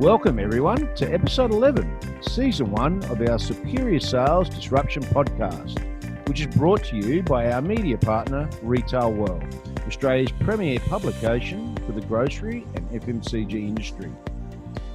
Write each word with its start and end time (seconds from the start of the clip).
Welcome, 0.00 0.38
everyone, 0.38 0.94
to 0.94 1.12
episode 1.12 1.52
11, 1.52 2.22
season 2.22 2.70
one 2.70 3.04
of 3.10 3.20
our 3.20 3.38
Superior 3.38 4.00
Sales 4.00 4.48
Disruption 4.48 5.02
podcast, 5.02 5.78
which 6.26 6.40
is 6.40 6.46
brought 6.46 6.82
to 6.84 6.96
you 6.96 7.22
by 7.22 7.52
our 7.52 7.60
media 7.60 7.98
partner, 7.98 8.48
Retail 8.62 9.12
World, 9.12 9.44
Australia's 9.86 10.32
premier 10.40 10.80
publication 10.80 11.76
for 11.84 11.92
the 11.92 12.00
grocery 12.00 12.66
and 12.76 12.90
FMCG 12.92 13.52
industry. 13.52 14.10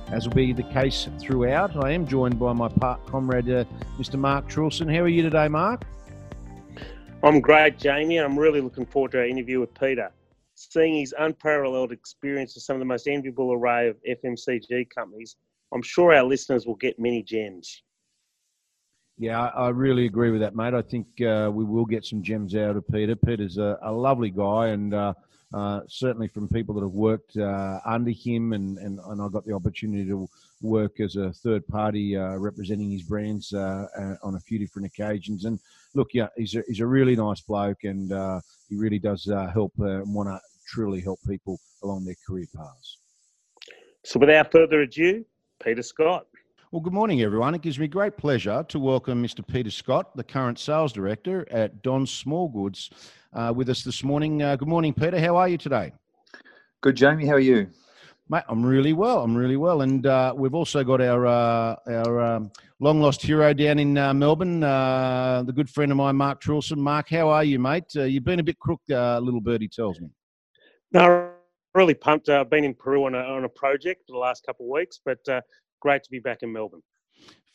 As 0.08 0.28
will 0.28 0.34
be 0.34 0.54
the 0.54 0.64
case 0.64 1.08
throughout, 1.20 1.86
I 1.86 1.92
am 1.92 2.08
joined 2.08 2.40
by 2.40 2.54
my 2.54 2.68
part 2.68 3.06
comrade, 3.06 3.48
uh, 3.48 3.66
Mr. 4.00 4.16
Mark 4.16 4.50
Trulson. 4.50 4.92
How 4.92 5.02
are 5.02 5.08
you 5.08 5.22
today, 5.22 5.48
Mark? 5.48 5.84
I'm 7.22 7.42
great, 7.42 7.78
Jamie, 7.78 8.18
I'm 8.18 8.40
really 8.40 8.60
looking 8.60 8.88
forward 8.88 9.12
to 9.12 9.20
our 9.20 9.26
interview 9.26 9.60
with 9.60 9.72
Peter 9.76 10.12
seeing 10.56 10.96
his 10.96 11.14
unparalleled 11.20 11.92
experience 11.92 12.56
with 12.56 12.64
some 12.64 12.76
of 12.76 12.80
the 12.80 12.86
most 12.86 13.08
enviable 13.08 13.54
array 13.54 13.90
of 13.90 13.98
FMCG 14.10 14.90
companies, 14.90 15.36
I'm 15.74 15.82
sure 15.82 16.14
our 16.16 16.24
listeners 16.24 16.66
will 16.66 16.76
get 16.76 16.98
many 16.98 17.22
gems. 17.22 17.84
Yeah, 19.18 19.40
I, 19.42 19.70
really 19.70 20.06
agree 20.06 20.32
with 20.32 20.42
that, 20.42 20.56
mate. 20.56 20.74
I 20.74 20.82
think 20.82 21.08
uh, 21.22 21.50
we 21.54 21.64
will 21.64 21.86
get 21.86 22.04
some 22.04 22.22
gems 22.22 22.54
out 22.54 22.76
of 22.76 22.86
Peter. 22.90 23.16
Peter's 23.16 23.58
a, 23.58 23.78
a 23.82 23.92
lovely 23.92 24.30
guy, 24.30 24.68
and 24.68 24.94
uh, 24.94 25.14
uh, 25.54 25.82
certainly 25.88 26.28
from 26.28 26.50
people 26.50 26.76
that 26.76 26.82
have 26.82 26.92
worked 26.92 27.38
uh, 27.38 27.80
under 27.86 28.12
him, 28.12 28.52
and, 28.52 28.78
and, 28.78 29.00
and 29.00 29.22
I 29.22 29.28
got 29.30 29.46
the 29.46 29.54
opportunity 29.54 30.06
to 30.10 30.28
work 30.62 31.00
as 31.00 31.16
a 31.16 31.32
third 31.32 31.66
party 31.68 32.18
uh, 32.18 32.36
representing 32.36 32.92
his 32.92 33.04
brands 33.04 33.54
uh, 33.54 33.86
on 34.22 34.36
a 34.36 34.40
few 34.40 34.60
different 34.60 34.88
occasions. 34.88 35.46
And 35.46 35.60
look, 35.96 36.10
yeah, 36.14 36.28
he's 36.38 36.56
a, 36.56 36.64
he's 36.68 36.80
a 36.80 36.86
really 36.86 37.16
nice 37.16 37.42
bloke, 37.42 37.84
and 37.84 38.10
he 38.70 38.76
really 38.76 39.00
does 39.00 39.26
help 39.54 39.74
and 39.80 40.14
want 40.14 40.30
to 40.30 40.40
truly 40.68 41.02
help 41.02 41.20
people 41.28 41.60
along 41.84 42.06
their 42.06 42.16
career 42.28 42.46
paths. 42.56 42.98
So, 44.04 44.20
without 44.20 44.52
further 44.52 44.82
ado, 44.82 45.26
Peter 45.64 45.82
Scott. 45.82 46.28
Well, 46.72 46.82
good 46.82 46.94
morning, 46.94 47.22
everyone. 47.22 47.56
It 47.56 47.62
gives 47.62 47.80
me 47.80 47.88
great 47.88 48.18
pleasure 48.18 48.66
to 48.68 48.80
welcome 48.80 49.24
Mr. 49.24 49.46
Peter 49.48 49.72
Scott, 49.72 50.16
the 50.16 50.24
current 50.24 50.60
sales 50.60 50.92
director 50.92 51.48
at 51.50 51.82
Don 51.82 52.06
Smallgoods, 52.06 52.90
uh, 53.34 53.54
with 53.56 53.70
us 53.70 53.84
this 53.84 54.04
morning. 54.04 54.42
Uh, 54.42 54.56
good 54.56 54.68
morning, 54.68 54.94
Peter. 54.94 55.20
How 55.20 55.38
are 55.38 55.48
you 55.48 55.58
today? 55.58 55.94
Good, 56.82 56.98
Jamie. 56.98 57.26
How 57.26 57.34
are 57.34 57.40
you? 57.40 57.70
Mate, 58.28 58.44
I'm 58.50 58.66
really 58.66 58.94
well. 58.94 59.22
I'm 59.22 59.36
really 59.36 59.56
well, 59.56 59.82
and 59.82 60.06
uh, 60.08 60.34
we've 60.36 60.56
also 60.56 60.84
got 60.84 61.00
our 61.00 61.28
uh, 61.28 61.76
our 61.88 62.22
um, 62.22 62.52
long 62.80 63.00
lost 63.00 63.22
hero 63.22 63.54
down 63.54 63.78
in 63.78 63.98
uh, 64.00 64.16
Melbourne, 64.16 64.64
uh, 64.64 65.44
the 65.46 65.54
good 65.54 65.70
friend 65.70 65.92
of 65.92 65.98
mine, 65.98 66.16
Mark 66.16 66.42
Trulson. 66.42 66.78
Mark, 66.78 67.08
how 67.10 67.30
are 67.30 67.44
you, 67.44 67.60
mate? 67.60 67.94
you've 67.94 68.24
been 68.24 68.40
a 68.40 68.44
bit 68.44 68.58
crooked, 68.58 68.90
little 68.90 69.42
birdie 69.42 69.68
tells 69.68 70.00
me. 70.00 70.10
No, 70.92 71.30
really 71.76 71.94
pumped. 71.94 72.30
Uh, 72.30 72.40
I've 72.40 72.50
been 72.50 72.64
in 72.64 72.74
Peru 72.74 73.06
on 73.06 73.14
a, 73.14 73.20
on 73.20 73.44
a 73.44 73.50
project 73.50 74.04
for 74.08 74.14
the 74.14 74.20
last 74.20 74.44
couple 74.46 74.66
of 74.66 74.72
weeks, 74.72 75.00
but 75.06 75.20
uh, 75.30 75.42
great 75.82 76.04
to 76.04 76.10
be 76.10 76.20
back 76.20 76.42
in 76.42 76.52
Melbourne. 76.52 76.82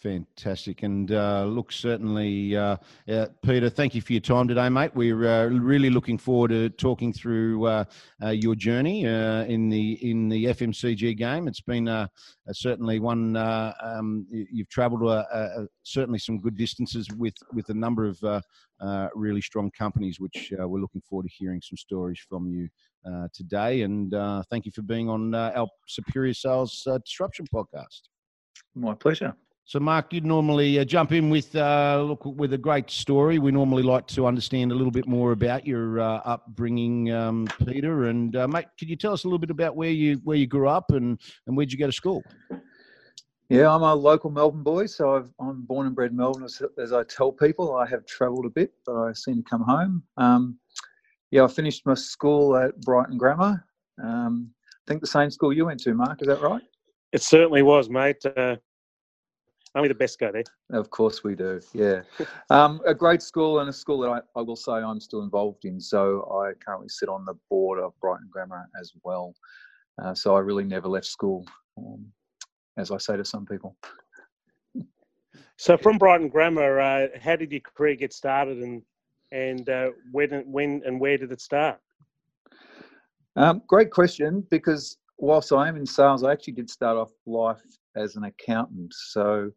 Fantastic. 0.03 0.83
And 0.83 1.12
uh, 1.12 1.45
look, 1.45 1.70
certainly, 1.70 2.56
uh, 2.56 2.79
uh, 3.06 3.27
Peter, 3.43 3.69
thank 3.69 3.95
you 3.95 4.01
for 4.01 4.15
your 4.15 4.20
time 4.20 4.48
today, 4.48 4.70
mate. 4.70 4.93
We're 4.95 5.29
uh, 5.29 5.47
really 5.48 5.91
looking 5.91 6.17
forward 6.17 6.53
to 6.53 6.70
talking 6.70 7.12
through 7.12 7.67
uh, 7.67 7.84
uh, 8.23 8.31
your 8.31 8.55
journey 8.55 9.05
in 9.05 9.69
the 9.69 10.11
in 10.11 10.31
the 10.31 10.47
FMCG 10.47 11.19
game. 11.19 11.47
It's 11.48 11.61
been 11.61 12.09
certainly 12.53 12.99
one 12.99 13.37
um, 13.37 14.27
you've 14.31 14.71
travelled 14.71 15.03
certainly 15.83 16.19
some 16.19 16.39
good 16.39 16.56
distances 16.56 17.06
with 17.19 17.34
with 17.53 17.69
a 17.69 17.75
number 17.75 18.06
of 18.06 18.43
really 19.15 19.43
strong 19.43 19.71
companies, 19.77 20.19
which 20.19 20.50
we're 20.59 20.81
looking 20.81 21.03
forward 21.03 21.25
to 21.25 21.34
hearing 21.37 21.60
some 21.60 21.77
stories 21.77 22.21
from 22.27 22.49
you 22.49 22.71
today. 23.34 23.83
And 23.83 24.15
thank 24.49 24.65
you 24.65 24.72
for 24.72 24.83
being 24.83 25.10
on 25.10 25.34
our 25.34 25.69
Superior 25.89 26.33
Sales 26.33 26.89
Disruption 27.05 27.47
podcast. 27.55 28.09
My 28.75 28.94
pleasure. 28.94 29.34
So, 29.70 29.78
Mark, 29.78 30.12
you'd 30.12 30.26
normally 30.26 30.81
uh, 30.81 30.84
jump 30.84 31.12
in 31.12 31.31
with 31.31 31.54
uh, 31.54 32.03
look 32.04 32.25
with 32.25 32.53
a 32.54 32.58
great 32.58 32.91
story. 32.91 33.38
We 33.38 33.53
normally 33.53 33.84
like 33.84 34.08
to 34.08 34.26
understand 34.26 34.72
a 34.72 34.75
little 34.75 34.91
bit 34.91 35.06
more 35.06 35.31
about 35.31 35.64
your 35.64 36.00
uh, 36.00 36.20
upbringing, 36.25 37.12
um, 37.12 37.47
Peter. 37.69 38.06
And 38.06 38.34
uh, 38.34 38.48
mate, 38.48 38.66
could 38.80 38.91
you 38.91 38.97
tell 38.97 39.12
us 39.12 39.22
a 39.22 39.28
little 39.28 39.38
bit 39.38 39.50
about 39.50 39.76
where 39.76 39.91
you 39.91 40.16
where 40.25 40.36
you 40.36 40.48
grew 40.48 40.69
up 40.69 40.91
and 40.91 41.20
and 41.47 41.56
where'd 41.56 41.70
you 41.70 41.78
go 41.78 41.86
to 41.86 41.92
school? 41.92 42.20
Yeah, 43.48 43.72
I'm 43.72 43.82
a 43.82 43.94
local 43.94 44.28
Melbourne 44.28 44.64
boy, 44.64 44.86
so 44.86 45.25
i 45.38 45.48
am 45.48 45.62
born 45.62 45.86
and 45.86 45.94
bred 45.94 46.12
Melbourne. 46.12 46.42
As, 46.42 46.60
as, 46.76 46.92
I 46.92 47.04
tell 47.04 47.30
people, 47.30 47.76
I 47.76 47.86
have 47.86 48.04
travelled 48.06 48.47
a 48.47 48.50
bit, 48.50 48.72
but 48.84 48.97
I 48.97 49.12
seem 49.12 49.36
to 49.36 49.48
come 49.48 49.62
home. 49.62 50.03
Um, 50.16 50.59
yeah, 51.30 51.44
I 51.44 51.47
finished 51.47 51.86
my 51.86 51.94
school 51.94 52.56
at 52.56 52.80
Brighton 52.80 53.19
Grammar. 53.19 53.64
Um, 54.03 54.50
I 54.69 54.91
think 54.91 55.00
the 55.00 55.06
same 55.06 55.30
school 55.30 55.53
you 55.53 55.66
went 55.66 55.78
to, 55.82 55.94
Mark. 55.94 56.22
Is 56.22 56.26
that 56.26 56.42
right? 56.42 56.62
It 57.12 57.22
certainly 57.22 57.62
was, 57.62 57.88
mate. 57.88 58.25
Uh, 58.36 58.56
only 59.75 59.88
the 59.88 59.94
best 59.94 60.19
go 60.19 60.32
there. 60.32 60.44
Of 60.72 60.91
course 60.91 61.22
we 61.22 61.34
do. 61.34 61.60
Yeah, 61.72 62.03
um, 62.50 62.81
a 62.86 62.94
great 62.94 63.22
school 63.22 63.60
and 63.60 63.69
a 63.69 63.72
school 63.72 64.00
that 64.00 64.10
I, 64.10 64.20
I, 64.38 64.42
will 64.42 64.56
say 64.56 64.72
I'm 64.72 65.00
still 65.00 65.22
involved 65.22 65.64
in. 65.64 65.81
So 65.81 66.28
I 66.44 66.53
currently 66.64 66.88
sit 66.88 67.08
on 67.08 67.25
the 67.25 67.34
board 67.48 67.78
of 67.78 67.92
Brighton 68.00 68.28
Grammar 68.30 68.69
as 68.80 68.92
well. 69.04 69.34
Uh, 70.03 70.14
so 70.14 70.34
I 70.34 70.41
really 70.41 70.64
never 70.64 70.88
left 70.88 71.06
school, 71.06 71.47
um, 71.76 72.04
as 72.76 72.91
I 72.91 72.98
say 72.98 73.16
to 73.16 73.25
some 73.25 73.47
people. 73.47 73.76
So 75.56 75.76
from 75.76 75.98
Brighton 75.98 76.28
Grammar, 76.28 76.80
uh, 76.80 77.09
how 77.20 77.36
did 77.36 77.53
your 77.53 77.60
career 77.60 77.94
get 77.94 78.12
started, 78.12 78.59
and 78.59 78.82
and 79.30 79.69
uh, 79.69 79.91
when 80.10 80.30
when 80.50 80.82
and 80.84 81.00
where 81.00 81.16
did 81.16 81.32
it 81.32 81.41
start? 81.41 81.78
Um, 83.36 83.62
great 83.69 83.92
question, 83.92 84.44
because 84.50 84.98
whilst 85.16 85.53
I 85.53 85.69
am 85.69 85.76
in 85.76 85.86
sales, 85.86 86.25
I 86.25 86.32
actually 86.32 86.54
did 86.54 86.69
start 86.69 86.97
off 86.97 87.10
life 87.26 87.62
as 87.97 88.17
an 88.17 88.25
accountant. 88.25 88.93
So 88.95 89.51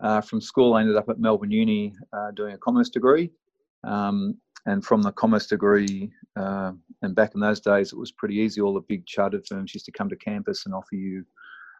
uh, 0.00 0.20
from 0.20 0.40
school, 0.40 0.74
I 0.74 0.80
ended 0.80 0.96
up 0.96 1.08
at 1.08 1.18
Melbourne 1.18 1.50
Uni 1.50 1.94
uh, 2.12 2.30
doing 2.32 2.54
a 2.54 2.58
commerce 2.58 2.88
degree. 2.88 3.30
Um, 3.84 4.36
and 4.66 4.84
from 4.84 5.02
the 5.02 5.12
commerce 5.12 5.46
degree, 5.46 6.10
uh, 6.36 6.72
and 7.02 7.14
back 7.14 7.34
in 7.34 7.40
those 7.40 7.60
days, 7.60 7.92
it 7.92 7.98
was 7.98 8.12
pretty 8.12 8.36
easy. 8.36 8.60
All 8.60 8.74
the 8.74 8.80
big 8.80 9.06
chartered 9.06 9.46
firms 9.46 9.72
used 9.72 9.86
to 9.86 9.92
come 9.92 10.08
to 10.08 10.16
campus 10.16 10.66
and 10.66 10.74
offer 10.74 10.94
you 10.94 11.24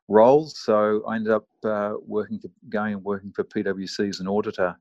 roles. 0.09 0.59
So 0.59 1.03
I 1.06 1.16
ended 1.16 1.32
up 1.32 1.47
uh, 1.65 1.94
working 2.06 2.38
for 2.38 2.49
going 2.69 2.94
and 2.94 3.05
working 3.05 3.32
for 3.34 3.44
PwC 3.44 4.09
as 4.09 4.20
an 4.20 4.28
auditor. 4.28 4.76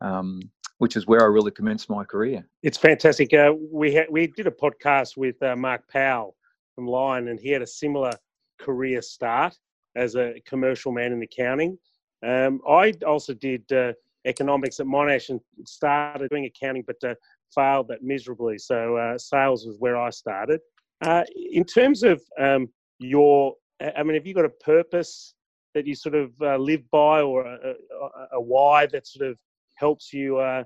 Um, 0.00 0.40
which 0.78 0.96
is 0.96 1.06
where 1.06 1.22
I 1.22 1.26
really 1.26 1.52
commenced 1.52 1.88
my 1.88 2.04
career. 2.04 2.44
It's 2.62 2.76
fantastic. 2.76 3.32
Uh, 3.32 3.52
we 3.72 3.94
ha- 3.94 4.10
we 4.10 4.26
did 4.26 4.46
a 4.46 4.50
podcast 4.50 5.16
with 5.16 5.40
uh, 5.42 5.54
Mark 5.56 5.88
Powell 5.88 6.36
from 6.74 6.86
Lion, 6.86 7.28
and 7.28 7.38
he 7.38 7.50
had 7.50 7.62
a 7.62 7.66
similar 7.66 8.12
career 8.58 9.00
start 9.00 9.56
as 9.96 10.16
a 10.16 10.40
commercial 10.46 10.92
man 10.92 11.12
in 11.12 11.22
accounting. 11.22 11.78
Um, 12.24 12.60
I 12.68 12.94
also 13.06 13.34
did 13.34 13.70
uh, 13.72 13.92
economics 14.24 14.80
at 14.80 14.86
Monash 14.86 15.28
and 15.28 15.40
started 15.64 16.30
doing 16.30 16.46
accounting, 16.46 16.84
but 16.86 16.96
uh, 17.04 17.14
failed 17.54 17.88
that 17.88 18.02
miserably. 18.02 18.58
So 18.58 18.96
uh, 18.96 19.18
sales 19.18 19.66
was 19.66 19.76
where 19.78 19.96
I 19.96 20.10
started. 20.10 20.60
Uh, 21.02 21.24
in 21.36 21.64
terms 21.64 22.02
of 22.02 22.22
um, 22.38 22.68
your, 22.98 23.54
I 23.96 24.02
mean, 24.02 24.14
have 24.14 24.26
you 24.26 24.34
got 24.34 24.46
a 24.46 24.50
purpose 24.50 25.34
that 25.74 25.86
you 25.86 25.94
sort 25.94 26.14
of 26.14 26.32
uh, 26.40 26.56
live 26.56 26.88
by, 26.90 27.20
or 27.20 27.44
a, 27.44 27.74
a, 27.74 28.36
a, 28.36 28.40
why 28.40 28.86
that 28.86 29.06
sort 29.06 29.28
of 29.28 29.36
helps 29.74 30.12
you 30.12 30.38
uh, 30.38 30.62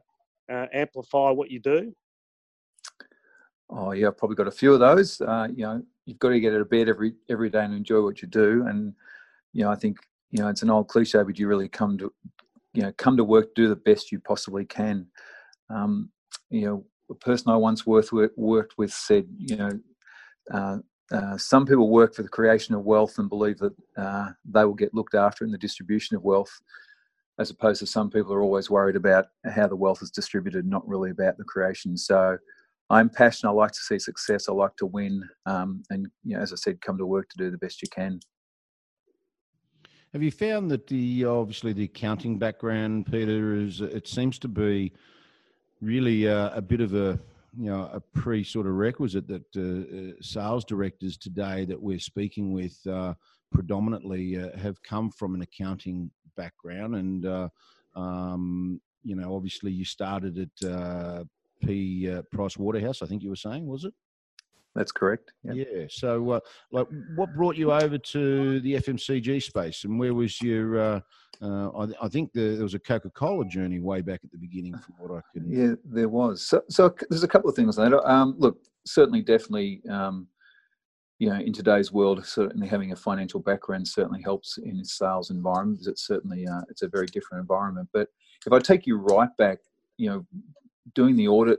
amplify 0.48 1.30
what 1.30 1.50
you 1.50 1.58
do? 1.58 1.92
Oh 3.70 3.92
yeah, 3.92 4.08
I've 4.08 4.18
probably 4.18 4.36
got 4.36 4.46
a 4.46 4.52
few 4.52 4.72
of 4.72 4.80
those. 4.80 5.20
you 5.20 5.64
know, 5.64 5.82
you've 6.04 6.18
got 6.18 6.28
to 6.28 6.40
get 6.40 6.54
out 6.54 6.60
of 6.60 6.70
bed 6.70 6.88
every 6.88 7.14
every 7.28 7.50
day 7.50 7.64
and 7.64 7.74
enjoy 7.74 8.02
what 8.02 8.22
you 8.22 8.28
do, 8.28 8.66
and 8.66 8.94
you 9.58 9.64
know, 9.64 9.72
I 9.72 9.74
think 9.74 9.98
you 10.30 10.40
know 10.40 10.48
it's 10.48 10.62
an 10.62 10.70
old 10.70 10.86
cliche, 10.86 11.20
but 11.24 11.36
you 11.36 11.48
really 11.48 11.68
come 11.68 11.98
to 11.98 12.12
you 12.74 12.82
know 12.82 12.92
come 12.96 13.16
to 13.16 13.24
work, 13.24 13.56
do 13.56 13.68
the 13.68 13.74
best 13.74 14.12
you 14.12 14.20
possibly 14.20 14.64
can. 14.64 15.08
Um, 15.68 16.10
you 16.48 16.64
know, 16.64 16.86
a 17.10 17.14
person 17.16 17.50
I 17.50 17.56
once 17.56 17.84
worked 17.84 18.12
with, 18.12 18.30
worked 18.36 18.74
with 18.78 18.92
said, 18.92 19.26
you 19.36 19.56
know, 19.56 19.70
uh, 20.54 20.78
uh, 21.12 21.36
some 21.38 21.66
people 21.66 21.90
work 21.90 22.14
for 22.14 22.22
the 22.22 22.28
creation 22.28 22.76
of 22.76 22.84
wealth 22.84 23.18
and 23.18 23.28
believe 23.28 23.58
that 23.58 23.74
uh, 23.96 24.28
they 24.44 24.64
will 24.64 24.74
get 24.74 24.94
looked 24.94 25.16
after 25.16 25.44
in 25.44 25.50
the 25.50 25.58
distribution 25.58 26.16
of 26.16 26.22
wealth, 26.22 26.52
as 27.40 27.50
opposed 27.50 27.80
to 27.80 27.86
some 27.86 28.10
people 28.10 28.32
are 28.32 28.42
always 28.42 28.70
worried 28.70 28.96
about 28.96 29.26
how 29.44 29.66
the 29.66 29.74
wealth 29.74 30.02
is 30.02 30.10
distributed, 30.12 30.66
not 30.66 30.86
really 30.86 31.10
about 31.10 31.36
the 31.36 31.44
creation. 31.44 31.96
So, 31.96 32.38
I'm 32.90 33.10
passionate. 33.10 33.50
I 33.50 33.54
like 33.54 33.72
to 33.72 33.80
see 33.80 33.98
success. 33.98 34.48
I 34.48 34.52
like 34.52 34.76
to 34.76 34.86
win, 34.86 35.28
um, 35.46 35.82
and 35.90 36.06
you 36.22 36.36
know, 36.36 36.42
as 36.42 36.52
I 36.52 36.56
said, 36.56 36.80
come 36.80 36.96
to 36.98 37.04
work 37.04 37.28
to 37.30 37.36
do 37.36 37.50
the 37.50 37.58
best 37.58 37.82
you 37.82 37.88
can. 37.88 38.20
Have 40.14 40.22
you 40.22 40.30
found 40.30 40.70
that 40.70 40.86
the 40.86 41.26
obviously 41.26 41.74
the 41.74 41.84
accounting 41.84 42.38
background, 42.38 43.06
Peter, 43.06 43.56
is 43.56 43.82
it 43.82 44.08
seems 44.08 44.38
to 44.38 44.48
be 44.48 44.92
really 45.82 46.24
a, 46.24 46.50
a 46.54 46.62
bit 46.62 46.80
of 46.80 46.94
a 46.94 47.18
you 47.58 47.70
know 47.70 47.90
a 47.92 48.00
pre 48.00 48.42
sort 48.42 48.66
of 48.66 48.72
requisite 48.72 49.28
that 49.28 49.44
uh, 49.54 49.60
uh, 49.60 50.12
sales 50.22 50.64
directors 50.64 51.18
today 51.18 51.66
that 51.66 51.80
we're 51.80 51.98
speaking 51.98 52.52
with 52.52 52.78
uh, 52.86 53.12
predominantly 53.52 54.38
uh, 54.38 54.56
have 54.56 54.82
come 54.82 55.10
from 55.10 55.34
an 55.34 55.42
accounting 55.42 56.10
background, 56.38 56.94
and 56.94 57.26
uh, 57.26 57.48
um, 57.94 58.80
you 59.04 59.14
know 59.14 59.36
obviously 59.36 59.70
you 59.70 59.84
started 59.84 60.38
at 60.38 60.68
uh, 60.68 61.24
P 61.62 62.10
Price 62.32 62.56
Waterhouse, 62.56 63.02
I 63.02 63.06
think 63.06 63.22
you 63.22 63.28
were 63.28 63.36
saying, 63.36 63.66
was 63.66 63.84
it? 63.84 63.92
That's 64.78 64.92
correct. 64.92 65.32
Yep. 65.42 65.56
Yeah. 65.56 65.84
So, 65.90 66.30
uh, 66.30 66.40
like, 66.70 66.86
what 67.16 67.34
brought 67.34 67.56
you 67.56 67.72
over 67.72 67.98
to 67.98 68.60
the 68.60 68.74
FMCG 68.74 69.42
space, 69.42 69.82
and 69.82 69.98
where 69.98 70.14
was 70.14 70.40
your? 70.40 70.78
Uh, 70.78 71.00
uh, 71.42 71.68
I, 71.70 72.06
I, 72.06 72.08
think 72.08 72.32
the, 72.32 72.54
there 72.54 72.62
was 72.62 72.74
a 72.74 72.78
Coca 72.78 73.10
Cola 73.10 73.44
journey 73.44 73.80
way 73.80 74.00
back 74.00 74.20
at 74.24 74.30
the 74.30 74.38
beginning, 74.38 74.74
from 74.78 74.94
what 74.98 75.18
I 75.18 75.20
can. 75.32 75.50
Yeah, 75.50 75.74
there 75.84 76.08
was. 76.08 76.46
So, 76.46 76.62
so 76.68 76.94
there's 77.10 77.24
a 77.24 77.28
couple 77.28 77.50
of 77.50 77.56
things 77.56 77.76
there. 77.76 78.08
Um, 78.08 78.36
look, 78.38 78.58
certainly, 78.86 79.22
definitely. 79.22 79.82
Um, 79.90 80.28
you 81.18 81.28
know, 81.28 81.40
in 81.40 81.52
today's 81.52 81.90
world, 81.90 82.24
certainly 82.24 82.68
having 82.68 82.92
a 82.92 82.96
financial 82.96 83.40
background 83.40 83.88
certainly 83.88 84.22
helps 84.22 84.58
in 84.58 84.78
a 84.78 84.84
sales 84.84 85.30
environment. 85.30 85.80
It's 85.88 86.06
certainly 86.06 86.46
uh, 86.46 86.60
it's 86.68 86.82
a 86.82 86.88
very 86.88 87.06
different 87.06 87.40
environment. 87.40 87.88
But 87.92 88.08
if 88.46 88.52
I 88.52 88.60
take 88.60 88.86
you 88.86 88.96
right 88.96 89.36
back, 89.36 89.58
you 89.96 90.08
know, 90.08 90.26
doing 90.94 91.16
the 91.16 91.26
audit 91.26 91.58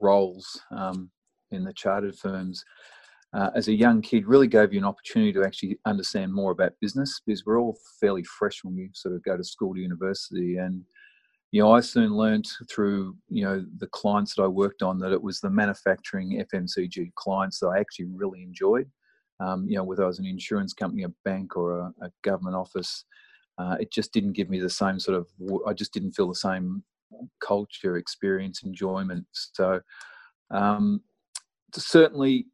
roles 0.00 0.60
um, 0.70 1.10
in 1.50 1.64
the 1.64 1.72
chartered 1.72 2.16
firms. 2.16 2.64
Uh, 3.34 3.50
as 3.54 3.68
a 3.68 3.74
young 3.74 4.00
kid 4.00 4.26
really 4.26 4.46
gave 4.46 4.72
you 4.72 4.78
an 4.78 4.86
opportunity 4.86 5.32
to 5.32 5.44
actually 5.44 5.78
understand 5.84 6.32
more 6.32 6.50
about 6.50 6.72
business 6.80 7.20
because 7.26 7.44
we're 7.44 7.60
all 7.60 7.76
fairly 8.00 8.24
fresh 8.24 8.64
when 8.64 8.74
we 8.74 8.88
sort 8.94 9.14
of 9.14 9.22
go 9.22 9.36
to 9.36 9.44
school 9.44 9.74
to 9.74 9.80
university. 9.80 10.56
And 10.56 10.82
you 11.50 11.62
know 11.62 11.72
i 11.72 11.80
soon 11.80 12.14
learned 12.14 12.46
through 12.70 13.16
you 13.30 13.42
know 13.42 13.64
the 13.78 13.86
clients 13.86 14.34
that 14.34 14.42
i 14.42 14.46
worked 14.46 14.82
on 14.82 14.98
that 14.98 15.12
it 15.12 15.22
was 15.22 15.40
the 15.40 15.48
manufacturing 15.48 16.44
fmcg 16.52 17.10
clients 17.14 17.58
that 17.58 17.68
i 17.68 17.80
actually 17.80 18.04
really 18.12 18.42
enjoyed. 18.42 18.86
Um, 19.40 19.66
you 19.66 19.76
know 19.76 19.82
whether 19.82 20.04
i 20.04 20.06
was 20.06 20.18
an 20.18 20.26
insurance 20.26 20.74
company 20.74 21.04
a 21.04 21.12
bank 21.24 21.56
or 21.56 21.78
a, 21.78 21.92
a 22.02 22.10
government 22.22 22.54
office 22.54 23.02
uh, 23.56 23.78
it 23.80 23.90
just 23.90 24.12
didn't 24.12 24.34
give 24.34 24.50
me 24.50 24.60
the 24.60 24.68
same 24.68 25.00
sort 25.00 25.16
of 25.16 25.26
i 25.66 25.72
just 25.72 25.94
didn't 25.94 26.12
feel 26.12 26.28
the 26.28 26.34
same 26.34 26.84
culture 27.40 27.96
experience 27.96 28.62
enjoyment. 28.62 29.26
So 29.32 29.80
um, 30.50 31.02
certainly 31.74 32.46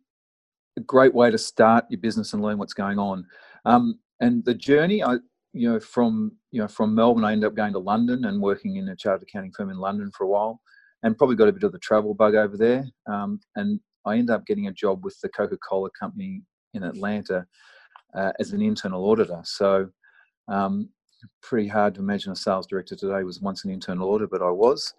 a 0.77 0.81
great 0.81 1.15
way 1.15 1.31
to 1.31 1.39
start 1.39 1.85
your 1.89 2.01
business 2.01 2.33
and 2.33 2.43
learn 2.43 2.59
what's 2.59 2.75
going 2.75 2.99
on. 2.99 3.27
Um, 3.65 3.99
and 4.21 4.45
the 4.45 4.55
journey, 4.55 5.03
I 5.03 5.15
you 5.53 5.71
know 5.71 5.81
from 5.81 6.33
you 6.51 6.61
know 6.61 6.69
from 6.69 6.95
Melbourne, 6.95 7.25
I 7.25 7.33
ended 7.33 7.47
up 7.47 7.55
going 7.55 7.73
to 7.73 7.79
London 7.79 8.25
and 8.25 8.41
working 8.41 8.77
in 8.77 8.89
a 8.89 8.97
chartered 8.97 9.29
accounting 9.29 9.53
firm 9.53 9.71
in 9.71 9.79
London 9.79 10.11
for 10.17 10.25
a 10.25 10.29
while, 10.29 10.61
and 11.03 11.17
probably 11.17 11.37
got 11.37 11.49
a 11.49 11.53
bit 11.53 11.63
of 11.63 11.73
the 11.73 11.79
travel 11.79 12.15
bug 12.15 12.35
over 12.35 12.57
there. 12.57 12.85
Um, 13.07 13.41
and 13.57 13.81
I 14.05 14.15
ended 14.15 14.31
up 14.31 14.47
getting 14.47 14.67
a 14.67 14.73
job 14.73 15.05
with 15.05 15.19
the 15.21 15.29
Coca 15.29 15.57
Cola 15.59 15.91
company 15.99 16.43
in 16.75 16.83
Atlanta 16.83 17.47
uh, 18.15 18.33
as 18.39 18.53
an 18.53 18.63
internal 18.63 19.09
auditor. 19.11 19.41
So. 19.45 19.89
Um, 20.47 20.91
pretty 21.43 21.67
hard 21.67 21.95
to 21.95 22.01
imagine 22.01 22.33
a 22.33 22.37
sales 22.37 22.67
director 22.67 22.95
today 22.95 23.23
was 23.23 23.41
once 23.41 23.65
an 23.65 23.71
internal 23.71 24.11
auditor, 24.11 24.29
but 24.31 24.43
I 24.43 24.51
was. 24.51 24.93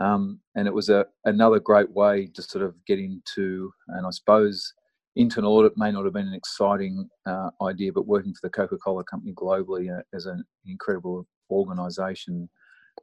Um, 0.00 0.40
and 0.54 0.66
it 0.66 0.74
was 0.74 0.88
a, 0.88 1.04
another 1.26 1.60
great 1.60 1.90
way 1.90 2.26
to 2.34 2.42
sort 2.42 2.64
of 2.64 2.74
get 2.86 2.98
into, 2.98 3.70
and 3.88 4.06
I 4.06 4.10
suppose 4.10 4.72
internal 5.16 5.52
audit 5.52 5.72
may 5.76 5.92
not 5.92 6.04
have 6.04 6.14
been 6.14 6.28
an 6.28 6.34
exciting 6.34 7.08
uh, 7.26 7.50
idea, 7.62 7.92
but 7.92 8.06
working 8.06 8.32
for 8.32 8.40
the 8.42 8.50
Coca 8.50 8.78
Cola 8.78 9.04
company 9.04 9.32
globally 9.34 9.96
uh, 9.96 10.02
as 10.14 10.26
an 10.26 10.42
incredible 10.66 11.26
organization 11.50 12.48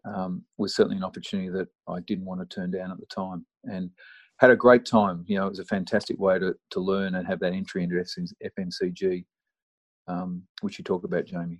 um, 0.06 0.44
was 0.58 0.76
certainly 0.76 0.98
an 0.98 1.04
opportunity 1.04 1.50
that 1.50 1.68
I 1.88 2.00
didn't 2.08 2.26
want 2.26 2.42
to 2.42 2.56
turn 2.56 2.72
down 2.72 2.92
at 2.92 3.00
the 3.00 3.06
time. 3.08 3.46
And 3.66 3.92
had 4.40 4.52
a 4.52 4.56
great 4.56 4.86
time. 4.86 5.24
You 5.28 5.38
know, 5.38 5.48
it 5.48 5.50
was 5.50 5.60
a 5.60 5.66
fantastic 5.66 6.20
way 6.20 6.40
to, 6.40 6.56
to 6.72 6.80
learn 6.80 7.16
and 7.16 7.28
have 7.28 7.40
that 7.40 7.54
entry 7.54 7.84
into 7.84 7.96
FMCG, 7.96 9.26
um, 10.08 10.44
which 10.62 10.78
you 10.78 10.84
talk 10.84 11.04
about, 11.04 11.26
Jamie. 11.26 11.60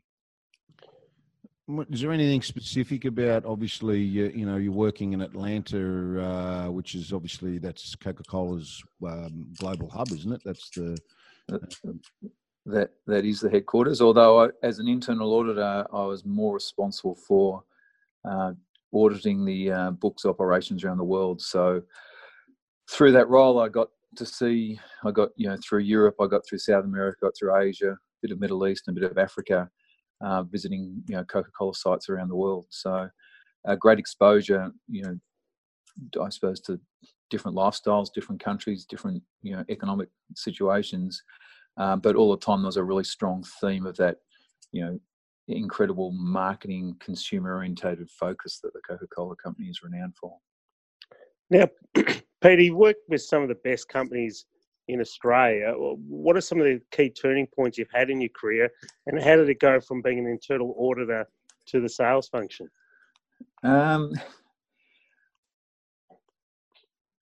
Is 1.90 2.00
there 2.00 2.14
anything 2.14 2.42
specific 2.42 3.04
about? 3.04 3.46
Obviously, 3.46 4.00
you, 4.00 4.46
know, 4.46 4.56
you're 4.56 4.72
working 4.72 5.12
in 5.12 5.22
Atlanta, 5.22 6.24
uh, 6.24 6.72
which 6.72 6.96
is 6.96 7.12
obviously 7.12 7.58
that's 7.58 7.94
Coca 7.96 8.24
Cola's 8.24 8.82
um, 9.06 9.50
global 9.60 9.90
hub, 9.90 10.08
isn't 10.14 10.32
it? 10.32 10.42
That's 10.46 10.70
the 10.70 10.98
that 12.66 12.92
that 13.06 13.26
is 13.26 13.42
the 13.42 13.50
headquarters. 13.50 14.00
Although, 14.00 14.46
I, 14.46 14.50
as 14.64 14.80
an 14.80 14.88
internal 14.88 15.34
auditor, 15.34 15.86
I 15.92 16.06
was 16.06 16.26
more 16.26 16.54
responsible 16.54 17.16
for 17.16 17.64
uh, 18.24 18.54
auditing 18.94 19.44
the 19.44 19.72
uh, 19.72 19.92
books 19.92 20.26
operations 20.26 20.86
around 20.86 21.00
the 21.00 21.04
world. 21.04 21.42
So, 21.42 21.82
through 22.90 23.12
that 23.12 23.28
role, 23.28 23.60
I 23.60 23.68
got 23.68 23.90
to 24.16 24.26
see. 24.26 24.80
I 25.04 25.12
got 25.12 25.30
you 25.36 25.50
know 25.50 25.58
through 25.68 25.80
Europe, 25.80 26.16
I 26.22 26.28
got 26.28 26.48
through 26.48 26.60
South 26.60 26.86
America, 26.86 27.18
got 27.24 27.34
through 27.38 27.58
Asia, 27.58 27.92
a 27.92 27.98
bit 28.22 28.32
of 28.32 28.40
Middle 28.40 28.66
East, 28.68 28.88
and 28.88 28.98
a 28.98 29.02
bit 29.02 29.12
of 29.12 29.18
Africa 29.18 29.70
uh, 30.22 30.44
visiting 30.44 31.04
you 31.08 31.16
know 31.16 31.24
Coca-Cola 31.24 31.74
sites 31.74 32.10
around 32.10 32.30
the 32.30 32.36
world. 32.36 32.66
So 32.70 33.10
uh, 33.68 33.76
great 33.76 34.00
exposure, 34.00 34.72
you 34.90 35.04
know, 35.04 36.24
I 36.24 36.30
suppose 36.30 36.60
to 36.62 36.80
different 37.30 37.58
lifestyles, 37.58 38.14
different 38.14 38.44
countries, 38.44 38.86
different 38.86 39.22
you 39.42 39.56
know 39.56 39.64
economic 39.70 40.10
situations. 40.36 41.22
Um, 41.78 42.00
but 42.00 42.16
all 42.16 42.32
the 42.32 42.38
time 42.38 42.62
there 42.62 42.68
was 42.68 42.78
a 42.78 42.84
really 42.84 43.04
strong 43.04 43.44
theme 43.62 43.86
of 43.86 43.96
that, 43.98 44.18
you 44.72 44.84
know, 44.84 45.00
incredible 45.48 46.12
marketing, 46.12 46.96
consumer-orientated 47.00 48.10
focus 48.10 48.60
that 48.64 48.74
the 48.74 48.82
Coca-Cola 48.88 49.36
company 49.36 49.68
is 49.68 49.84
renowned 49.84 50.16
for. 50.20 50.38
Now, 51.50 51.68
Peter, 52.42 52.62
you 52.62 52.76
worked 52.76 53.08
with 53.08 53.22
some 53.22 53.44
of 53.44 53.48
the 53.48 53.56
best 53.56 53.88
companies 53.88 54.46
in 54.88 55.02
Australia. 55.02 55.74
What 55.76 56.36
are 56.38 56.42
some 56.42 56.60
of 56.60 56.66
the 56.66 56.82
key 56.92 57.10
turning 57.10 57.48
points 57.48 57.78
you've 57.78 57.92
had 57.94 58.10
in 58.10 58.22
your 58.22 58.30
career, 58.30 58.70
and 59.06 59.22
how 59.22 59.36
did 59.36 59.50
it 59.50 59.60
go 59.60 59.80
from 59.80 60.02
being 60.02 60.20
an 60.20 60.28
internal 60.28 60.74
auditor 60.78 61.28
to 61.68 61.82
the 61.82 61.90
sales 61.90 62.28
function? 62.28 62.70
Um, 63.64 64.14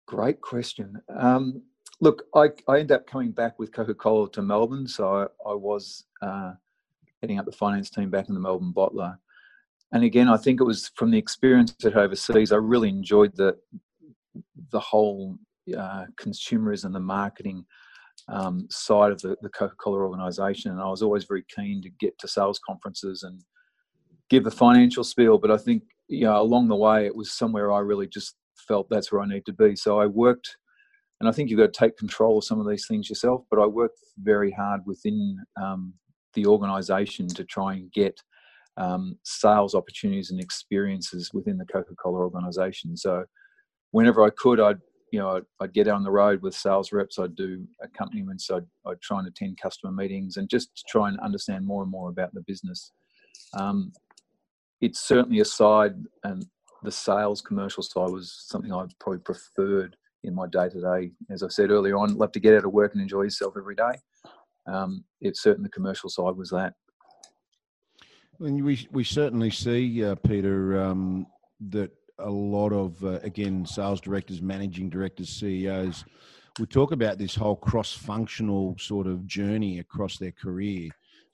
great 0.06 0.42
question. 0.42 1.02
Um, 1.16 1.64
look, 2.02 2.24
I, 2.36 2.50
I 2.68 2.80
ended 2.80 2.92
up 2.92 3.08
coming 3.08 3.32
back 3.32 3.58
with 3.60 3.72
Coca 3.72 3.94
Cola 3.94 4.30
to 4.32 4.42
Melbourne, 4.42 4.88
so 4.88 5.08
I, 5.46 5.50
I 5.50 5.54
was 5.54 6.06
uh, 6.22 6.54
heading 7.22 7.40
up 7.40 7.46
the 7.46 7.52
finance 7.52 7.90
team 7.90 8.10
back 8.10 8.28
in 8.28 8.34
the 8.34 8.42
Melbourne 8.42 8.74
bottler. 8.76 9.18
And 9.94 10.04
again, 10.04 10.28
I 10.28 10.38
think 10.38 10.60
it 10.60 10.66
was 10.66 10.92
from 10.96 11.12
the 11.12 11.18
experience 11.18 11.76
at 11.86 11.96
overseas. 11.96 12.52
I 12.52 12.58
really 12.58 12.90
enjoyed 12.90 13.36
the 13.36 13.58
the 14.72 14.80
whole 14.80 15.38
uh, 15.78 16.06
consumerism, 16.20 16.94
the 16.94 17.00
marketing 17.00 17.66
um, 18.28 18.68
side 18.70 19.12
of 19.12 19.22
the, 19.22 19.36
the 19.42 19.50
Coca-Cola 19.50 19.98
organization. 19.98 20.72
And 20.72 20.82
I 20.82 20.90
was 20.90 21.02
always 21.02 21.26
very 21.26 21.44
keen 21.56 21.82
to 21.82 21.90
get 22.00 22.18
to 22.20 22.28
sales 22.28 22.60
conferences 22.66 23.24
and 23.24 23.42
give 24.30 24.44
the 24.44 24.52
financial 24.52 25.04
spiel. 25.04 25.38
But 25.38 25.52
I 25.52 25.58
think, 25.58 25.84
you 26.08 26.26
know, 26.26 26.42
along 26.42 26.68
the 26.68 26.76
way, 26.76 27.06
it 27.06 27.16
was 27.16 27.34
somewhere 27.34 27.72
I 27.72 27.80
really 27.80 28.08
just 28.08 28.36
felt 28.68 28.88
that's 28.90 29.12
where 29.12 29.22
I 29.22 29.28
need 29.28 29.46
to 29.46 29.54
be. 29.54 29.76
So 29.76 30.00
I 30.00 30.06
worked, 30.06 30.56
and 31.20 31.28
I 31.28 31.32
think 31.32 31.50
you've 31.50 31.60
got 31.60 31.74
to 31.74 31.80
take 31.80 31.98
control 31.98 32.38
of 32.38 32.44
some 32.44 32.60
of 32.60 32.68
these 32.68 32.86
things 32.88 33.10
yourself, 33.10 33.44
but 33.50 33.60
I 33.60 33.66
worked 33.66 34.00
very 34.22 34.52
hard 34.52 34.82
within 34.86 35.38
um, 35.62 35.94
the 36.34 36.46
organization 36.46 37.28
to 37.28 37.44
try 37.44 37.74
and 37.74 37.92
get 37.92 38.22
um, 38.78 39.18
sales 39.24 39.76
opportunities 39.76 40.32
and 40.32 40.40
experiences 40.40 41.32
within 41.34 41.58
the 41.58 41.66
Coca-Cola 41.66 42.20
organization. 42.20 42.98
So 42.98 43.26
whenever 43.92 44.24
I 44.24 44.30
could, 44.36 44.60
I'd 44.60 44.80
you 45.14 45.20
know, 45.20 45.36
I'd, 45.36 45.44
I'd, 45.60 45.74
get 45.74 45.88
on 45.88 46.04
the 46.04 46.10
road 46.10 46.42
with 46.42 46.56
sales 46.56 46.92
reps. 46.92 47.20
I'd 47.20 47.36
do 47.36 47.68
accompaniments. 47.84 48.50
I'd, 48.50 48.66
I'd 48.88 49.00
try 49.00 49.20
and 49.20 49.28
attend 49.28 49.60
customer 49.62 49.92
meetings 49.92 50.38
and 50.38 50.50
just 50.50 50.84
try 50.90 51.08
and 51.08 51.20
understand 51.20 51.68
more 51.68 51.84
and 51.84 51.92
more 51.92 52.10
about 52.10 52.34
the 52.34 52.42
business. 52.42 52.92
Um, 53.54 53.94
it's 54.82 55.08
certainly 55.08 55.40
a 55.40 55.46
side, 55.46 55.94
and 56.24 56.44
the 56.82 56.92
sales 56.92 57.44
commercial 57.44 57.84
side 57.84 58.10
was 58.10 58.44
something 58.48 58.74
I 58.74 58.88
probably 59.00 59.20
preferred 59.20 59.96
in 60.24 60.34
my 60.34 60.48
day 60.48 60.70
to 60.70 60.82
day. 60.82 61.12
As 61.30 61.44
I 61.44 61.48
said 61.50 61.70
earlier 61.70 61.96
on, 61.96 62.18
love 62.18 62.32
to 62.32 62.40
get 62.40 62.56
out 62.56 62.66
of 62.66 62.74
work 62.74 62.94
and 62.94 63.02
enjoy 63.02 63.22
yourself 63.22 63.54
every 63.56 63.76
day. 63.76 63.94
Um, 64.66 65.04
it's 65.22 65.44
certainly 65.44 65.68
the 65.68 65.74
commercial 65.74 66.10
side 66.10 66.36
was 66.36 66.50
that. 66.50 66.74
And 68.40 68.66
we 68.66 68.88
we 68.92 69.04
certainly 69.04 69.52
see, 69.52 70.04
uh, 70.04 70.16
Peter, 70.16 70.82
um, 70.82 71.28
that 71.70 71.92
a 72.20 72.30
lot 72.30 72.72
of 72.72 73.04
uh, 73.04 73.20
again 73.24 73.66
sales 73.66 74.02
directors, 74.02 74.42
managing 74.42 74.90
directors, 74.90 75.30
CEOs. 75.30 76.06
We 76.60 76.68
talk 76.68 76.92
about 76.92 77.18
this 77.18 77.34
whole 77.34 77.56
cross-functional 77.56 78.76
sort 78.78 79.08
of 79.08 79.26
journey 79.26 79.80
across 79.80 80.18
their 80.18 80.32
career. 80.32 80.90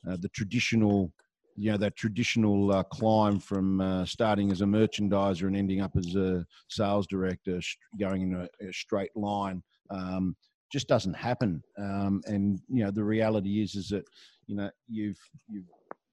Uh, 0.09 0.15
the 0.17 0.29
traditional, 0.29 1.11
you 1.57 1.71
know, 1.71 1.77
that 1.77 1.97
traditional 1.97 2.71
uh, 2.71 2.83
climb 2.83 3.39
from 3.39 3.81
uh, 3.81 4.05
starting 4.05 4.49
as 4.49 4.61
a 4.61 4.65
merchandiser 4.65 5.47
and 5.47 5.57
ending 5.57 5.81
up 5.81 5.91
as 5.97 6.15
a 6.15 6.45
sales 6.69 7.05
director, 7.05 7.59
going 7.99 8.21
in 8.21 8.33
a, 8.35 8.65
a 8.65 8.71
straight 8.71 9.13
line, 9.15 9.61
um, 9.89 10.37
just 10.71 10.87
doesn't 10.87 11.15
happen. 11.15 11.61
Um, 11.77 12.21
and 12.25 12.61
you 12.69 12.85
know, 12.85 12.91
the 12.91 13.03
reality 13.03 13.61
is, 13.61 13.75
is 13.75 13.89
that 13.89 14.05
you 14.47 14.55
know, 14.55 14.69
you've 14.87 15.19
you've 15.49 15.69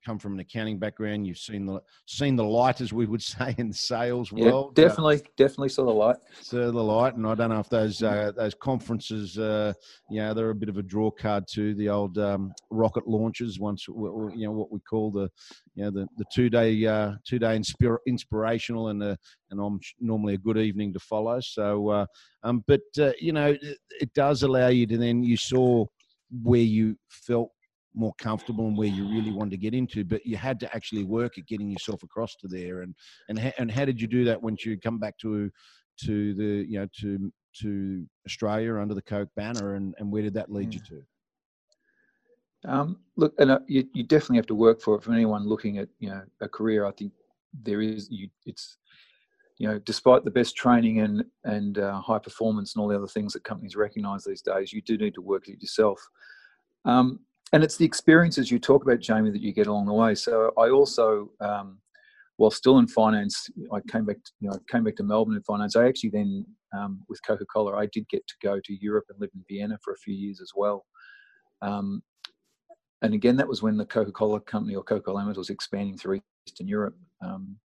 come 0.07 0.19
from 0.19 0.35
an 0.35 0.41
accounting 0.41 0.79
background. 0.79 1.27
You've 1.27 1.39
seen 1.39 1.67
the 1.67 1.81
seen 2.07 2.37
the 2.37 2.45
light, 2.45 2.81
as 2.81 2.93
we 2.93 3.07
would 3.07 3.23
say 3.35 3.55
in 3.59 3.69
the 3.69 3.75
sales 3.75 4.31
yeah, 4.33 4.45
world. 4.45 4.75
Definitely, 4.75 5.17
uh, 5.17 5.29
definitely 5.37 5.71
saw 5.71 5.85
the 5.85 5.91
light. 5.91 6.17
Saw 6.41 6.71
the 6.71 6.83
light, 6.83 7.15
and 7.15 7.27
I 7.27 7.35
don't 7.35 7.51
know 7.51 7.59
if 7.59 7.69
those 7.69 8.03
uh, 8.03 8.33
those 8.37 8.55
conferences, 8.55 9.37
uh, 9.39 9.73
you 10.09 10.21
know, 10.21 10.33
they're 10.33 10.51
a 10.51 10.55
bit 10.55 10.69
of 10.69 10.79
a 10.79 10.83
draw 10.83 11.11
card 11.11 11.45
to 11.55 11.75
the 11.75 11.89
old 11.89 12.17
um, 12.19 12.53
rocket 12.71 13.07
launches. 13.09 13.59
Once 13.59 13.87
you 13.89 14.33
know 14.35 14.53
what 14.53 14.71
we 14.71 14.79
call 14.81 15.11
the, 15.11 15.29
you 15.75 15.85
know, 15.85 15.91
the, 15.91 16.07
the 16.17 16.25
two 16.33 16.49
day 16.49 16.87
uh, 16.87 17.13
two 17.27 17.41
day 17.41 17.59
inspir- 17.59 17.99
inspirational 18.07 18.89
and 18.89 19.03
a, 19.03 19.19
and 19.51 19.61
I'm 19.61 19.81
normally 20.01 20.35
a 20.35 20.39
good 20.39 20.59
evening 20.59 20.93
to 20.93 21.01
follow. 21.01 21.41
So, 21.41 21.89
uh, 21.89 22.07
um, 22.45 22.63
but 22.69 22.83
uh, 23.01 23.13
you 23.21 23.33
know, 23.33 23.51
it, 23.51 23.79
it 24.01 24.15
does 24.15 24.45
allow 24.45 24.69
you 24.69 24.87
to 24.87 24.97
then 24.97 25.23
you 25.23 25.37
saw 25.37 25.85
where 26.43 26.61
you 26.61 26.97
felt 27.09 27.51
more 27.97 28.13
comfortable 28.19 28.67
and 28.69 28.77
where 28.77 28.89
you 28.89 29.09
really 29.09 29.33
wanted 29.33 29.51
to 29.53 29.57
get 29.57 29.75
into, 29.75 30.05
but 30.05 30.25
you 30.25 30.37
had 30.37 30.61
to 30.61 30.75
actually 30.75 31.05
work 31.05 31.39
at 31.39 31.47
getting 31.47 31.71
yourself 31.71 32.03
across 32.03 32.37
to 32.37 32.49
there. 32.49 32.83
And 32.83 32.95
and 33.29 33.39
ha- 33.39 33.55
and 33.59 33.71
how 33.71 33.85
did 33.85 34.01
you 34.01 34.07
do 34.07 34.25
that 34.25 34.43
once 34.43 34.65
you 34.65 34.79
come 34.79 34.99
back 34.99 35.19
to 35.19 35.51
to 36.05 36.35
the 36.35 36.67
you 36.69 36.79
know 36.79 36.89
to 37.01 37.33
to 37.63 38.07
Australia 38.27 38.77
under 38.77 38.95
the 38.95 39.03
Coke 39.03 39.31
banner, 39.35 39.75
and 39.75 39.95
and 39.99 40.13
where 40.13 40.23
did 40.23 40.35
that 40.35 40.53
lead 40.53 40.75
yeah. 40.75 40.81
you 40.81 40.97
to? 40.97 41.07
Um, 42.71 42.99
look, 43.17 43.33
and 43.39 43.51
uh, 43.51 43.61
you, 43.69 43.87
you 43.95 44.03
definitely 44.03 44.39
have 44.39 44.47
to 44.47 44.55
work 44.55 44.81
for 44.81 44.97
it. 44.97 45.05
For 45.05 45.13
anyone 45.13 45.49
looking 45.49 45.79
at 45.79 45.89
you 45.99 46.11
know 46.11 46.23
a 46.41 46.49
career, 46.49 46.85
I 46.85 46.93
think 46.93 47.13
there 47.63 47.81
is 47.81 48.09
you. 48.11 48.29
It's 48.45 48.77
you 49.59 49.69
know, 49.69 49.79
despite 49.79 50.25
the 50.25 50.31
best 50.31 50.57
training 50.57 51.01
and 51.01 51.25
and 51.45 51.79
uh, 51.79 52.01
high 52.01 52.19
performance 52.19 52.75
and 52.75 52.83
all 52.83 52.89
the 52.89 52.97
other 52.97 53.07
things 53.07 53.33
that 53.33 53.45
companies 53.45 53.77
recognise 53.77 54.25
these 54.25 54.43
days, 54.43 54.73
you 54.73 54.83
do 54.83 54.99
need 54.99 55.15
to 55.15 55.23
work 55.23 55.49
it 55.49 55.61
yourself. 55.61 56.01
Um, 56.85 57.21
and 57.53 57.63
it's 57.63 57.77
the 57.77 57.85
experiences 57.85 58.51
you 58.51 58.59
talk 58.59 58.83
about, 58.83 59.01
Jamie, 59.01 59.31
that 59.31 59.41
you 59.41 59.53
get 59.53 59.67
along 59.67 59.87
the 59.87 59.93
way. 59.93 60.15
So 60.15 60.53
I 60.59 60.71
also, 60.71 61.31
um, 61.41 61.79
while 62.37 62.51
still 62.51 62.79
in 62.79 62.87
finance, 62.87 63.49
I 63.73 63.81
came 63.91 64.05
back. 64.05 64.17
To, 64.17 64.33
you 64.41 64.49
know, 64.49 64.57
I 64.57 64.73
came 64.73 64.85
back 64.85 64.97
to 64.97 65.05
Melbourne 65.05 65.37
in 65.37 65.43
finance. 65.43 65.77
I 65.77 65.87
actually 65.87 66.11
then, 66.11 66.45
um, 66.77 67.03
with 67.09 67.25
Coca 67.25 67.45
Cola, 67.47 67.77
I 67.77 67.87
did 67.87 68.09
get 68.09 68.27
to 68.27 68.35
go 68.43 68.61
to 68.63 68.83
Europe 68.83 69.05
and 69.09 69.21
live 69.21 69.31
in 69.35 69.45
Vienna 69.49 69.79
for 69.83 69.93
a 69.93 69.99
few 69.99 70.15
years 70.15 70.41
as 70.41 70.51
well. 70.55 70.87
Um, 71.63 72.03
and 73.03 73.15
again, 73.15 73.37
that 73.37 73.49
was 73.49 73.63
when 73.63 73.77
the 73.77 73.87
Coca 73.87 74.13
Cola 74.13 74.41
company 74.41 74.75
or 74.75 74.83
Coca 74.83 75.03
Cola 75.03 75.25
was 75.35 75.51
expanding 75.51 75.97
through 75.97 76.21
Eastern 76.49 76.67
Europe. 76.67 76.97
Um, 77.25 77.57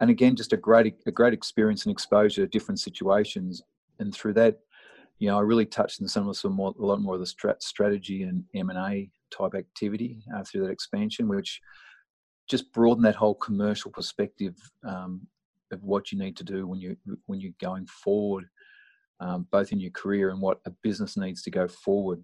and 0.00 0.10
again, 0.10 0.34
just 0.36 0.52
a 0.52 0.56
great 0.56 0.96
a 1.06 1.12
great 1.12 1.32
experience 1.32 1.86
and 1.86 1.92
exposure 1.92 2.42
to 2.42 2.48
different 2.48 2.80
situations. 2.80 3.62
And 4.00 4.12
through 4.12 4.34
that, 4.34 4.58
you 5.18 5.28
know, 5.28 5.38
I 5.38 5.42
really 5.42 5.66
touched 5.66 6.02
on 6.02 6.08
some 6.08 6.28
of 6.28 6.36
some 6.36 6.52
more, 6.52 6.74
a 6.78 6.84
lot 6.84 7.00
more 7.00 7.14
of 7.14 7.20
the 7.20 7.26
strat, 7.26 7.62
strategy 7.62 8.22
and 8.24 8.44
M 8.54 8.70
and 8.70 8.78
A 8.78 9.10
type 9.30 9.54
activity 9.54 10.22
uh, 10.34 10.42
through 10.44 10.62
that 10.62 10.72
expansion, 10.72 11.28
which 11.28 11.60
just 12.48 12.72
broadened 12.72 13.06
that 13.06 13.14
whole 13.14 13.34
commercial 13.34 13.90
perspective 13.90 14.54
um, 14.86 15.26
of 15.72 15.82
what 15.82 16.12
you 16.12 16.18
need 16.18 16.36
to 16.36 16.44
do 16.44 16.66
when 16.66 16.80
you 16.80 16.96
when 17.26 17.40
you're 17.40 17.52
going 17.60 17.86
forward, 17.86 18.44
um, 19.20 19.46
both 19.50 19.72
in 19.72 19.80
your 19.80 19.92
career 19.92 20.30
and 20.30 20.40
what 20.40 20.58
a 20.66 20.70
business 20.82 21.16
needs 21.16 21.42
to 21.42 21.50
go 21.50 21.68
forward. 21.68 22.22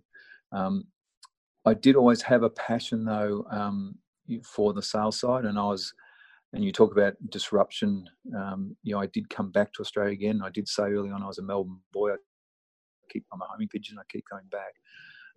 Um, 0.53 0.85
I 1.65 1.75
did 1.75 1.97
always 1.97 2.23
have 2.23 2.43
a 2.43 2.51
passion 2.51 3.05
though 3.05 3.47
um, 3.51 3.97
for 4.45 4.73
the 4.73 4.83
sales 4.83 5.21
side, 5.21 5.45
and 5.45 5.59
I 5.59 5.65
was. 5.65 5.93
And 6.53 6.65
you 6.65 6.73
talk 6.73 6.91
about 6.91 7.15
disruption. 7.29 8.11
Um, 8.37 8.77
you 8.83 8.93
know, 8.93 9.01
I 9.01 9.07
did 9.07 9.31
come 9.31 9.53
back 9.53 9.73
to 9.73 9.83
Australia 9.83 10.11
again. 10.11 10.41
I 10.43 10.51
did 10.51 10.67
say 10.67 10.83
early 10.83 11.09
on 11.09 11.23
I 11.23 11.29
was 11.29 11.39
a 11.39 11.43
Melbourne 11.43 11.79
boy. 11.93 12.11
I 12.11 12.17
keep 13.11 13.25
I'm 13.33 13.43
a 13.43 13.47
homing 13.47 13.69
pigeon. 13.69 13.99
I 13.99 14.03
keep 14.11 14.25
going 14.31 14.47
back. 14.51 14.75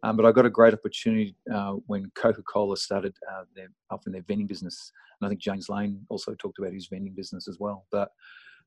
Um, 0.04 0.18
but 0.18 0.26
I 0.26 0.34
got 0.34 0.46
a 0.46 0.50
great 0.50 0.74
opportunity 0.74 1.34
uh, 1.54 1.76
when 1.88 2.12
Coca-Cola 2.16 2.76
started 2.76 3.16
uh, 3.32 3.44
their, 3.56 3.70
up 3.90 4.02
in 4.06 4.12
their 4.12 4.24
vending 4.24 4.48
business, 4.48 4.92
and 5.20 5.26
I 5.26 5.30
think 5.30 5.40
James 5.40 5.70
Lane 5.70 6.06
also 6.10 6.36
talked 6.36 6.60
about 6.60 6.74
his 6.74 6.88
vending 6.88 7.14
business 7.14 7.48
as 7.48 7.58
well. 7.58 7.86
But 7.90 8.10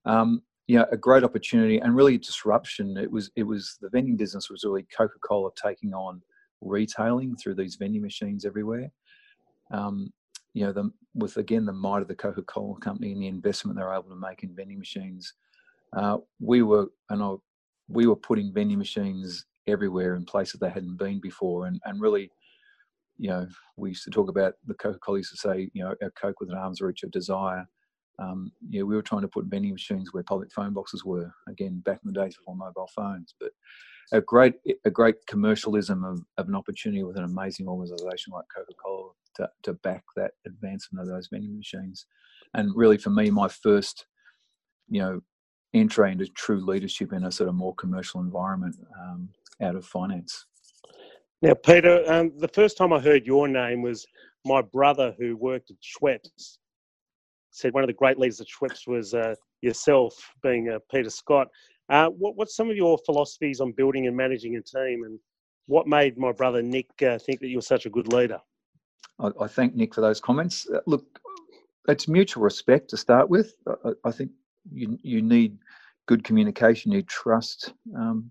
um, 0.07 0.43
yeah, 0.67 0.85
a 0.91 0.97
great 0.97 1.25
opportunity 1.25 1.79
and 1.79 1.95
really 1.95 2.15
a 2.15 2.19
disruption. 2.19 2.97
It 2.97 3.11
was 3.11 3.31
it 3.37 3.43
was 3.43 3.77
the 3.81 3.91
vending 3.91 4.17
business 4.17 4.51
was 4.51 4.65
really 4.65 4.87
Coca-Cola 4.97 5.51
taking 5.63 5.93
on 5.93 6.23
retailing 6.63 7.37
through 7.37 7.57
these 7.57 7.77
vending 7.77 8.03
machines 8.03 8.45
everywhere. 8.45 8.91
Um, 9.71 10.13
you 10.55 10.65
know, 10.65 10.73
the, 10.73 10.91
with 11.15 11.37
again 11.37 11.67
the 11.67 11.73
might 11.73 12.03
of 12.03 12.09
the 12.09 12.15
Coca-Cola 12.15 12.81
company 12.81 13.13
and 13.13 13.23
the 13.23 13.29
investment 13.29 13.77
they 13.77 13.85
were 13.85 13.93
able 13.93 14.09
to 14.09 14.17
make 14.17 14.43
in 14.43 14.57
vending 14.57 14.79
machines, 14.79 15.35
uh, 15.95 16.17
we 16.41 16.63
were, 16.63 16.87
and 17.11 17.23
I 17.23 17.35
we 17.89 18.07
were 18.07 18.17
putting 18.17 18.53
vending 18.53 18.79
machines 18.79 19.47
everywhere 19.67 20.15
in 20.15 20.25
places 20.25 20.61
they 20.61 20.71
hadn't 20.71 20.97
been 20.97 21.21
before, 21.21 21.67
and 21.67 21.81
and 21.85 22.01
really, 22.01 22.31
you 23.19 23.29
know, 23.29 23.47
we 23.77 23.91
used 23.91 24.05
to 24.05 24.11
talk 24.11 24.29
about 24.29 24.55
the 24.67 24.75
Coca-Cola 24.75 25.19
used 25.19 25.31
to 25.31 25.37
say, 25.37 25.71
you 25.73 25.83
know, 25.83 25.95
a 26.03 26.11
Coke 26.11 26.41
with 26.41 26.51
an 26.51 26.59
arm's 26.59 26.81
reach 26.81 27.03
of 27.03 27.11
desire. 27.11 27.67
Um, 28.19 28.51
yeah, 28.71 28.83
we 28.83 28.95
were 28.95 29.03
trying 29.03 29.23
to 29.23 29.29
put 29.29 29.45
vending 29.47 29.73
machines 29.73 30.13
where 30.13 30.23
public 30.23 30.51
phone 30.51 30.73
boxes 30.73 31.05
were. 31.05 31.31
Again, 31.49 31.83
back 31.85 32.01
in 32.05 32.13
the 32.13 32.19
days 32.19 32.37
before 32.37 32.57
mobile 32.57 32.89
phones, 32.95 33.35
but 33.39 33.53
a 34.13 34.21
great 34.21 34.55
a 34.85 34.91
great 34.91 35.17
commercialism 35.27 36.05
of, 36.05 36.21
of 36.39 36.49
an 36.49 36.55
opportunity 36.55 37.03
with 37.03 37.17
an 37.17 37.25
amazing 37.25 37.69
organisation 37.69 38.33
like 38.33 38.45
Coca-Cola 38.55 39.11
to, 39.37 39.49
to 39.65 39.75
back 39.75 40.05
that 40.17 40.33
advancement 40.47 41.03
of 41.03 41.13
those 41.13 41.29
vending 41.31 41.57
machines. 41.57 42.07
And 42.55 42.71
really, 42.75 42.97
for 42.97 43.11
me, 43.11 43.31
my 43.31 43.49
first, 43.49 44.07
you 44.89 45.01
know, 45.01 45.21
entry 45.75 46.13
into 46.13 46.27
true 46.29 46.65
leadership 46.65 47.13
in 47.13 47.25
a 47.25 47.33
sort 47.33 47.49
of 47.49 47.55
more 47.55 47.75
commercial 47.75 48.21
environment 48.21 48.77
um, 49.01 49.29
out 49.61 49.77
of 49.77 49.85
finance. 49.85 50.47
Now, 51.43 51.55
Peter, 51.55 52.03
um, 52.11 52.33
the 52.39 52.49
first 52.49 52.77
time 52.77 52.93
I 52.93 53.01
heard 53.01 53.27
your 53.27 53.47
name 53.47 53.83
was 53.83 54.07
my 54.45 54.63
brother 54.63 55.15
who 55.19 55.37
worked 55.37 55.71
at 55.71 55.77
Schweppes. 55.81 56.59
Said 57.51 57.75
one 57.75 57.83
of 57.83 57.89
the 57.89 57.95
great 57.95 58.19
leaders 58.19 58.41
at 58.41 58.47
Schweppes 58.49 58.87
was 58.87 59.15
uh, 59.15 59.35
yourself, 59.61 60.15
being 60.43 60.71
uh, 60.71 60.79
Peter 60.91 61.11
Scott. 61.11 61.49
Uh, 61.89 62.09
what, 62.09 62.37
what's 62.37 62.57
some 62.57 62.71
of 62.71 62.77
your 62.77 62.99
philosophies 63.07 63.61
on 63.61 63.73
building 63.73 64.07
and 64.07 64.17
managing 64.17 64.57
a 64.57 64.63
team, 64.63 65.05
and 65.05 65.19
what 65.67 65.87
made 65.87 66.19
my 66.19 66.33
brother 66.33 66.63
Nick 66.63 66.91
uh, 67.03 67.19
think 67.19 67.41
that 67.41 67.49
you're 67.49 67.63
such 67.63 67.87
a 67.87 67.91
good 67.91 68.13
leader? 68.13 68.41
I, 69.19 69.31
I 69.41 69.47
thank 69.47 69.75
Nick 69.75 69.95
for 69.95 70.01
those 70.01 70.21
comments. 70.21 70.69
Uh, 70.69 70.81
look, 70.87 71.05
it's 71.89 72.09
mutual 72.09 72.43
respect 72.43 72.91
to 72.91 72.97
start 72.97 73.29
with. 73.29 73.55
I, 73.85 73.93
I 74.05 74.11
think 74.11 74.31
you 74.73 74.99
you 75.03 75.23
need 75.23 75.59
good 76.07 76.25
communication, 76.25 76.93
you 76.93 76.99
need 76.99 77.09
trust. 77.09 77.73
Um, 77.97 78.31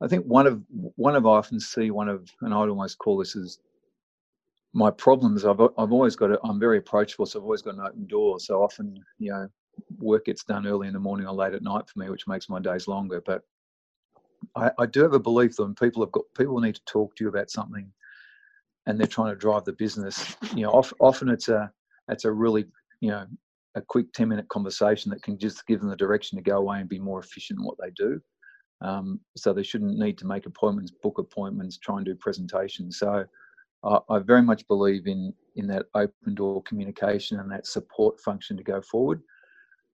I 0.00 0.08
think 0.08 0.24
one 0.24 0.46
of 0.46 0.62
one 0.70 1.16
of 1.16 1.26
I 1.26 1.30
often 1.30 1.60
see 1.60 1.90
one 1.90 2.08
of, 2.08 2.30
and 2.40 2.54
I'd 2.54 2.68
almost 2.68 2.98
call 2.98 3.18
this 3.18 3.36
as 3.36 3.58
my 4.72 4.90
problems. 4.90 5.44
I've 5.44 5.60
I've 5.60 5.92
always 5.92 6.16
got 6.16 6.30
it. 6.30 6.40
I'm 6.44 6.60
very 6.60 6.78
approachable, 6.78 7.26
so 7.26 7.38
I've 7.38 7.44
always 7.44 7.62
got 7.62 7.74
an 7.74 7.80
open 7.80 8.06
door. 8.06 8.38
So 8.38 8.62
often, 8.62 9.02
you 9.18 9.32
know, 9.32 9.48
work 9.98 10.26
gets 10.26 10.44
done 10.44 10.66
early 10.66 10.86
in 10.86 10.94
the 10.94 11.00
morning 11.00 11.26
or 11.26 11.34
late 11.34 11.54
at 11.54 11.62
night 11.62 11.88
for 11.88 11.98
me, 11.98 12.10
which 12.10 12.28
makes 12.28 12.48
my 12.48 12.60
days 12.60 12.86
longer. 12.86 13.20
But 13.24 13.42
I, 14.54 14.70
I 14.78 14.86
do 14.86 15.02
have 15.02 15.14
a 15.14 15.18
belief 15.18 15.56
that 15.56 15.64
when 15.64 15.74
people 15.74 16.02
have 16.02 16.12
got 16.12 16.24
people 16.36 16.58
need 16.60 16.76
to 16.76 16.84
talk 16.84 17.16
to 17.16 17.24
you 17.24 17.28
about 17.28 17.50
something, 17.50 17.90
and 18.86 18.98
they're 18.98 19.06
trying 19.06 19.32
to 19.32 19.38
drive 19.38 19.64
the 19.64 19.72
business. 19.72 20.36
You 20.54 20.62
know, 20.62 20.82
often 21.00 21.28
it's 21.28 21.48
a 21.48 21.72
it's 22.08 22.24
a 22.24 22.32
really 22.32 22.66
you 23.00 23.10
know 23.10 23.26
a 23.74 23.82
quick 23.82 24.12
10 24.12 24.28
minute 24.28 24.48
conversation 24.48 25.10
that 25.10 25.22
can 25.22 25.38
just 25.38 25.66
give 25.66 25.80
them 25.80 25.90
the 25.90 25.96
direction 25.96 26.36
to 26.36 26.42
go 26.42 26.58
away 26.58 26.80
and 26.80 26.88
be 26.88 26.98
more 26.98 27.20
efficient 27.20 27.58
in 27.58 27.64
what 27.64 27.76
they 27.80 27.90
do. 27.96 28.20
Um, 28.80 29.20
so 29.36 29.52
they 29.52 29.62
shouldn't 29.62 29.98
need 29.98 30.18
to 30.18 30.26
make 30.26 30.46
appointments, 30.46 30.92
book 31.02 31.18
appointments, 31.18 31.78
try 31.78 31.96
and 31.96 32.06
do 32.06 32.14
presentations. 32.14 32.98
So 32.98 33.24
I, 33.84 33.98
I 34.08 34.18
very 34.20 34.42
much 34.42 34.66
believe 34.68 35.06
in 35.06 35.32
in 35.56 35.66
that 35.66 35.86
open 35.94 36.34
door 36.34 36.62
communication 36.62 37.40
and 37.40 37.50
that 37.50 37.66
support 37.66 38.20
function 38.20 38.56
to 38.56 38.62
go 38.62 38.80
forward, 38.80 39.20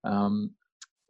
um, 0.04 0.50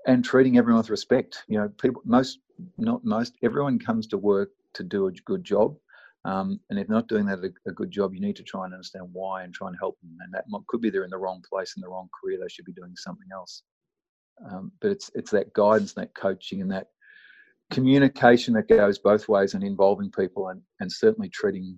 and 0.06 0.24
treating 0.24 0.56
everyone 0.56 0.78
with 0.78 0.90
respect. 0.90 1.42
You 1.48 1.58
know, 1.58 1.68
people 1.80 2.02
most 2.04 2.38
not 2.78 3.04
most 3.04 3.34
everyone 3.42 3.78
comes 3.78 4.06
to 4.08 4.18
work 4.18 4.50
to 4.74 4.84
do 4.84 5.08
a 5.08 5.12
good 5.12 5.42
job, 5.42 5.76
um, 6.24 6.58
and 6.70 6.78
if 6.78 6.88
not 6.88 7.08
doing 7.08 7.26
that 7.26 7.40
a, 7.40 7.52
a, 7.68 7.72
good 7.72 7.90
job, 7.90 8.14
you 8.14 8.20
need 8.20 8.36
to 8.36 8.42
try 8.42 8.64
and 8.64 8.72
understand 8.72 9.06
why 9.12 9.42
and 9.42 9.52
try 9.52 9.68
and 9.68 9.76
help 9.78 9.98
them. 10.00 10.16
And 10.20 10.32
that 10.32 10.44
could 10.68 10.80
be 10.80 10.88
they're 10.88 11.04
in 11.04 11.10
the 11.10 11.18
wrong 11.18 11.42
place 11.46 11.74
in 11.76 11.82
the 11.82 11.88
wrong 11.88 12.08
career. 12.18 12.38
They 12.40 12.48
should 12.48 12.64
be 12.64 12.72
doing 12.72 12.94
something 12.96 13.28
else. 13.32 13.62
Um, 14.50 14.72
but 14.80 14.90
it's 14.90 15.10
it's 15.14 15.30
that 15.32 15.52
guidance, 15.52 15.92
that 15.94 16.14
coaching, 16.14 16.62
and 16.62 16.70
that 16.70 16.88
communication 17.70 18.54
that 18.54 18.68
goes 18.68 18.98
both 18.98 19.28
ways 19.28 19.54
and 19.54 19.62
involving 19.62 20.10
people 20.10 20.48
and, 20.48 20.62
and 20.80 20.90
certainly 20.90 21.28
treating, 21.28 21.76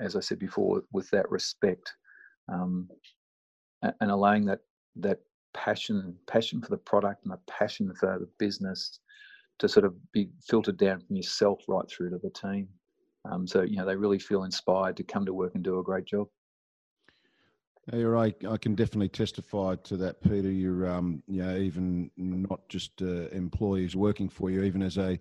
as 0.00 0.16
I 0.16 0.20
said 0.20 0.38
before, 0.38 0.82
with 0.92 1.08
that 1.10 1.30
respect 1.30 1.92
um, 2.52 2.88
and 3.82 4.10
allowing 4.10 4.44
that 4.46 4.60
that 4.96 5.20
passion 5.52 6.16
passion 6.26 6.60
for 6.60 6.70
the 6.70 6.76
product 6.76 7.24
and 7.24 7.32
the 7.32 7.38
passion 7.48 7.92
for 7.94 8.18
the 8.18 8.28
business 8.38 8.98
to 9.60 9.68
sort 9.68 9.86
of 9.86 9.94
be 10.12 10.28
filtered 10.48 10.76
down 10.76 11.00
from 11.00 11.14
yourself 11.14 11.60
right 11.68 11.88
through 11.88 12.10
to 12.10 12.18
the 12.18 12.30
team. 12.30 12.68
Um, 13.24 13.46
so 13.46 13.62
you 13.62 13.76
know 13.76 13.86
they 13.86 13.96
really 13.96 14.18
feel 14.18 14.44
inspired 14.44 14.96
to 14.98 15.04
come 15.04 15.24
to 15.26 15.34
work 15.34 15.54
and 15.54 15.64
do 15.64 15.78
a 15.78 15.82
great 15.82 16.04
job. 16.04 16.28
Yeah, 17.92 17.98
you're 17.98 18.10
right. 18.10 18.34
I 18.48 18.56
can 18.56 18.74
definitely 18.74 19.10
testify 19.10 19.76
to 19.76 19.96
that, 19.98 20.22
Peter. 20.22 20.50
You're, 20.50 20.88
um, 20.88 21.22
you 21.28 21.42
know, 21.42 21.56
even 21.56 22.10
not 22.16 22.66
just 22.68 23.02
uh, 23.02 23.28
employees 23.28 23.94
working 23.94 24.28
for 24.28 24.50
you, 24.50 24.62
even 24.62 24.82
as 24.82 24.96
a 24.96 25.18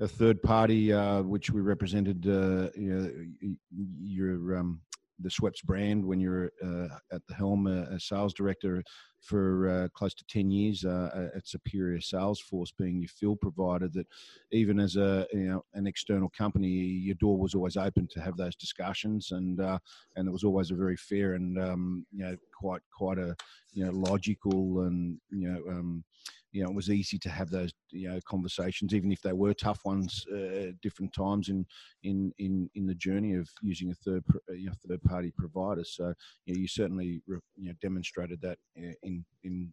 a 0.00 0.06
third 0.06 0.40
party, 0.42 0.92
uh, 0.92 1.22
which 1.22 1.50
we 1.50 1.60
represented. 1.60 2.26
Uh, 2.26 2.68
you 2.76 2.94
know, 2.94 3.56
your 4.00 4.56
um, 4.56 4.80
the 5.20 5.28
Schweppes 5.28 5.62
brand 5.64 6.04
when 6.04 6.20
you're 6.20 6.50
uh, 6.64 6.88
at 7.12 7.26
the 7.26 7.34
helm, 7.34 7.66
uh, 7.66 7.94
as 7.94 8.04
sales 8.04 8.32
director 8.32 8.82
for 9.20 9.68
uh, 9.68 9.88
close 9.88 10.14
to 10.14 10.24
10 10.28 10.50
years 10.50 10.84
uh, 10.84 11.28
at 11.34 11.46
Superior 11.46 11.98
Salesforce, 11.98 12.72
being 12.78 13.00
your 13.00 13.08
field 13.08 13.40
provider. 13.40 13.88
That 13.88 14.06
even 14.52 14.78
as 14.78 14.96
a 14.96 15.26
you 15.32 15.48
know 15.48 15.64
an 15.74 15.86
external 15.86 16.30
company, 16.30 16.68
your 16.68 17.16
door 17.16 17.38
was 17.38 17.54
always 17.54 17.76
open 17.76 18.08
to 18.12 18.20
have 18.20 18.36
those 18.36 18.56
discussions, 18.56 19.32
and 19.32 19.60
uh, 19.60 19.78
and 20.16 20.28
it 20.28 20.32
was 20.32 20.44
always 20.44 20.70
a 20.70 20.76
very 20.76 20.96
fair 20.96 21.34
and 21.34 21.58
um, 21.58 22.06
you 22.12 22.24
know 22.24 22.36
quite 22.58 22.82
quite 22.96 23.18
a 23.18 23.34
you 23.72 23.84
know 23.84 23.92
logical 23.92 24.82
and 24.82 25.18
you 25.30 25.48
know. 25.48 25.62
Um, 25.70 26.04
you 26.52 26.62
know, 26.62 26.70
it 26.70 26.74
was 26.74 26.90
easy 26.90 27.18
to 27.18 27.28
have 27.28 27.50
those 27.50 27.72
you 27.90 28.08
know 28.08 28.20
conversations, 28.26 28.94
even 28.94 29.12
if 29.12 29.20
they 29.20 29.32
were 29.32 29.54
tough 29.54 29.84
ones 29.84 30.26
uh, 30.32 30.72
different 30.82 31.12
times 31.12 31.48
in 31.48 31.66
in 32.02 32.32
in 32.38 32.70
in 32.74 32.86
the 32.86 32.94
journey 32.94 33.34
of 33.34 33.48
using 33.62 33.90
a 33.90 33.94
third 33.94 34.24
you 34.48 34.66
know, 34.66 34.72
third 34.88 35.02
party 35.02 35.32
provider. 35.36 35.84
So 35.84 36.14
you, 36.46 36.54
know, 36.54 36.60
you 36.60 36.68
certainly 36.68 37.22
you 37.26 37.40
know 37.56 37.74
demonstrated 37.82 38.40
that 38.42 38.58
uh, 38.78 38.92
in 39.02 39.24
in 39.44 39.72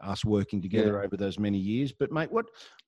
us 0.00 0.24
working 0.24 0.60
together 0.60 0.98
yeah. 0.98 1.06
over 1.06 1.16
those 1.16 1.38
many 1.38 1.58
years. 1.58 1.92
But 1.92 2.12
mate, 2.12 2.30
what 2.30 2.46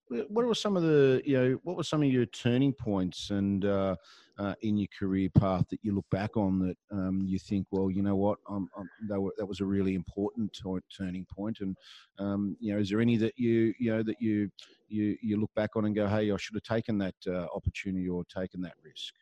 what 0.09 0.45
were 0.45 0.55
some 0.55 0.77
of 0.77 0.83
the 0.83 1.21
you 1.25 1.37
know 1.37 1.59
what 1.65 1.77
were 1.77 1.83
some 1.83 2.03
of 2.03 2.09
your 2.09 2.27
turning 2.27 2.73
points 2.73 3.31
and 3.31 3.65
uh, 3.65 3.97
uh, 4.39 4.55
in 4.63 4.77
your 4.77 4.89
career 4.97 5.29
path 5.29 5.67
that 5.69 5.81
you 5.83 5.95
look 5.95 6.09
back 6.11 6.37
on 6.37 6.59
that 6.61 6.77
um, 6.93 7.23
you 7.25 7.39
think 7.39 7.67
well 7.71 7.91
you 7.91 8.03
know 8.03 8.15
what 8.15 8.39
I'm, 8.49 8.69
I'm, 8.77 8.89
that, 9.09 9.21
were, 9.21 9.35
that 9.37 9.47
was 9.47 9.61
a 9.61 9.65
really 9.65 9.95
important 9.95 10.57
turning 10.97 11.27
point 11.27 11.59
and 11.61 11.77
um, 12.19 12.57
you 12.61 12.73
know 12.73 12.79
is 12.79 12.89
there 12.89 13.01
any 13.01 13.17
that 13.17 13.37
you 13.37 13.75
you 13.79 13.91
know 13.91 14.03
that 14.03 14.21
you 14.21 14.49
you 14.89 15.17
you 15.23 15.41
look 15.41 15.53
back 15.57 15.75
on 15.75 15.87
and 15.87 15.95
go 15.95 16.07
hey 16.07 16.31
I 16.31 16.37
should 16.37 16.55
have 16.55 16.63
taken 16.63 16.99
that 16.99 17.17
uh, 17.27 17.47
opportunity 17.55 18.09
or 18.09 18.25
taken 18.25 18.61
that 18.61 18.75
risk 18.85 19.15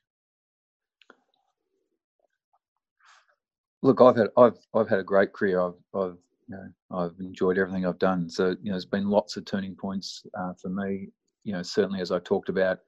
look 3.80 4.02
I've 4.02 4.16
had 4.16 4.28
I've 4.36 4.58
I've 4.74 4.88
had 4.88 4.98
a 4.98 5.04
great 5.04 5.32
career 5.32 5.62
I've 5.62 5.74
I've 5.94 6.18
you 6.48 6.56
know, 6.56 6.98
I've 6.98 7.18
enjoyed 7.20 7.58
everything 7.58 7.86
I've 7.86 7.98
done. 7.98 8.28
So, 8.28 8.48
you 8.48 8.66
know, 8.66 8.72
there's 8.72 8.84
been 8.84 9.08
lots 9.08 9.36
of 9.36 9.44
turning 9.44 9.74
points 9.74 10.24
uh, 10.38 10.52
for 10.60 10.68
me. 10.68 11.08
You 11.44 11.52
know, 11.52 11.62
certainly 11.62 12.00
as 12.00 12.10
I 12.10 12.18
talked 12.18 12.48
about, 12.48 12.78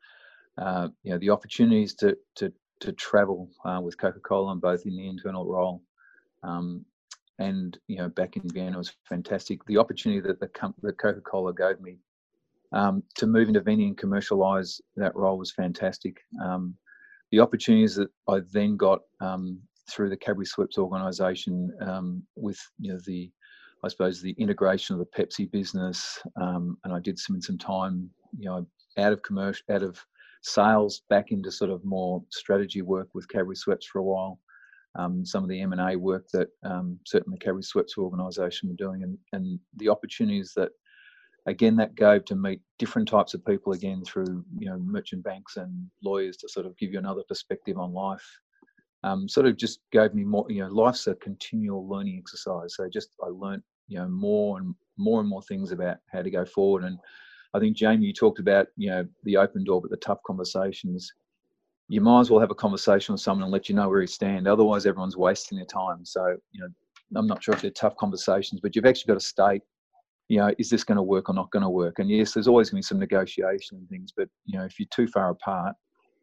uh, 0.59 0.89
you 1.03 1.13
know, 1.13 1.19
the 1.19 1.31
opportunities 1.31 1.95
to 1.95 2.17
to 2.37 2.53
to 2.81 2.93
travel 2.93 3.51
uh, 3.65 3.81
with 3.83 3.99
Coca-Cola 3.99 4.53
and 4.53 4.61
both 4.61 4.85
in 4.85 4.97
the 4.97 5.09
internal 5.09 5.47
role, 5.47 5.83
um, 6.43 6.85
and 7.39 7.79
you 7.87 7.97
know, 7.97 8.09
back 8.09 8.37
in 8.37 8.49
Vienna 8.51 8.79
was 8.79 8.93
fantastic. 9.09 9.65
The 9.67 9.79
opportunity 9.79 10.21
that 10.21 10.41
the 10.41 10.51
that 10.83 10.99
Coca-Cola 10.99 11.55
gave 11.55 11.81
me 11.81 11.99
um, 12.73 13.03
to 13.17 13.27
move 13.27 13.49
into 13.49 13.61
Vienna 13.61 13.85
and 13.85 13.99
commercialize 13.99 14.81
that 14.97 15.15
role 15.15 15.39
was 15.39 15.53
fantastic. 15.53 16.19
Um, 16.43 16.75
the 17.31 17.41
opportunities 17.41 17.97
that 17.97 18.09
I 18.29 18.41
then 18.53 18.77
got 18.77 19.01
um, 19.21 19.61
through 19.91 20.11
the 20.11 20.17
Cadbury 20.17 20.47
Schweppes 20.47 20.79
organisation 20.79 21.73
um, 21.81 22.23
with 22.37 22.59
you 22.79 22.93
know 22.93 23.01
the 23.07 23.31
I 23.85 23.89
suppose 23.89 24.21
the 24.21 24.35
integration 24.39 24.95
of 24.95 25.01
the 25.01 25.07
Pepsi 25.23 25.51
business, 25.51 26.19
um, 26.41 26.79
and 26.85 26.93
I 26.93 26.99
did 26.99 27.19
some 27.19 27.41
some 27.41 27.59
time, 27.59 28.11
you 28.39 28.47
know, 28.47 28.67
out 28.99 29.13
of 29.13 29.23
commercial, 29.23 29.65
out 29.71 29.83
of 29.83 30.03
sales, 30.43 31.03
back 31.11 31.31
into 31.31 31.51
sort 31.51 31.71
of 31.71 31.85
more 31.85 32.23
strategy 32.31 32.83
work 32.83 33.09
with 33.15 33.29
Cadbury 33.29 33.57
Schweppes 33.57 33.85
for 33.85 33.99
a 33.99 34.05
while. 34.05 34.39
Um, 34.99 35.27
some 35.27 35.43
of 35.43 35.51
the 35.51 35.61
M 35.61 35.73
and 35.73 35.81
A 35.81 35.97
work 35.97 36.27
that 36.33 36.49
um, 36.65 36.99
certainly 37.05 37.39
Cadbury 37.39 37.63
Schweppes 37.63 37.99
organisation 37.99 38.69
were 38.69 38.77
doing, 38.77 39.03
and, 39.03 39.19
and 39.33 39.59
the 39.77 39.89
opportunities 39.89 40.53
that 40.57 40.71
again 41.47 41.77
that 41.77 41.95
gave 41.95 42.25
to 42.25 42.35
meet 42.35 42.61
different 42.79 43.07
types 43.09 43.35
of 43.35 43.45
people 43.45 43.73
again 43.73 44.03
through 44.05 44.45
you 44.59 44.69
know 44.69 44.79
merchant 44.79 45.23
banks 45.23 45.57
and 45.57 45.89
lawyers 46.03 46.37
to 46.39 46.49
sort 46.49 46.67
of 46.67 46.77
give 46.77 46.93
you 46.93 46.99
another 46.99 47.23
perspective 47.29 47.79
on 47.79 47.93
life 47.93 48.27
um, 49.07 49.29
sort 49.29 49.47
of 49.47 49.57
just 49.57 49.81
gave 49.93 50.15
me 50.15 50.25
more 50.25 50.47
you 50.49 50.63
know 50.63 50.69
life's 50.69 51.07
a 51.07 51.15
continual 51.17 51.89
learning 51.89 52.19
exercise 52.19 52.75
so 52.75 52.89
just 52.93 53.11
i 53.25 53.29
learned 53.29 53.63
you 53.89 53.99
know 53.99 54.09
more 54.09 54.59
and 54.59 54.75
more 54.99 55.21
and 55.21 55.29
more 55.29 55.43
things 55.43 55.73
about 55.73 55.99
how 56.13 56.23
to 56.23 56.31
go 56.31 56.45
forward. 56.45 56.85
And 56.85 56.99
I 57.55 57.59
think 57.59 57.77
Jamie, 57.77 58.07
you 58.07 58.13
talked 58.13 58.39
about 58.39 58.69
you 58.77 58.91
know 58.91 59.07
the 59.25 59.37
open 59.37 59.65
door, 59.65 59.81
but 59.81 59.91
the 59.91 59.97
tough 59.99 60.19
conversations. 60.27 61.13
You 61.89 62.01
might 62.01 62.21
as 62.21 62.31
well 62.31 62.41
have 62.41 62.51
a 62.51 62.55
conversation 62.55 63.13
with 63.13 63.21
someone 63.21 63.45
and 63.45 63.53
let 63.53 63.69
you 63.69 63.75
know 63.77 63.89
where 63.89 64.01
you 64.01 64.09
stand. 64.09 64.49
Otherwise, 64.49 64.87
everyone's 64.87 65.17
wasting 65.17 65.57
their 65.57 65.67
time. 65.67 66.05
So 66.05 66.37
you 66.51 66.61
know, 66.61 66.69
I'm 67.15 67.29
not 67.29 67.43
sure 67.43 67.55
if 67.55 67.63
they're 67.63 67.71
tough 67.71 67.97
conversations, 67.97 68.61
but 68.61 68.75
you've 68.75 68.87
actually 68.87 69.13
got 69.13 69.21
to 69.21 69.27
state, 69.27 69.63
you 70.29 70.39
know, 70.39 70.53
is 70.59 70.69
this 70.69 70.83
going 70.83 70.97
to 70.97 71.03
work 71.03 71.29
or 71.29 71.35
not 71.35 71.51
going 71.53 71.63
to 71.63 71.69
work? 71.69 72.01
And 72.01 72.11
yes, 72.11 72.33
there's 72.33 72.49
always 72.49 72.71
going 72.71 72.83
to 72.83 72.87
be 72.87 72.89
some 72.89 72.99
negotiation 72.99 73.79
and 73.79 73.89
things, 73.89 74.13
but 74.17 74.29
you 74.47 74.59
know, 74.59 74.65
if 74.65 74.81
you're 74.81 74.89
too 74.93 75.07
far 75.07 75.31
apart, 75.31 75.77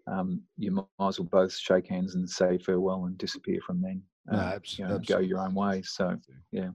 um, 0.07 0.41
you 0.57 0.71
might 0.71 0.85
as 1.01 1.19
well 1.19 1.29
both 1.31 1.55
shake 1.55 1.87
hands 1.87 2.15
and 2.15 2.29
say 2.29 2.57
farewell 2.57 3.05
and 3.05 3.17
disappear 3.17 3.59
from 3.65 3.81
then. 3.81 4.01
Um, 4.29 4.39
no, 4.39 4.59
you 4.63 4.87
know, 4.87 4.99
go 4.99 5.19
your 5.19 5.39
own 5.39 5.53
way. 5.53 5.81
So 5.83 6.17
yeah. 6.51 6.69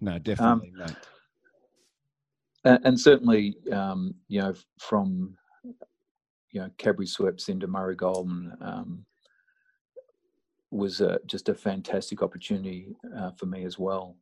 No, 0.00 0.18
definitely. 0.18 0.72
Um. 0.82 0.96
And, 2.64 2.78
and, 2.84 3.00
certainly, 3.00 3.56
um, 3.72 4.14
you 4.28 4.40
know, 4.40 4.54
from 4.78 5.36
you 6.52 6.60
know 6.60 6.70
Cadbury 6.78 7.06
Schweppes 7.06 7.48
into 7.48 7.66
Murray 7.66 7.96
Goulburn 7.96 8.56
um, 8.60 9.04
was 10.70 11.00
a, 11.00 11.18
just 11.26 11.48
a 11.48 11.54
fantastic 11.54 12.22
opportunity 12.22 12.94
uh, 13.18 13.32
for 13.32 13.46
me 13.46 13.64
as 13.64 13.78
well. 13.78 14.16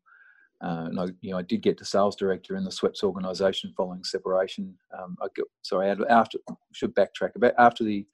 Uh, 0.62 0.86
and 0.88 1.00
I, 1.00 1.06
you 1.20 1.30
know, 1.30 1.38
I 1.38 1.42
did 1.42 1.62
get 1.62 1.78
to 1.78 1.84
sales 1.84 2.16
director 2.16 2.56
in 2.56 2.64
the 2.64 2.70
Schweppes 2.70 3.02
organisation 3.02 3.72
following 3.76 4.04
separation. 4.04 4.74
Um, 4.98 5.16
I 5.22 5.26
got, 5.36 5.46
sorry, 5.62 5.90
after 6.08 6.38
should 6.72 6.94
backtrack 6.94 7.34
about 7.36 7.54
after 7.58 7.82
the 7.82 8.06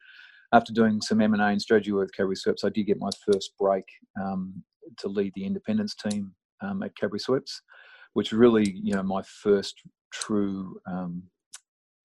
after 0.52 0.72
doing 0.72 1.00
some 1.00 1.20
M 1.20 1.34
and 1.34 1.62
strategy 1.62 1.92
work 1.92 2.06
with 2.06 2.14
Cadbury 2.16 2.36
Schweppes, 2.36 2.64
I 2.64 2.70
did 2.70 2.86
get 2.86 2.98
my 2.98 3.10
first 3.30 3.52
break 3.58 3.84
um, 4.20 4.62
to 4.98 5.08
lead 5.08 5.32
the 5.34 5.44
independents 5.44 5.94
team 5.94 6.32
um, 6.62 6.82
at 6.82 6.96
Cadbury 6.96 7.20
Schweppes, 7.20 7.60
which 8.14 8.32
really, 8.32 8.70
you 8.82 8.94
know, 8.94 9.02
my 9.02 9.22
first 9.22 9.80
true, 10.12 10.78
um, 10.86 11.22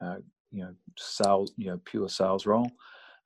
uh, 0.03 0.17
you 0.51 0.63
know, 0.63 0.73
sales, 0.97 1.51
you 1.57 1.67
know, 1.67 1.79
pure 1.85 2.09
sales 2.09 2.45
role. 2.45 2.69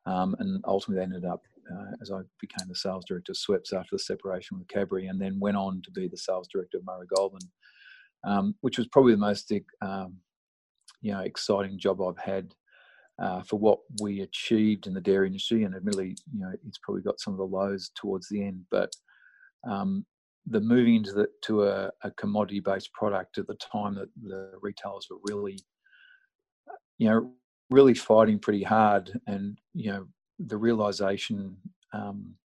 Um, 0.08 0.36
and 0.38 0.64
ultimately 0.68 1.02
ended 1.02 1.26
up 1.26 1.42
uh, 1.72 1.92
as 2.02 2.12
I 2.12 2.22
became 2.40 2.68
the 2.68 2.76
sales 2.76 3.06
director 3.06 3.32
of 3.32 3.38
Schweppes 3.38 3.74
after 3.74 3.96
the 3.96 4.00
separation 4.00 4.58
with 4.58 4.68
Cadbury, 4.68 5.08
and 5.08 5.20
then 5.20 5.40
went 5.40 5.58
on 5.58 5.82
to 5.84 5.92
be 5.92 6.08
the 6.08 6.18
sales 6.18 6.48
director 6.48 6.78
of 6.78 6.86
Murray 6.86 7.08
Goulburn, 7.16 7.40
um, 8.24 8.56
which 8.62 8.78
was 8.78 8.88
probably 8.88 9.14
the 9.14 9.20
most, 9.20 9.52
um, 9.82 10.18
you 11.02 11.12
know, 11.12 11.22
exciting 11.22 11.80
job 11.80 12.02
I've 12.02 12.18
had 12.18 12.54
uh, 13.20 13.42
for 13.44 13.58
what 13.58 13.80
we 14.02 14.22
achieved 14.22 14.88
in 14.88 14.94
the 14.94 15.02
dairy 15.02 15.28
industry. 15.28 15.64
And 15.64 15.76
admittedly, 15.76 16.18
you 16.34 16.42
know, 16.42 16.52
it's 16.68 16.78
probably 16.80 17.02
got 17.02 17.20
some 17.20 17.34
of 17.34 17.38
the 17.38 17.46
lows 17.46 17.92
towards 17.96 18.28
the 18.30 18.44
end, 18.44 18.66
but 18.72 18.94
um, 19.68 20.06
the 20.48 20.62
moving 20.62 20.96
into 20.96 21.14
the, 21.14 21.28
to 21.44 21.64
a, 21.64 21.92
a 22.04 22.12
commodity 22.12 22.60
based 22.60 22.94
product 22.94 23.38
at 23.38 23.48
the 23.48 23.56
time 23.56 23.96
that 23.96 24.10
the 24.22 24.52
retailers 24.62 25.08
were 25.10 25.18
really, 25.24 25.60
you 26.98 27.10
know, 27.10 27.32
really 27.70 27.94
fighting 27.94 28.40
pretty 28.40 28.64
hard, 28.64 29.20
and 29.28 29.58
you 29.74 29.92
know, 29.92 30.08
the 30.40 30.58
realization 30.58 31.58
um, 31.94 32.36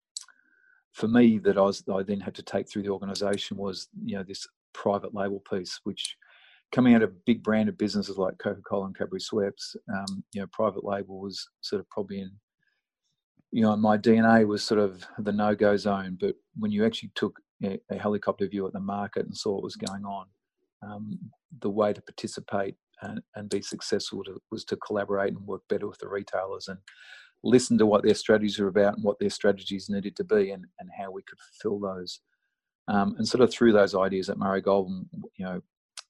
for 0.93 1.09
me 1.09 1.39
that 1.39 1.59
I 1.59 1.63
was 1.63 1.85
I 1.93 2.03
then 2.03 2.21
had 2.21 2.35
to 2.37 2.43
take 2.43 2.71
through 2.71 2.85
the 2.85 2.91
organisation 2.91 3.57
was 3.57 3.89
you 4.05 4.17
know 4.17 4.23
this 4.23 4.47
private 4.73 5.15
label 5.15 5.43
piece, 5.51 5.81
which 5.85 6.17
coming 6.73 6.95
out 6.95 7.03
of 7.03 7.25
big 7.25 7.43
branded 7.43 7.79
businesses 7.79 8.19
like 8.19 8.39
Coca 8.39 8.61
Cola 8.63 8.87
and 8.87 8.97
Cadbury 8.97 9.21
Schweppes, 9.21 9.77
um, 9.93 10.23
you 10.33 10.41
know, 10.41 10.47
private 10.53 10.85
label 10.85 11.21
was 11.21 11.49
sort 11.61 11.81
of 11.81 11.89
probably 11.91 12.21
in 12.21 12.31
you 13.53 13.63
know, 13.63 13.77
my 13.77 13.99
DNA 13.99 14.47
was 14.47 14.63
sort 14.63 14.79
of 14.79 15.05
the 15.19 15.33
no-go 15.33 15.77
zone. 15.77 16.17
But 16.21 16.37
when 16.57 16.71
you 16.71 16.87
actually 16.87 17.11
took 17.17 17.41
a, 17.63 17.79
a 17.91 17.99
helicopter 17.99 18.47
view 18.47 18.67
at 18.67 18.73
the 18.73 18.81
market 18.81 19.27
and 19.27 19.37
saw 19.37 19.55
what 19.55 19.63
was 19.63 19.77
going 19.77 20.05
on. 20.05 20.27
Um, 20.83 21.19
the 21.61 21.71
way 21.71 21.93
to 21.93 22.01
participate 22.01 22.75
and, 23.03 23.21
and 23.35 23.51
be 23.51 23.61
successful 23.61 24.25
to, 24.25 24.41
was 24.51 24.65
to 24.67 24.77
collaborate 24.77 25.35
and 25.35 25.47
work 25.47 25.63
better 25.69 25.87
with 25.87 25.99
the 25.99 26.09
retailers 26.09 26.69
and 26.69 26.79
listen 27.43 27.77
to 27.79 27.87
what 27.87 28.03
their 28.03 28.15
strategies 28.15 28.59
are 28.59 28.69
about 28.69 28.95
and 28.95 29.05
what 29.05 29.19
their 29.19 29.31
strategies 29.31 29.89
needed 29.89 30.17
to 30.17 30.25
be 30.25 30.51
and, 30.51 30.65
and 30.79 30.91
how 30.99 31.11
we 31.11 31.23
could 31.23 31.39
fulfill 31.39 31.81
those. 31.81 32.21
Um, 32.89 33.15
and 33.19 33.29
sort 33.29 33.43
of 33.43 33.53
through 33.53 33.73
those 33.73 33.95
ideas 33.95 34.29
at 34.31 34.39
Murray 34.39 34.63
Goulburn, 34.63 35.09
you 35.37 35.45
know, 35.45 35.63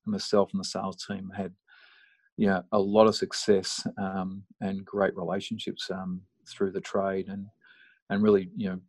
myself 0.07 0.51
and 0.53 0.61
the 0.61 0.69
sales 0.69 1.05
team 1.05 1.31
had, 1.37 1.53
you 2.37 2.47
know, 2.49 2.63
a 2.73 2.79
lot 2.79 3.07
of 3.07 3.17
success 3.17 3.87
um, 3.99 4.43
and 4.61 4.85
great 4.85 5.17
relationships 5.17 5.91
um, 5.91 6.23
through 6.49 6.73
the 6.73 6.81
trade 6.81 7.29
and 7.29 7.47
and 8.11 8.23
really, 8.25 8.51
you 8.57 8.69
know, 8.69 8.81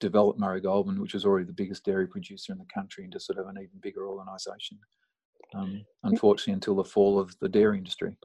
developed 0.00 0.38
Murray 0.38 0.60
Goulburn, 0.60 1.00
which 1.00 1.14
was 1.14 1.24
already 1.24 1.46
the 1.46 1.52
biggest 1.52 1.84
dairy 1.84 2.08
producer 2.08 2.52
in 2.52 2.58
the 2.58 2.66
country, 2.74 3.04
into 3.04 3.20
sort 3.20 3.38
of 3.38 3.46
an 3.46 3.56
even 3.56 3.78
bigger 3.80 4.08
organisation. 4.08 4.78
Um, 5.54 5.84
unfortunately, 6.02 6.54
until 6.54 6.74
the 6.74 6.84
fall 6.84 7.20
of 7.20 7.38
the 7.40 7.48
dairy 7.48 7.78
industry. 7.78 8.16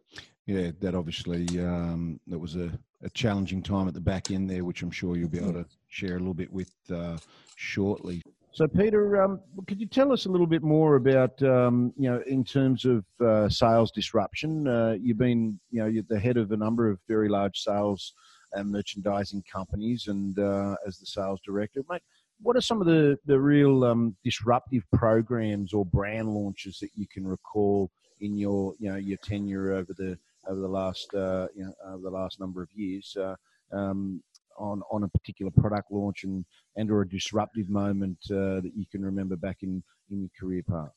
Yeah, 0.48 0.72
that 0.80 0.96
obviously 0.96 1.46
um, 1.60 2.20
that 2.28 2.40
was 2.40 2.56
a, 2.56 2.72
a, 3.04 3.10
challenging 3.10 3.62
time 3.62 3.88
at 3.88 3.94
the 3.94 4.00
back 4.00 4.32
end 4.32 4.50
there, 4.50 4.64
which 4.64 4.82
I'm 4.82 4.92
sure 4.92 5.18
you'll 5.18 5.28
be 5.28 5.40
able 5.40 5.54
to 5.54 5.66
share 5.90 6.16
a 6.16 6.20
little 6.20 6.34
bit 6.34 6.52
with 6.52 6.72
uh, 6.90 7.18
shortly. 7.58 8.22
So, 8.58 8.68
Peter, 8.68 9.22
um, 9.22 9.40
could 9.68 9.80
you 9.80 9.86
tell 9.86 10.12
us 10.12 10.26
a 10.26 10.32
little 10.32 10.48
bit 10.48 10.64
more 10.64 10.96
about, 10.96 11.40
um, 11.44 11.94
you 11.96 12.10
know, 12.10 12.24
in 12.26 12.44
terms 12.44 12.86
of 12.86 13.06
uh, 13.24 13.48
sales 13.50 13.92
disruption? 13.92 14.68
Uh, 14.68 14.96
you've 15.00 15.20
been, 15.20 15.60
you 15.70 15.80
know, 15.80 15.86
you're 15.86 16.06
the 16.10 16.20
head 16.20 16.38
of 16.38 16.52
a 16.52 16.58
number 16.58 16.90
of 16.90 16.98
very 17.08 17.30
large 17.30 17.60
sales 17.60 18.16
and 18.54 18.72
merchandising 18.72 19.44
companies 19.44 20.08
and 20.08 20.40
uh, 20.40 20.76
as 20.88 20.98
the 20.98 21.06
sales 21.06 21.40
director, 21.46 21.84
mate. 21.88 22.02
What 22.42 22.56
are 22.56 22.62
some 22.62 22.82
of 22.82 22.88
the 22.88 23.20
the 23.28 23.40
real 23.40 23.84
um, 23.84 24.16
disruptive 24.24 24.90
programs 24.92 25.72
or 25.72 25.86
brand 25.86 26.28
launches 26.28 26.80
that 26.80 26.90
you 26.96 27.06
can 27.08 27.28
recall 27.28 27.92
in 28.22 28.36
your 28.36 28.74
you 28.80 28.90
know 28.90 28.96
your 28.96 29.20
tenure 29.24 29.74
over 29.74 29.94
the 29.94 30.18
over 30.50 30.60
the 30.60 30.68
last 30.68 31.14
uh, 31.14 31.46
you 31.54 31.64
know 31.64 31.74
over 31.86 32.02
the 32.02 32.10
last 32.10 32.40
number 32.40 32.64
of 32.64 32.70
years 32.74 33.16
uh, 33.18 33.36
um, 33.72 34.24
on 34.58 34.82
on 34.92 35.04
a 35.04 35.08
particular 35.08 35.52
product 35.52 35.92
launch 35.92 36.24
and 36.24 36.46
and 36.76 36.92
or 36.92 37.02
a 37.02 37.10
disruptive 37.10 37.70
moment 37.70 38.18
uh, 38.32 38.62
that 38.62 38.72
you 38.76 38.86
can 38.92 39.04
remember 39.04 39.36
back 39.36 39.58
in 39.62 39.84
in 40.12 40.22
your 40.22 40.30
career 40.40 40.64
path? 40.64 40.92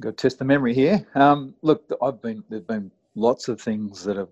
Got 0.00 0.10
to 0.10 0.16
test 0.16 0.38
the 0.38 0.44
memory 0.44 0.74
here. 0.74 1.06
Um, 1.14 1.54
look, 1.62 1.90
I've 2.02 2.20
been 2.20 2.44
there've 2.48 2.66
been 2.66 2.90
lots 3.14 3.48
of 3.48 3.60
things 3.60 4.04
that 4.04 4.16
have, 4.16 4.28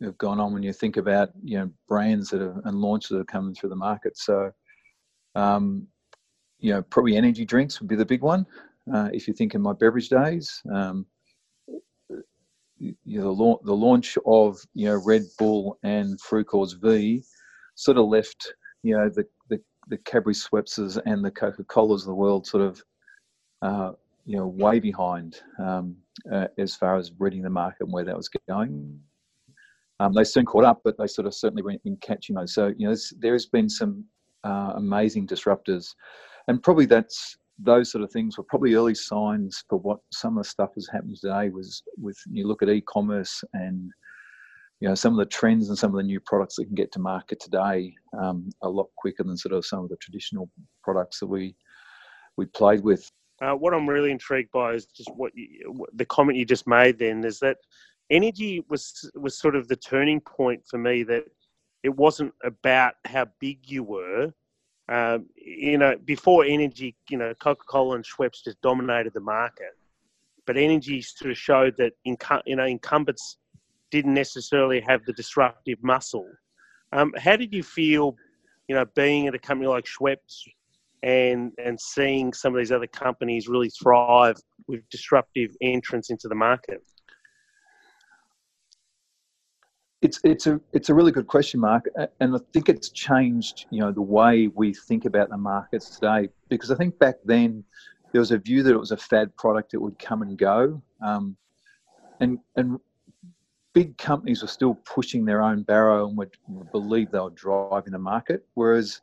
have 0.00 0.16
gone 0.18 0.38
on 0.38 0.52
when 0.52 0.62
you 0.62 0.72
think 0.72 0.96
about 0.96 1.30
you 1.42 1.58
know 1.58 1.70
brands 1.88 2.30
that 2.30 2.40
have 2.40 2.60
and 2.64 2.80
launches 2.80 3.10
that 3.10 3.20
are 3.20 3.24
coming 3.24 3.54
through 3.54 3.70
the 3.70 3.76
market. 3.76 4.16
So, 4.16 4.52
um, 5.34 5.86
you 6.60 6.72
know, 6.72 6.82
probably 6.82 7.16
energy 7.16 7.44
drinks 7.44 7.80
would 7.80 7.88
be 7.88 7.96
the 7.96 8.06
big 8.06 8.22
one. 8.22 8.46
Uh, 8.92 9.10
if 9.12 9.28
you 9.28 9.34
think 9.34 9.54
in 9.54 9.60
my 9.60 9.72
beverage 9.72 10.08
days, 10.08 10.62
um, 10.72 11.04
you 12.78 12.94
know, 13.04 13.34
the, 13.34 13.66
the 13.66 13.76
launch 13.76 14.16
of 14.24 14.58
you 14.74 14.86
know 14.86 15.02
Red 15.04 15.22
Bull 15.38 15.78
and 15.82 16.18
Frucor's 16.20 16.74
V 16.74 17.22
sort 17.78 17.96
of 17.96 18.06
left 18.06 18.54
you 18.82 18.96
know 18.96 19.08
the 19.08 19.24
the, 19.48 19.60
the 19.88 19.98
Cadbury 19.98 20.34
Schweppes 20.34 21.00
and 21.06 21.24
the 21.24 21.30
Coca 21.30 21.64
Colas 21.64 22.02
of 22.02 22.08
the 22.08 22.14
world 22.14 22.46
sort 22.46 22.64
of 22.64 22.82
uh, 23.62 23.92
you 24.26 24.36
know 24.36 24.46
way 24.46 24.80
behind 24.80 25.40
um, 25.58 25.96
uh, 26.30 26.48
as 26.58 26.74
far 26.74 26.96
as 26.96 27.12
reading 27.18 27.42
the 27.42 27.50
market 27.50 27.84
and 27.84 27.92
where 27.92 28.04
that 28.04 28.16
was 28.16 28.28
going. 28.48 29.00
Um, 30.00 30.12
they 30.12 30.24
soon 30.24 30.44
caught 30.44 30.64
up, 30.64 30.80
but 30.84 30.96
they 30.98 31.06
sort 31.06 31.26
of 31.26 31.34
certainly 31.34 31.62
went 31.62 31.80
in 31.84 31.96
catching 31.96 32.34
those. 32.34 32.52
So 32.52 32.72
you 32.76 32.88
know 32.88 32.96
there 33.18 33.32
has 33.32 33.46
been 33.46 33.68
some 33.68 34.04
uh, 34.44 34.72
amazing 34.76 35.26
disruptors, 35.28 35.94
and 36.48 36.62
probably 36.62 36.86
that's 36.86 37.36
those 37.60 37.90
sort 37.90 38.04
of 38.04 38.10
things 38.12 38.38
were 38.38 38.44
probably 38.44 38.74
early 38.74 38.94
signs 38.94 39.64
for 39.68 39.78
what 39.78 39.98
some 40.12 40.36
of 40.36 40.44
the 40.44 40.48
stuff 40.48 40.70
has 40.74 40.88
happened 40.92 41.16
today 41.20 41.48
was 41.48 41.82
with 41.96 42.18
you 42.30 42.46
look 42.46 42.62
at 42.62 42.68
e-commerce 42.68 43.42
and 43.52 43.90
you 44.80 44.88
know 44.88 44.94
some 44.94 45.12
of 45.12 45.18
the 45.18 45.26
trends 45.26 45.68
and 45.68 45.78
some 45.78 45.90
of 45.90 45.96
the 45.96 46.02
new 46.02 46.20
products 46.20 46.56
that 46.56 46.66
can 46.66 46.74
get 46.74 46.92
to 46.92 47.00
market 47.00 47.40
today 47.40 47.94
um, 48.20 48.48
a 48.62 48.68
lot 48.68 48.88
quicker 48.96 49.24
than 49.24 49.36
sort 49.36 49.54
of 49.54 49.66
some 49.66 49.80
of 49.80 49.88
the 49.88 49.96
traditional 49.96 50.48
products 50.82 51.20
that 51.20 51.26
we 51.26 51.54
we 52.36 52.46
played 52.46 52.82
with. 52.82 53.10
Uh, 53.40 53.52
what 53.52 53.74
I'm 53.74 53.88
really 53.88 54.10
intrigued 54.10 54.50
by 54.50 54.72
is 54.72 54.86
just 54.86 55.10
what 55.14 55.32
you, 55.34 55.86
the 55.94 56.04
comment 56.04 56.38
you 56.38 56.44
just 56.44 56.66
made. 56.66 56.98
Then 56.98 57.24
is 57.24 57.38
that 57.40 57.58
energy 58.10 58.64
was 58.68 59.10
was 59.14 59.38
sort 59.38 59.56
of 59.56 59.68
the 59.68 59.76
turning 59.76 60.20
point 60.20 60.62
for 60.68 60.78
me. 60.78 61.02
That 61.02 61.24
it 61.82 61.94
wasn't 61.94 62.32
about 62.44 62.94
how 63.04 63.26
big 63.40 63.70
you 63.70 63.84
were, 63.84 64.32
um, 64.88 65.26
you 65.36 65.78
know, 65.78 65.96
before 66.04 66.44
energy, 66.44 66.96
you 67.10 67.18
know, 67.18 67.34
Coca 67.34 67.64
Cola 67.68 67.96
and 67.96 68.04
Schweppes 68.04 68.44
just 68.44 68.60
dominated 68.62 69.12
the 69.12 69.20
market, 69.20 69.76
but 70.46 70.56
energy 70.56 71.02
sort 71.02 71.30
of 71.30 71.38
showed 71.38 71.76
that 71.76 71.92
incu- 72.06 72.42
you 72.46 72.56
know 72.56 72.64
incumbents 72.64 73.36
didn't 73.90 74.14
necessarily 74.14 74.80
have 74.80 75.04
the 75.06 75.12
disruptive 75.12 75.78
muscle. 75.82 76.28
Um, 76.92 77.12
how 77.18 77.36
did 77.36 77.52
you 77.52 77.62
feel, 77.62 78.16
you 78.68 78.74
know, 78.74 78.84
being 78.94 79.26
at 79.26 79.34
a 79.34 79.38
company 79.38 79.68
like 79.68 79.84
Schweppes 79.84 80.42
and 81.02 81.52
and 81.64 81.80
seeing 81.80 82.32
some 82.32 82.54
of 82.54 82.58
these 82.58 82.72
other 82.72 82.86
companies 82.86 83.48
really 83.48 83.70
thrive 83.70 84.36
with 84.66 84.80
disruptive 84.90 85.50
entrance 85.60 86.10
into 86.10 86.28
the 86.28 86.34
market? 86.34 86.82
It's 90.00 90.20
it's 90.22 90.46
a 90.46 90.60
it's 90.72 90.88
a 90.90 90.94
really 90.94 91.12
good 91.12 91.26
question, 91.26 91.60
Mark, 91.60 91.88
and 92.20 92.34
I 92.34 92.38
think 92.52 92.68
it's 92.68 92.88
changed. 92.90 93.66
You 93.70 93.80
know 93.80 93.92
the 93.92 94.02
way 94.02 94.48
we 94.48 94.72
think 94.72 95.04
about 95.04 95.28
the 95.28 95.36
markets 95.36 95.90
today, 95.90 96.28
because 96.48 96.70
I 96.70 96.76
think 96.76 96.98
back 96.98 97.16
then 97.24 97.64
there 98.12 98.20
was 98.20 98.30
a 98.30 98.38
view 98.38 98.62
that 98.62 98.72
it 98.72 98.78
was 98.78 98.92
a 98.92 98.96
fad 98.96 99.36
product 99.36 99.72
that 99.72 99.80
would 99.80 99.98
come 99.98 100.22
and 100.22 100.38
go, 100.38 100.80
um, 101.04 101.36
and 102.20 102.38
and 102.56 102.78
big 103.78 103.96
companies 103.96 104.42
were 104.42 104.48
still 104.48 104.74
pushing 104.74 105.24
their 105.24 105.40
own 105.40 105.62
barrow 105.62 106.08
and 106.08 106.16
would 106.18 106.32
believe 106.72 107.12
they 107.12 107.20
were 107.20 107.30
driving 107.30 107.92
the 107.92 107.98
market. 107.98 108.44
Whereas, 108.54 109.00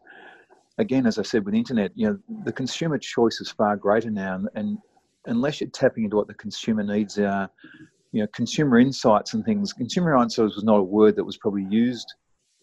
again, 0.80 1.08
as 1.08 1.18
I 1.18 1.22
said 1.22 1.46
with 1.46 1.56
internet, 1.56 1.94
you 1.96 2.10
know 2.10 2.20
the 2.44 2.52
consumer 2.52 2.98
choice 2.98 3.40
is 3.40 3.50
far 3.50 3.78
greater 3.78 4.12
now, 4.12 4.36
and, 4.36 4.50
and 4.56 4.78
unless 5.28 5.62
you're 5.62 5.70
tapping 5.70 6.04
into 6.04 6.18
what 6.18 6.28
the 6.28 6.34
consumer 6.34 6.84
needs 6.84 7.18
are, 7.18 7.50
you 8.12 8.22
know, 8.22 8.28
consumer 8.34 8.78
insights 8.78 9.34
and 9.34 9.46
things. 9.46 9.72
Consumer 9.72 10.14
insights 10.22 10.56
was 10.56 10.66
not 10.66 10.80
a 10.80 10.84
word 10.84 11.16
that 11.16 11.24
was 11.24 11.38
probably 11.38 11.68
used, 11.70 12.14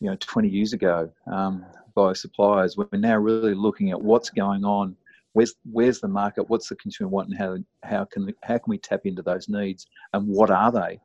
you 0.01 0.11
know, 0.11 0.16
20 0.20 0.51
years 0.51 0.75
ago 0.75 1.11
um, 1.33 1.64
by 1.94 2.12
suppliers. 2.12 2.77
We're 2.77 2.98
now 2.98 3.16
really 3.16 3.55
looking 3.55 3.90
at 3.90 4.01
what's 4.01 4.29
going 4.29 4.66
on. 4.66 4.94
Where's 5.33 5.55
where's 5.64 5.98
the 6.01 6.09
market? 6.09 6.51
What's 6.51 6.68
the 6.68 6.77
consumer 6.77 7.09
want, 7.09 7.31
and 7.31 7.38
how 7.38 7.57
how 7.85 8.05
can 8.05 8.35
how 8.42 8.59
can 8.59 8.68
we 8.68 8.77
tap 8.77 9.01
into 9.07 9.22
those 9.22 9.48
needs? 9.48 9.87
And 10.12 10.29
what 10.29 10.51
are 10.51 10.70
they? 10.70 11.01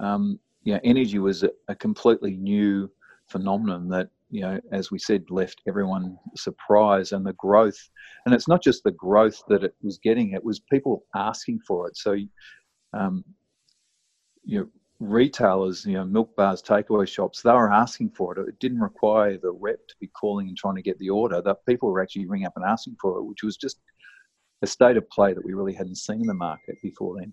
Um, 0.00 0.38
you 0.62 0.74
know, 0.74 0.80
energy 0.84 1.18
was 1.18 1.42
a, 1.42 1.50
a 1.68 1.74
completely 1.74 2.36
new 2.36 2.90
phenomenon 3.28 3.88
that 3.88 4.08
you 4.30 4.40
know, 4.40 4.60
as 4.72 4.90
we 4.90 4.98
said, 4.98 5.30
left 5.30 5.62
everyone 5.68 6.18
surprised 6.34 7.12
and 7.12 7.24
the 7.24 7.34
growth. 7.34 7.78
And 8.26 8.34
it's 8.34 8.48
not 8.48 8.62
just 8.62 8.82
the 8.82 8.90
growth 8.90 9.40
that 9.48 9.62
it 9.62 9.76
was 9.80 9.98
getting; 9.98 10.32
it 10.32 10.42
was 10.42 10.58
people 10.58 11.04
asking 11.14 11.60
for 11.60 11.86
it. 11.86 11.96
So, 11.96 12.16
um, 12.92 13.24
you 14.42 14.58
know, 14.58 14.66
retailers, 14.98 15.86
you 15.86 15.94
know, 15.94 16.04
milk 16.04 16.34
bars, 16.36 16.62
takeaway 16.62 17.06
shops, 17.06 17.42
they 17.42 17.52
were 17.52 17.72
asking 17.72 18.10
for 18.10 18.36
it. 18.36 18.48
It 18.48 18.58
didn't 18.58 18.80
require 18.80 19.38
the 19.38 19.52
rep 19.52 19.86
to 19.86 19.94
be 20.00 20.08
calling 20.08 20.48
and 20.48 20.56
trying 20.56 20.76
to 20.76 20.82
get 20.82 20.98
the 20.98 21.10
order. 21.10 21.40
That 21.40 21.64
people 21.66 21.90
were 21.90 22.02
actually 22.02 22.26
ringing 22.26 22.46
up 22.46 22.54
and 22.56 22.64
asking 22.64 22.96
for 23.00 23.18
it, 23.18 23.24
which 23.24 23.42
was 23.44 23.56
just 23.56 23.80
a 24.62 24.66
state 24.66 24.96
of 24.96 25.08
play 25.10 25.32
that 25.34 25.44
we 25.44 25.54
really 25.54 25.74
hadn't 25.74 25.96
seen 25.96 26.22
in 26.22 26.26
the 26.26 26.34
market 26.34 26.76
before 26.82 27.16
then. 27.20 27.32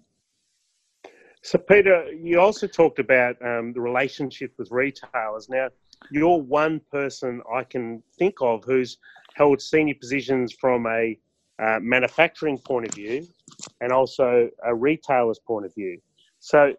So, 1.44 1.58
Peter, 1.58 2.12
you 2.14 2.40
also 2.40 2.68
talked 2.68 3.00
about 3.00 3.36
um, 3.44 3.74
the 3.74 3.82
relationship 3.82 4.54
with 4.58 4.70
retailers. 4.70 5.50
Now, 5.50 5.70
you're 6.12 6.42
one 6.42 6.82
person 6.92 7.42
I 7.52 7.64
can 7.64 8.04
think 8.18 8.36
of 8.42 8.64
who's 8.64 8.98
held 9.34 9.62
senior 9.62 9.96
positions 9.96 10.54
from 10.54 10.86
a 10.86 11.18
uh, 11.60 11.80
manufacturing 11.82 12.60
point 12.60 12.88
of 12.88 12.94
view 12.94 13.28
and 13.82 13.92
also 13.92 14.50
a 14.66 14.74
retailer's 14.74 15.40
point 15.40 15.66
of 15.66 15.74
view. 15.74 16.00
So, 16.40 16.74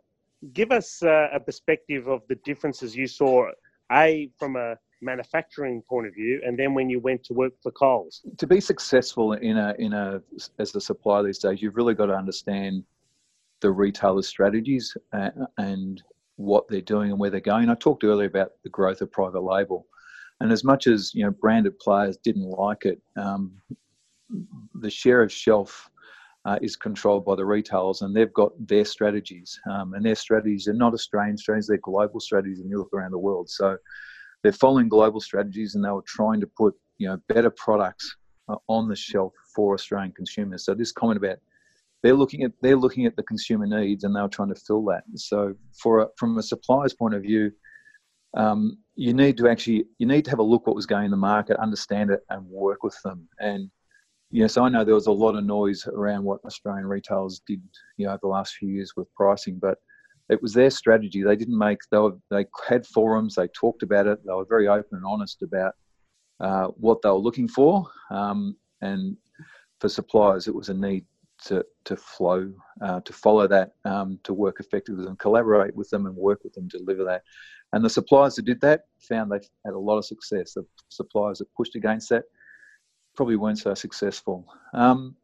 give 0.52 0.70
us 0.70 1.02
uh, 1.02 1.28
a 1.32 1.40
perspective 1.40 2.06
of 2.06 2.22
the 2.28 2.36
differences 2.44 2.94
you 2.94 3.08
saw, 3.08 3.48
a 3.90 4.30
from 4.38 4.56
a 4.56 4.76
manufacturing 5.00 5.82
point 5.88 6.06
of 6.06 6.14
view, 6.14 6.40
and 6.46 6.56
then 6.56 6.74
when 6.74 6.88
you 6.88 7.00
went 7.00 7.24
to 7.24 7.34
work 7.34 7.52
for 7.62 7.72
Coles. 7.72 8.22
To 8.38 8.46
be 8.46 8.60
successful 8.60 9.32
in 9.32 9.56
a 9.56 9.74
in 9.78 9.92
a 9.92 10.22
as 10.58 10.74
a 10.76 10.80
supplier 10.80 11.24
these 11.24 11.38
days, 11.38 11.60
you've 11.60 11.76
really 11.76 11.94
got 11.94 12.06
to 12.06 12.14
understand 12.14 12.84
the 13.62 13.72
retailer's 13.72 14.28
strategies 14.28 14.94
uh, 15.12 15.30
and 15.56 16.02
what 16.36 16.68
they're 16.68 16.80
doing 16.80 17.10
and 17.10 17.18
where 17.18 17.30
they're 17.30 17.40
going. 17.40 17.70
I 17.70 17.74
talked 17.74 18.04
earlier 18.04 18.28
about 18.28 18.52
the 18.64 18.70
growth 18.70 19.00
of 19.00 19.10
private 19.10 19.42
label, 19.42 19.86
and 20.40 20.52
as 20.52 20.64
much 20.64 20.86
as 20.86 21.12
you 21.14 21.24
know, 21.24 21.30
branded 21.30 21.78
players 21.78 22.18
didn't 22.18 22.50
like 22.50 22.84
it, 22.84 23.00
um, 23.16 23.52
the 24.74 24.90
share 24.90 25.22
of 25.22 25.32
shelf 25.32 25.88
uh, 26.44 26.58
is 26.60 26.76
controlled 26.76 27.24
by 27.24 27.36
the 27.36 27.44
retailers, 27.44 28.02
and 28.02 28.14
they've 28.14 28.32
got 28.32 28.52
their 28.66 28.84
strategies. 28.84 29.58
Um, 29.70 29.94
and 29.94 30.04
their 30.04 30.16
strategies 30.16 30.66
are 30.68 30.74
not 30.74 30.92
Australian 30.92 31.38
strategies; 31.38 31.68
they're 31.68 31.78
global 31.78 32.20
strategies, 32.20 32.60
and 32.60 32.68
you 32.68 32.78
look 32.78 32.92
around 32.92 33.12
the 33.12 33.18
world. 33.18 33.48
So 33.48 33.76
they're 34.42 34.52
following 34.52 34.88
global 34.88 35.20
strategies, 35.20 35.74
and 35.74 35.84
they 35.84 35.90
were 35.90 36.04
trying 36.06 36.40
to 36.40 36.46
put 36.46 36.74
you 36.98 37.08
know 37.08 37.18
better 37.28 37.50
products 37.50 38.16
uh, 38.48 38.56
on 38.68 38.88
the 38.88 38.96
shelf 38.96 39.32
for 39.54 39.74
Australian 39.74 40.12
consumers. 40.12 40.64
So 40.64 40.74
this 40.74 40.92
comment 40.92 41.18
about 41.18 41.38
they're 42.02 42.14
looking 42.14 42.42
at 42.42 42.52
they're 42.62 42.76
looking 42.76 43.06
at 43.06 43.16
the 43.16 43.22
consumer 43.22 43.66
needs, 43.66 44.04
and 44.04 44.14
they're 44.14 44.28
trying 44.28 44.54
to 44.54 44.60
fill 44.66 44.84
that. 44.86 45.04
So 45.14 45.54
for 45.80 46.00
a, 46.00 46.08
from 46.16 46.38
a 46.38 46.42
supplier's 46.42 46.94
point 46.94 47.14
of 47.14 47.22
view. 47.22 47.52
Um, 48.34 48.78
you 48.94 49.12
need 49.12 49.36
to 49.38 49.48
actually 49.48 49.84
you 49.98 50.06
need 50.06 50.24
to 50.24 50.30
have 50.30 50.38
a 50.38 50.42
look 50.42 50.66
what 50.66 50.74
was 50.74 50.86
going 50.86 51.04
in 51.04 51.10
the 51.10 51.18
market, 51.18 51.58
understand 51.58 52.10
it, 52.10 52.20
and 52.30 52.46
work 52.46 52.82
with 52.82 52.96
them. 53.04 53.28
And 53.40 53.70
Yes, 54.34 54.56
I 54.56 54.70
know 54.70 54.82
there 54.82 54.94
was 54.94 55.08
a 55.08 55.12
lot 55.12 55.36
of 55.36 55.44
noise 55.44 55.86
around 55.86 56.24
what 56.24 56.40
Australian 56.46 56.86
retailers 56.86 57.42
did, 57.46 57.60
you 57.98 58.06
know, 58.06 58.12
over 58.12 58.20
the 58.22 58.28
last 58.28 58.54
few 58.54 58.70
years 58.70 58.94
with 58.96 59.14
pricing, 59.14 59.58
but 59.60 59.76
it 60.30 60.40
was 60.40 60.54
their 60.54 60.70
strategy. 60.70 61.22
They 61.22 61.36
didn't 61.36 61.58
make. 61.58 61.80
They 61.90 61.98
were, 61.98 62.16
they 62.30 62.46
had 62.66 62.86
forums. 62.86 63.34
They 63.34 63.48
talked 63.48 63.82
about 63.82 64.06
it. 64.06 64.24
They 64.24 64.32
were 64.32 64.46
very 64.48 64.68
open 64.68 64.96
and 64.96 65.04
honest 65.06 65.42
about 65.42 65.74
uh, 66.40 66.68
what 66.68 67.02
they 67.02 67.10
were 67.10 67.16
looking 67.16 67.46
for. 67.46 67.86
Um, 68.10 68.56
and 68.80 69.18
for 69.80 69.90
suppliers, 69.90 70.48
it 70.48 70.54
was 70.54 70.70
a 70.70 70.74
need 70.74 71.04
to 71.46 71.64
to 71.84 71.96
flow, 71.96 72.52
uh, 72.80 73.00
to 73.00 73.12
follow 73.12 73.46
that, 73.46 73.72
um, 73.84 74.18
to 74.24 74.32
work 74.32 74.60
effectively 74.60 75.04
them, 75.04 75.16
collaborate 75.16 75.74
with 75.74 75.90
them, 75.90 76.06
and 76.06 76.16
work 76.16 76.44
with 76.44 76.52
them 76.54 76.68
to 76.68 76.78
deliver 76.78 77.04
that. 77.04 77.22
And 77.72 77.84
the 77.84 77.90
suppliers 77.90 78.36
that 78.36 78.44
did 78.44 78.60
that 78.60 78.84
found 78.98 79.30
they 79.30 79.40
had 79.64 79.74
a 79.74 79.78
lot 79.78 79.98
of 79.98 80.04
success. 80.04 80.54
The 80.54 80.64
suppliers 80.88 81.38
that 81.38 81.54
pushed 81.54 81.74
against 81.74 82.10
that 82.10 82.24
probably 83.16 83.36
weren't 83.36 83.58
so 83.58 83.74
successful. 83.74 84.46
Um, 84.74 85.16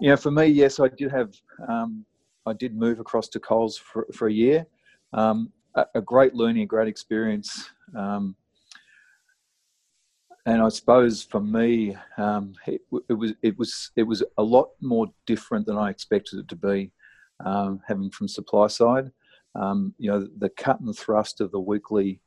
you 0.00 0.10
know, 0.10 0.16
for 0.16 0.30
me, 0.30 0.46
yes, 0.46 0.80
I 0.80 0.88
did 0.88 1.10
have, 1.10 1.34
um, 1.68 2.04
I 2.46 2.52
did 2.52 2.74
move 2.74 3.00
across 3.00 3.28
to 3.28 3.40
Coles 3.40 3.78
for, 3.78 4.06
for 4.12 4.28
a 4.28 4.32
year. 4.32 4.66
Um, 5.12 5.52
a, 5.74 5.86
a, 5.94 6.00
great 6.00 6.34
learning, 6.34 6.62
a 6.62 6.66
great 6.66 6.88
experience. 6.88 7.70
Um, 7.96 8.34
and 10.46 10.60
I 10.60 10.68
suppose 10.68 11.22
for 11.22 11.40
me, 11.40 11.96
um, 12.18 12.54
it, 12.66 12.80
it, 13.08 13.12
was 13.12 13.32
it 13.42 13.56
was 13.58 13.90
it 13.96 14.02
was 14.02 14.22
a 14.38 14.42
lot 14.42 14.70
more 14.80 15.06
different 15.26 15.66
than 15.66 15.78
I 15.78 15.90
expected 15.90 16.40
it 16.40 16.48
to 16.48 16.56
be, 16.56 16.90
um, 17.44 17.80
having 17.86 18.10
from 18.10 18.28
supply 18.28 18.66
side. 18.66 19.10
Um, 19.54 19.94
you 19.98 20.10
know, 20.10 20.26
the 20.38 20.48
cut 20.48 20.80
and 20.80 20.96
thrust 20.96 21.40
of 21.40 21.52
the 21.52 21.60
weekly 21.60 22.20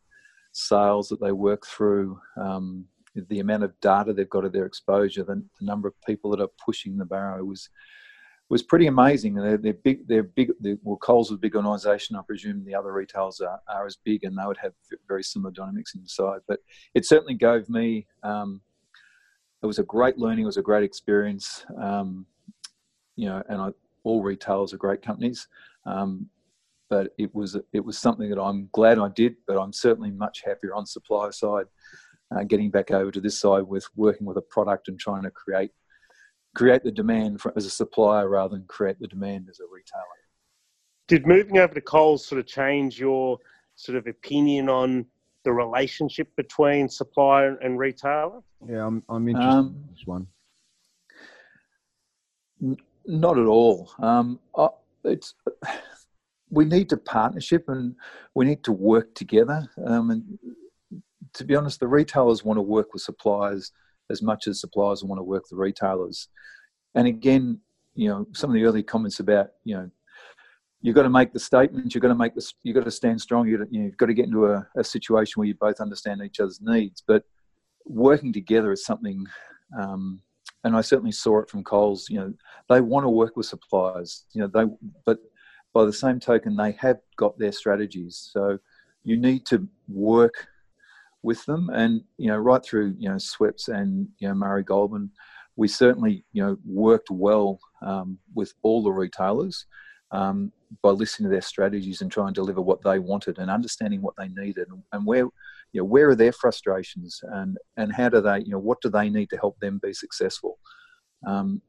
sales 0.53 1.09
that 1.09 1.19
they 1.19 1.33
work 1.33 1.65
through, 1.65 2.19
um, 2.37 2.85
the 3.15 3.39
amount 3.39 3.63
of 3.63 3.79
data 3.81 4.13
they've 4.13 4.29
got 4.29 4.45
of 4.45 4.53
their 4.53 4.65
exposure, 4.65 5.23
the, 5.23 5.43
the, 5.59 5.65
number 5.65 5.87
of 5.87 5.93
people 6.05 6.31
that 6.31 6.41
are 6.41 6.49
pushing 6.63 6.97
the 6.97 7.05
barrow 7.05 7.43
was 7.43 7.69
was 8.49 8.63
pretty 8.63 8.87
amazing. 8.87 9.33
They're, 9.33 9.57
they're 9.57 9.73
big. 9.73 10.07
They're 10.07 10.23
big. 10.23 10.51
They're, 10.59 10.77
well, 10.83 10.97
Coles 10.97 11.29
is 11.29 11.35
a 11.35 11.37
big 11.37 11.55
organisation. 11.55 12.15
I 12.15 12.21
presume 12.21 12.63
the 12.63 12.75
other 12.75 12.93
retailers 12.93 13.41
are, 13.41 13.59
are 13.67 13.85
as 13.85 13.97
big, 14.03 14.23
and 14.23 14.37
they 14.37 14.45
would 14.45 14.57
have 14.57 14.73
very 15.07 15.23
similar 15.23 15.51
dynamics 15.51 15.95
inside. 15.95 16.41
But 16.47 16.59
it 16.93 17.05
certainly 17.05 17.33
gave 17.33 17.67
me. 17.69 18.07
Um, 18.23 18.61
it 19.63 19.65
was 19.65 19.79
a 19.79 19.83
great 19.83 20.19
learning. 20.19 20.43
It 20.43 20.45
was 20.45 20.57
a 20.57 20.61
great 20.61 20.83
experience. 20.83 21.65
Um, 21.81 22.27
you 23.15 23.27
know, 23.27 23.41
and 23.49 23.61
I, 23.61 23.69
all 24.03 24.21
retailers 24.21 24.73
are 24.73 24.77
great 24.77 25.01
companies. 25.01 25.47
Um, 25.85 26.29
but 26.89 27.13
it 27.17 27.33
was 27.33 27.57
it 27.73 27.83
was 27.83 27.97
something 27.97 28.29
that 28.29 28.39
I'm 28.39 28.69
glad 28.71 28.99
I 28.99 29.09
did. 29.09 29.35
But 29.47 29.57
I'm 29.57 29.73
certainly 29.73 30.11
much 30.11 30.43
happier 30.45 30.75
on 30.75 30.85
supplier 30.85 31.31
side, 31.31 31.65
uh, 32.35 32.43
getting 32.43 32.69
back 32.69 32.91
over 32.91 33.09
to 33.09 33.21
this 33.21 33.39
side 33.39 33.63
with 33.63 33.87
working 33.95 34.27
with 34.27 34.37
a 34.37 34.41
product 34.41 34.87
and 34.87 34.99
trying 34.99 35.23
to 35.23 35.31
create 35.31 35.71
create 36.55 36.83
the 36.83 36.91
demand 36.91 37.41
for, 37.41 37.53
as 37.55 37.65
a 37.65 37.69
supplier 37.69 38.27
rather 38.27 38.55
than 38.55 38.65
create 38.67 38.99
the 38.99 39.07
demand 39.07 39.47
as 39.49 39.59
a 39.59 39.63
retailer. 39.71 40.03
Did 41.07 41.27
moving 41.27 41.59
over 41.59 41.73
to 41.73 41.81
Coles 41.81 42.25
sort 42.25 42.39
of 42.39 42.47
change 42.47 42.99
your 42.99 43.37
sort 43.75 43.97
of 43.97 44.07
opinion 44.07 44.69
on 44.69 45.05
the 45.43 45.51
relationship 45.53 46.35
between 46.35 46.89
supplier 46.89 47.57
and 47.57 47.77
retailer? 47.77 48.41
Yeah, 48.67 48.87
I'm, 48.87 49.03
I'm 49.07 49.27
interested 49.27 49.51
um, 49.51 49.67
in 49.67 49.93
this 49.93 50.07
one. 50.07 50.27
N- 52.63 52.77
not 53.05 53.37
at 53.37 53.45
all. 53.45 53.91
Um, 53.99 54.39
I, 54.57 54.69
it's 55.03 55.35
we 56.49 56.65
need 56.65 56.89
to 56.89 56.97
partnership 56.97 57.69
and 57.69 57.95
we 58.33 58.45
need 58.45 58.63
to 58.63 58.71
work 58.71 59.13
together. 59.13 59.69
Um, 59.85 60.09
and 60.09 60.39
to 61.33 61.43
be 61.43 61.55
honest, 61.55 61.79
the 61.79 61.87
retailers 61.87 62.43
want 62.43 62.57
to 62.57 62.61
work 62.63 62.93
with 62.93 63.03
suppliers 63.03 63.71
as 64.09 64.21
much 64.21 64.47
as 64.47 64.59
suppliers 64.59 65.03
want 65.03 65.19
to 65.19 65.23
work 65.23 65.43
with 65.49 65.59
retailers. 65.59 66.27
And 66.93 67.07
again, 67.07 67.59
you 67.95 68.09
know, 68.09 68.27
some 68.33 68.49
of 68.49 68.53
the 68.53 68.63
early 68.63 68.83
comments 68.83 69.19
about, 69.19 69.47
you 69.63 69.75
know, 69.75 69.89
you've 70.81 70.95
got 70.95 71.03
to 71.03 71.09
make 71.09 71.33
the 71.33 71.39
statements, 71.39 71.95
you've 71.95 72.01
got 72.01 72.09
to 72.09 72.15
make 72.15 72.35
this, 72.35 72.53
you've 72.63 72.75
got 72.75 72.83
to 72.83 72.91
stand 72.91 73.19
strong, 73.19 73.47
you 73.47 73.59
have 73.59 73.97
got 73.97 74.05
to 74.05 74.13
get 74.13 74.25
into 74.25 74.47
a, 74.47 74.67
a, 74.77 74.83
situation 74.83 75.39
where 75.39 75.47
you 75.47 75.55
both 75.59 75.79
understand 75.79 76.21
each 76.21 76.39
other's 76.39 76.59
needs. 76.61 77.03
But 77.05 77.23
working 77.85 78.31
together 78.31 78.71
is 78.71 78.85
something, 78.85 79.25
um, 79.79 80.21
and 80.63 80.75
I 80.75 80.81
certainly 80.81 81.11
saw 81.11 81.39
it 81.39 81.49
from 81.49 81.63
Coles, 81.63 82.07
you 82.09 82.19
know, 82.19 82.33
they 82.69 82.81
want 82.81 83.03
to 83.03 83.09
work 83.09 83.35
with 83.35 83.47
suppliers, 83.47 84.25
you 84.33 84.41
know, 84.41 84.47
they, 84.47 84.69
but 85.05 85.19
by 85.73 85.85
the 85.85 85.93
same 85.93 86.19
token, 86.19 86.55
they 86.55 86.73
have 86.73 86.97
got 87.17 87.37
their 87.37 87.51
strategies. 87.51 88.29
So 88.31 88.57
you 89.03 89.17
need 89.17 89.45
to 89.47 89.67
work 89.87 90.47
with 91.25 91.43
them. 91.45 91.69
And 91.73 92.01
you 92.17 92.27
know, 92.27 92.37
right 92.37 92.63
through 92.63 92.95
you 92.97 93.09
know 93.09 93.15
Schweppes 93.15 93.67
and 93.67 94.07
you 94.19 94.27
know 94.27 94.33
Murray 94.35 94.63
Goulburn, 94.63 95.09
we 95.55 95.67
certainly 95.67 96.23
you 96.31 96.45
know 96.45 96.57
worked 96.63 97.09
well 97.09 97.59
um, 97.81 98.19
with 98.33 98.53
all 98.61 98.83
the 98.83 98.91
retailers 98.91 99.65
um, 100.11 100.51
by 100.81 100.91
listening 100.91 101.29
to 101.29 101.33
their 101.33 101.41
strategies 101.41 102.01
and 102.01 102.11
trying 102.11 102.27
to 102.27 102.33
deliver 102.33 102.61
what 102.61 102.81
they 102.83 102.99
wanted 102.99 103.39
and 103.39 103.49
understanding 103.49 104.01
what 104.01 104.13
they 104.17 104.29
needed 104.29 104.67
and, 104.69 104.81
and 104.93 105.05
where 105.05 105.27
you 105.73 105.81
know 105.81 105.83
where 105.83 106.09
are 106.09 106.15
their 106.15 106.31
frustrations 106.31 107.19
and 107.33 107.57
and 107.77 107.93
how 107.93 108.07
do 108.07 108.21
they 108.21 108.39
you 108.39 108.51
know 108.51 108.59
what 108.59 108.79
do 108.81 108.89
they 108.89 109.09
need 109.09 109.29
to 109.31 109.37
help 109.37 109.59
them 109.59 109.79
be 109.83 109.93
successful. 109.93 110.59
Um, 111.27 111.61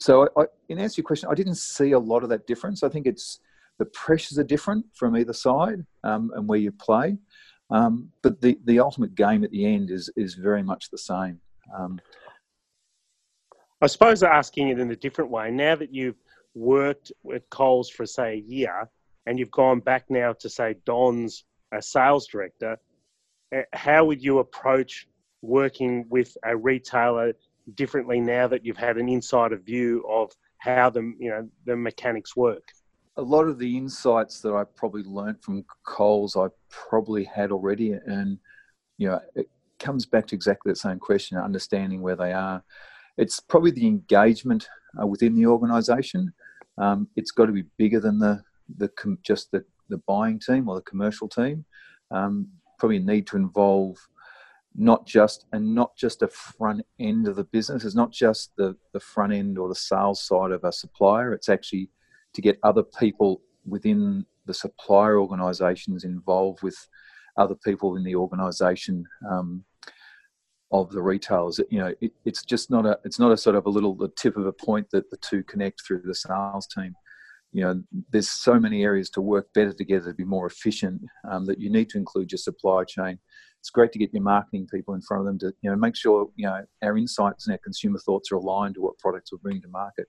so, 0.00 0.28
I, 0.36 0.46
in 0.68 0.78
answer 0.78 0.96
to 0.96 1.02
your 1.02 1.06
question, 1.06 1.28
I 1.30 1.34
didn't 1.34 1.54
see 1.56 1.92
a 1.92 1.98
lot 1.98 2.24
of 2.24 2.28
that 2.30 2.46
difference. 2.46 2.82
I 2.82 2.88
think 2.88 3.06
it's 3.06 3.40
the 3.78 3.86
pressures 3.86 4.38
are 4.38 4.44
different 4.44 4.86
from 4.94 5.16
either 5.16 5.32
side 5.32 5.84
um, 6.04 6.30
and 6.34 6.48
where 6.48 6.58
you 6.58 6.72
play. 6.72 7.16
Um, 7.70 8.10
but 8.22 8.40
the, 8.40 8.58
the 8.64 8.80
ultimate 8.80 9.14
game 9.14 9.44
at 9.44 9.50
the 9.50 9.66
end 9.66 9.90
is 9.90 10.10
is 10.16 10.34
very 10.34 10.62
much 10.62 10.90
the 10.90 10.98
same. 10.98 11.40
Um, 11.76 12.00
I 13.80 13.86
suppose 13.86 14.22
asking 14.22 14.68
it 14.68 14.78
in 14.78 14.90
a 14.90 14.96
different 14.96 15.30
way. 15.30 15.50
Now 15.50 15.76
that 15.76 15.92
you've 15.92 16.20
worked 16.54 17.12
at 17.34 17.48
Coles 17.50 17.90
for 17.90 18.06
say 18.06 18.34
a 18.34 18.52
year, 18.52 18.88
and 19.26 19.38
you've 19.38 19.50
gone 19.50 19.80
back 19.80 20.04
now 20.08 20.32
to 20.34 20.48
say 20.48 20.76
Don's 20.84 21.44
a 21.72 21.82
sales 21.82 22.26
director, 22.26 22.78
eh, 23.52 23.62
how 23.72 24.04
would 24.04 24.22
you 24.22 24.38
approach 24.38 25.08
working 25.42 26.06
with 26.08 26.36
a 26.44 26.56
retailer 26.56 27.32
differently 27.74 28.20
now 28.20 28.46
that 28.46 28.64
you've 28.64 28.76
had 28.76 28.96
an 28.96 29.08
insider 29.08 29.56
view 29.56 30.04
of 30.08 30.32
how 30.58 30.90
the 30.90 31.00
you 31.18 31.30
know 31.30 31.48
the 31.64 31.76
mechanics 31.76 32.36
work? 32.36 32.68
A 33.16 33.22
lot 33.22 33.46
of 33.46 33.58
the 33.58 33.76
insights 33.76 34.40
that 34.40 34.54
I 34.54 34.64
probably 34.64 35.04
learnt 35.04 35.42
from 35.42 35.64
Coles, 35.84 36.36
I 36.36 36.48
probably 36.68 37.24
had 37.24 37.52
already, 37.52 37.92
and 37.92 38.38
you 38.98 39.08
know, 39.08 39.20
it 39.34 39.48
comes 39.78 40.06
back 40.06 40.26
to 40.28 40.34
exactly 40.34 40.72
the 40.72 40.76
same 40.76 40.98
question: 40.98 41.38
understanding 41.38 42.02
where 42.02 42.16
they 42.16 42.32
are. 42.32 42.62
It's 43.16 43.38
probably 43.38 43.70
the 43.70 43.86
engagement 43.86 44.68
uh, 45.00 45.06
within 45.06 45.34
the 45.36 45.46
organisation. 45.46 46.32
Um, 46.78 47.08
it's 47.14 47.30
got 47.30 47.46
to 47.46 47.52
be 47.52 47.64
bigger 47.76 48.00
than 48.00 48.18
the 48.18 48.42
the 48.78 48.90
just 49.22 49.50
the 49.52 49.64
the 49.88 49.98
buying 50.08 50.40
team 50.40 50.68
or 50.68 50.76
the 50.76 50.82
commercial 50.82 51.28
team. 51.28 51.64
Um, 52.10 52.48
probably 52.78 52.98
need 52.98 53.26
to 53.28 53.36
involve 53.36 53.96
not 54.76 55.06
just 55.06 55.46
and 55.52 55.72
not 55.72 55.96
just 55.96 56.22
a 56.22 56.28
front 56.28 56.84
end 56.98 57.28
of 57.28 57.36
the 57.36 57.44
business. 57.44 57.84
It's 57.84 57.94
not 57.94 58.10
just 58.10 58.50
the 58.56 58.76
the 58.92 59.00
front 59.00 59.32
end 59.32 59.56
or 59.56 59.68
the 59.68 59.74
sales 59.76 60.26
side 60.26 60.50
of 60.50 60.64
a 60.64 60.72
supplier. 60.72 61.32
It's 61.32 61.48
actually 61.48 61.90
to 62.34 62.42
get 62.42 62.58
other 62.62 62.82
people 62.82 63.40
within 63.66 64.26
the 64.46 64.54
supplier 64.54 65.18
organisations 65.18 66.04
involved 66.04 66.62
with 66.62 66.76
other 67.36 67.54
people 67.54 67.96
in 67.96 68.04
the 68.04 68.14
organisation 68.14 69.04
um, 69.30 69.64
of 70.72 70.90
the 70.90 71.02
retailers. 71.02 71.60
You 71.70 71.78
know, 71.78 71.94
it, 72.00 72.12
it's 72.24 72.44
just 72.44 72.70
not 72.70 72.86
a 72.86 72.98
it's 73.04 73.18
not 73.18 73.32
a 73.32 73.36
sort 73.36 73.56
of 73.56 73.66
a 73.66 73.70
little 73.70 73.94
the 73.94 74.08
tip 74.08 74.36
of 74.36 74.46
a 74.46 74.52
point 74.52 74.88
that 74.90 75.10
the 75.10 75.16
two 75.18 75.42
connect 75.44 75.82
through 75.86 76.02
the 76.04 76.14
sales 76.14 76.66
team. 76.66 76.94
You 77.52 77.62
know, 77.62 77.82
there's 78.10 78.30
so 78.30 78.58
many 78.58 78.82
areas 78.82 79.08
to 79.10 79.20
work 79.20 79.46
better 79.54 79.72
together 79.72 80.10
to 80.10 80.14
be 80.14 80.24
more 80.24 80.46
efficient 80.46 81.02
um, 81.30 81.44
that 81.46 81.60
you 81.60 81.70
need 81.70 81.88
to 81.90 81.98
include 81.98 82.32
your 82.32 82.38
supply 82.38 82.82
chain. 82.82 83.18
It's 83.60 83.70
great 83.70 83.92
to 83.92 83.98
get 83.98 84.12
your 84.12 84.24
marketing 84.24 84.66
people 84.66 84.94
in 84.94 85.02
front 85.02 85.20
of 85.20 85.26
them 85.26 85.38
to 85.38 85.54
you 85.62 85.70
know 85.70 85.76
make 85.76 85.96
sure 85.96 86.28
you 86.36 86.46
know 86.46 86.64
our 86.82 86.98
insights 86.98 87.46
and 87.46 87.52
our 87.52 87.60
consumer 87.62 87.98
thoughts 87.98 88.30
are 88.32 88.36
aligned 88.36 88.74
to 88.74 88.82
what 88.82 88.98
products 88.98 89.32
we're 89.32 89.38
bringing 89.38 89.62
to 89.62 89.68
market 89.68 90.08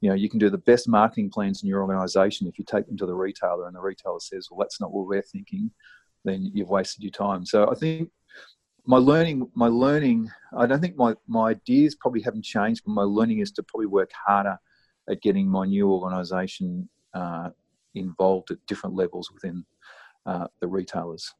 you 0.00 0.08
know 0.08 0.14
you 0.14 0.28
can 0.28 0.38
do 0.38 0.50
the 0.50 0.58
best 0.58 0.88
marketing 0.88 1.30
plans 1.30 1.62
in 1.62 1.68
your 1.68 1.82
organization 1.82 2.46
if 2.46 2.58
you 2.58 2.64
take 2.64 2.86
them 2.86 2.96
to 2.96 3.06
the 3.06 3.14
retailer 3.14 3.66
and 3.66 3.76
the 3.76 3.80
retailer 3.80 4.20
says 4.20 4.48
well 4.50 4.58
that's 4.58 4.80
not 4.80 4.92
what 4.92 5.06
we're 5.06 5.22
thinking 5.22 5.70
then 6.24 6.50
you've 6.52 6.68
wasted 6.68 7.02
your 7.02 7.12
time. 7.12 7.46
So 7.46 7.70
i 7.70 7.74
think 7.74 8.10
my 8.86 8.96
learning 8.96 9.50
my 9.54 9.66
learning 9.66 10.30
i 10.56 10.66
don't 10.66 10.80
think 10.80 10.96
my, 10.96 11.14
my 11.26 11.50
ideas 11.50 11.94
probably 11.94 12.22
haven't 12.22 12.44
changed 12.44 12.82
but 12.86 12.92
my 12.92 13.02
learning 13.02 13.40
is 13.40 13.50
to 13.52 13.62
probably 13.62 13.86
work 13.86 14.10
harder 14.26 14.56
at 15.10 15.20
getting 15.20 15.48
my 15.48 15.66
new 15.66 15.90
organization 15.90 16.88
uh, 17.14 17.50
involved 17.94 18.50
at 18.50 18.58
different 18.66 18.94
levels 18.94 19.30
within 19.32 19.64
uh, 20.26 20.46
the 20.60 20.66
retailers. 20.66 21.34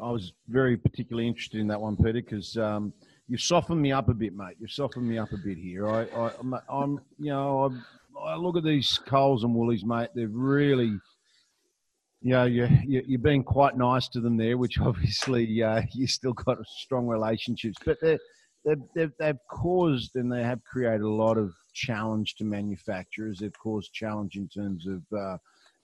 I 0.00 0.10
was 0.10 0.32
very 0.48 0.76
particularly 0.76 1.26
interested 1.26 1.60
in 1.60 1.68
that 1.68 1.80
one 1.80 1.96
peter 1.96 2.14
because 2.14 2.56
um, 2.58 2.92
you've 3.28 3.40
softened 3.40 3.80
me 3.80 3.92
up 3.92 4.08
a 4.08 4.14
bit, 4.14 4.34
mate. 4.34 4.56
You've 4.60 4.72
softened 4.72 5.08
me 5.08 5.18
up 5.18 5.32
a 5.32 5.36
bit 5.36 5.58
here. 5.58 5.88
I, 5.88 6.02
I 6.04 6.30
I'm, 6.68 7.00
you 7.18 7.30
know, 7.30 7.72
I, 8.18 8.32
I 8.32 8.36
look 8.36 8.56
at 8.56 8.64
these 8.64 8.98
Coles 9.06 9.44
and 9.44 9.54
Woolies, 9.54 9.84
mate. 9.84 10.10
They've 10.14 10.32
really, 10.32 10.98
you 12.22 12.32
know, 12.32 12.44
you, 12.44 12.68
you 12.86 13.02
you're 13.06 13.18
being 13.18 13.44
quite 13.44 13.76
nice 13.76 14.08
to 14.08 14.20
them 14.20 14.36
there, 14.36 14.58
which 14.58 14.78
obviously 14.80 15.62
uh, 15.62 15.82
you 15.92 16.06
still 16.06 16.32
got 16.32 16.58
strong 16.66 17.06
relationships, 17.06 17.76
but 17.84 17.98
they're. 18.00 18.18
They've, 18.64 18.82
they've, 18.96 19.12
they've 19.20 19.38
caused 19.48 20.16
and 20.16 20.32
they 20.32 20.42
have 20.42 20.58
created 20.64 21.02
a 21.02 21.08
lot 21.08 21.38
of 21.38 21.54
challenge 21.72 22.34
to 22.34 22.44
manufacturers. 22.44 23.38
They've 23.38 23.56
caused 23.62 23.92
challenge 23.92 24.34
in 24.34 24.48
terms 24.48 24.88
of 24.88 25.02
uh, 25.16 25.36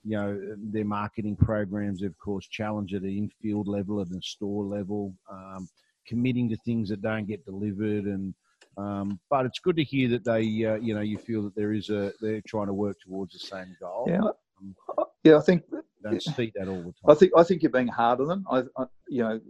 you 0.03 0.17
know 0.17 0.37
their 0.57 0.85
marketing 0.85 1.37
programs. 1.37 2.01
They've 2.01 2.19
caused 2.19 2.51
challenge 2.51 2.93
at 2.93 3.03
the 3.03 3.17
infield 3.17 3.69
level, 3.69 4.01
at 4.01 4.09
the 4.09 4.21
store 4.21 4.65
level. 4.65 5.15
Um, 5.31 5.69
committing 6.07 6.49
to 6.49 6.57
things 6.65 6.89
that 6.89 7.03
don't 7.03 7.27
get 7.27 7.45
delivered 7.45 8.05
and 8.05 8.35
um, 8.79 9.21
but 9.29 9.45
it's 9.45 9.59
good 9.59 9.77
to 9.77 9.85
hear 9.85 10.09
that 10.09 10.25
they 10.25 10.41
uh, 10.41 10.77
you 10.77 10.95
know 10.95 11.01
you 11.03 11.19
feel 11.19 11.43
that 11.43 11.55
there 11.55 11.73
is 11.73 11.91
a 11.91 12.13
they're 12.21 12.43
trying 12.47 12.69
to 12.69 12.73
work 12.73 12.97
towards 13.01 13.35
the 13.35 13.39
same 13.39 13.77
goal. 13.81 14.07
Yeah. 14.09 14.21
Um, 14.21 15.07
yeah 15.25 15.37
i 15.37 15.41
think 15.41 15.63
don't 16.03 16.23
see 16.23 16.53
that 16.55 16.69
all 16.69 16.79
the 16.79 16.93
time. 16.93 17.09
i 17.09 17.15
think 17.15 17.33
i 17.37 17.43
think 17.43 17.63
you're 17.63 17.71
being 17.71 17.89
hard 17.89 18.21
on 18.21 18.29
them. 18.29 18.47
I, 18.51 18.59
I, 18.77 18.85
you 19.09 19.23
know 19.23 19.41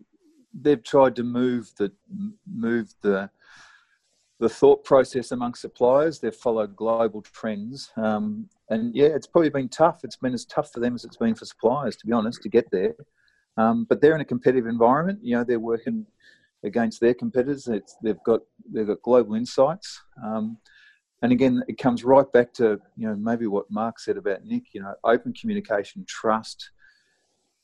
they've 0.59 0.83
tried 0.83 1.17
to 1.17 1.23
move 1.23 1.71
the 1.79 1.93
move 2.47 2.93
the 3.03 3.31
the 4.41 4.49
thought 4.49 4.83
process 4.83 5.31
among 5.31 5.55
suppliers. 5.55 6.19
They've 6.19 6.35
followed 6.35 6.75
global 6.75 7.23
trends. 7.23 7.93
Um, 7.97 8.49
and 8.71 8.95
yeah 8.95 9.07
it's 9.07 9.27
probably 9.27 9.51
been 9.51 9.69
tough. 9.69 10.01
It's 10.03 10.17
been 10.17 10.35
as 10.35 10.45
tough 10.45 10.73
for 10.73 10.81
them 10.81 10.95
as 10.95 11.05
it's 11.05 11.17
been 11.17 11.35
for 11.35 11.45
suppliers 11.45 11.97
to 11.97 12.07
be 12.07 12.13
honest 12.13 12.43
to 12.43 12.49
get 12.49 12.69
there. 12.73 12.95
Um, 13.57 13.87
but 13.89 14.01
they're 14.01 14.15
in 14.15 14.21
a 14.21 14.25
competitive 14.27 14.67
environment. 14.67 15.21
You 15.23 15.37
know, 15.37 15.45
they're 15.45 15.61
working 15.61 16.07
against 16.65 17.01
their 17.01 17.15
competitors. 17.15 17.69
It's, 17.69 17.97
they've 18.03 18.23
got 18.25 18.41
they've 18.71 18.87
got 18.87 19.03
global 19.03 19.35
insights. 19.35 20.01
Um, 20.25 20.59
and 21.23 21.31
again, 21.31 21.63
it 21.69 21.79
comes 21.79 22.05
right 22.05 22.31
back 22.33 22.53
to 22.55 22.81
you 22.97 23.09
know 23.09 23.15
maybe 23.15 23.47
what 23.47 23.71
Mark 23.71 24.01
said 24.01 24.17
about 24.17 24.45
Nick. 24.45 24.75
You 24.75 24.83
know, 24.83 24.95
open 25.05 25.33
communication, 25.33 26.05
trust. 26.09 26.71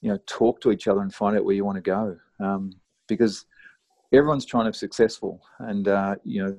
You 0.01 0.11
know, 0.11 0.19
talk 0.27 0.61
to 0.61 0.71
each 0.71 0.87
other 0.87 1.01
and 1.01 1.13
find 1.13 1.37
out 1.37 1.45
where 1.45 1.57
you 1.57 1.65
want 1.65 1.77
to 1.77 1.83
go. 1.83 2.17
Um, 2.39 2.73
because 3.09 3.47
everyone's 4.13 4.45
trying 4.45 4.67
to 4.67 4.71
be 4.71 4.77
successful, 4.77 5.43
and 5.59 5.89
uh, 5.89 6.15
you 6.25 6.45
know, 6.45 6.57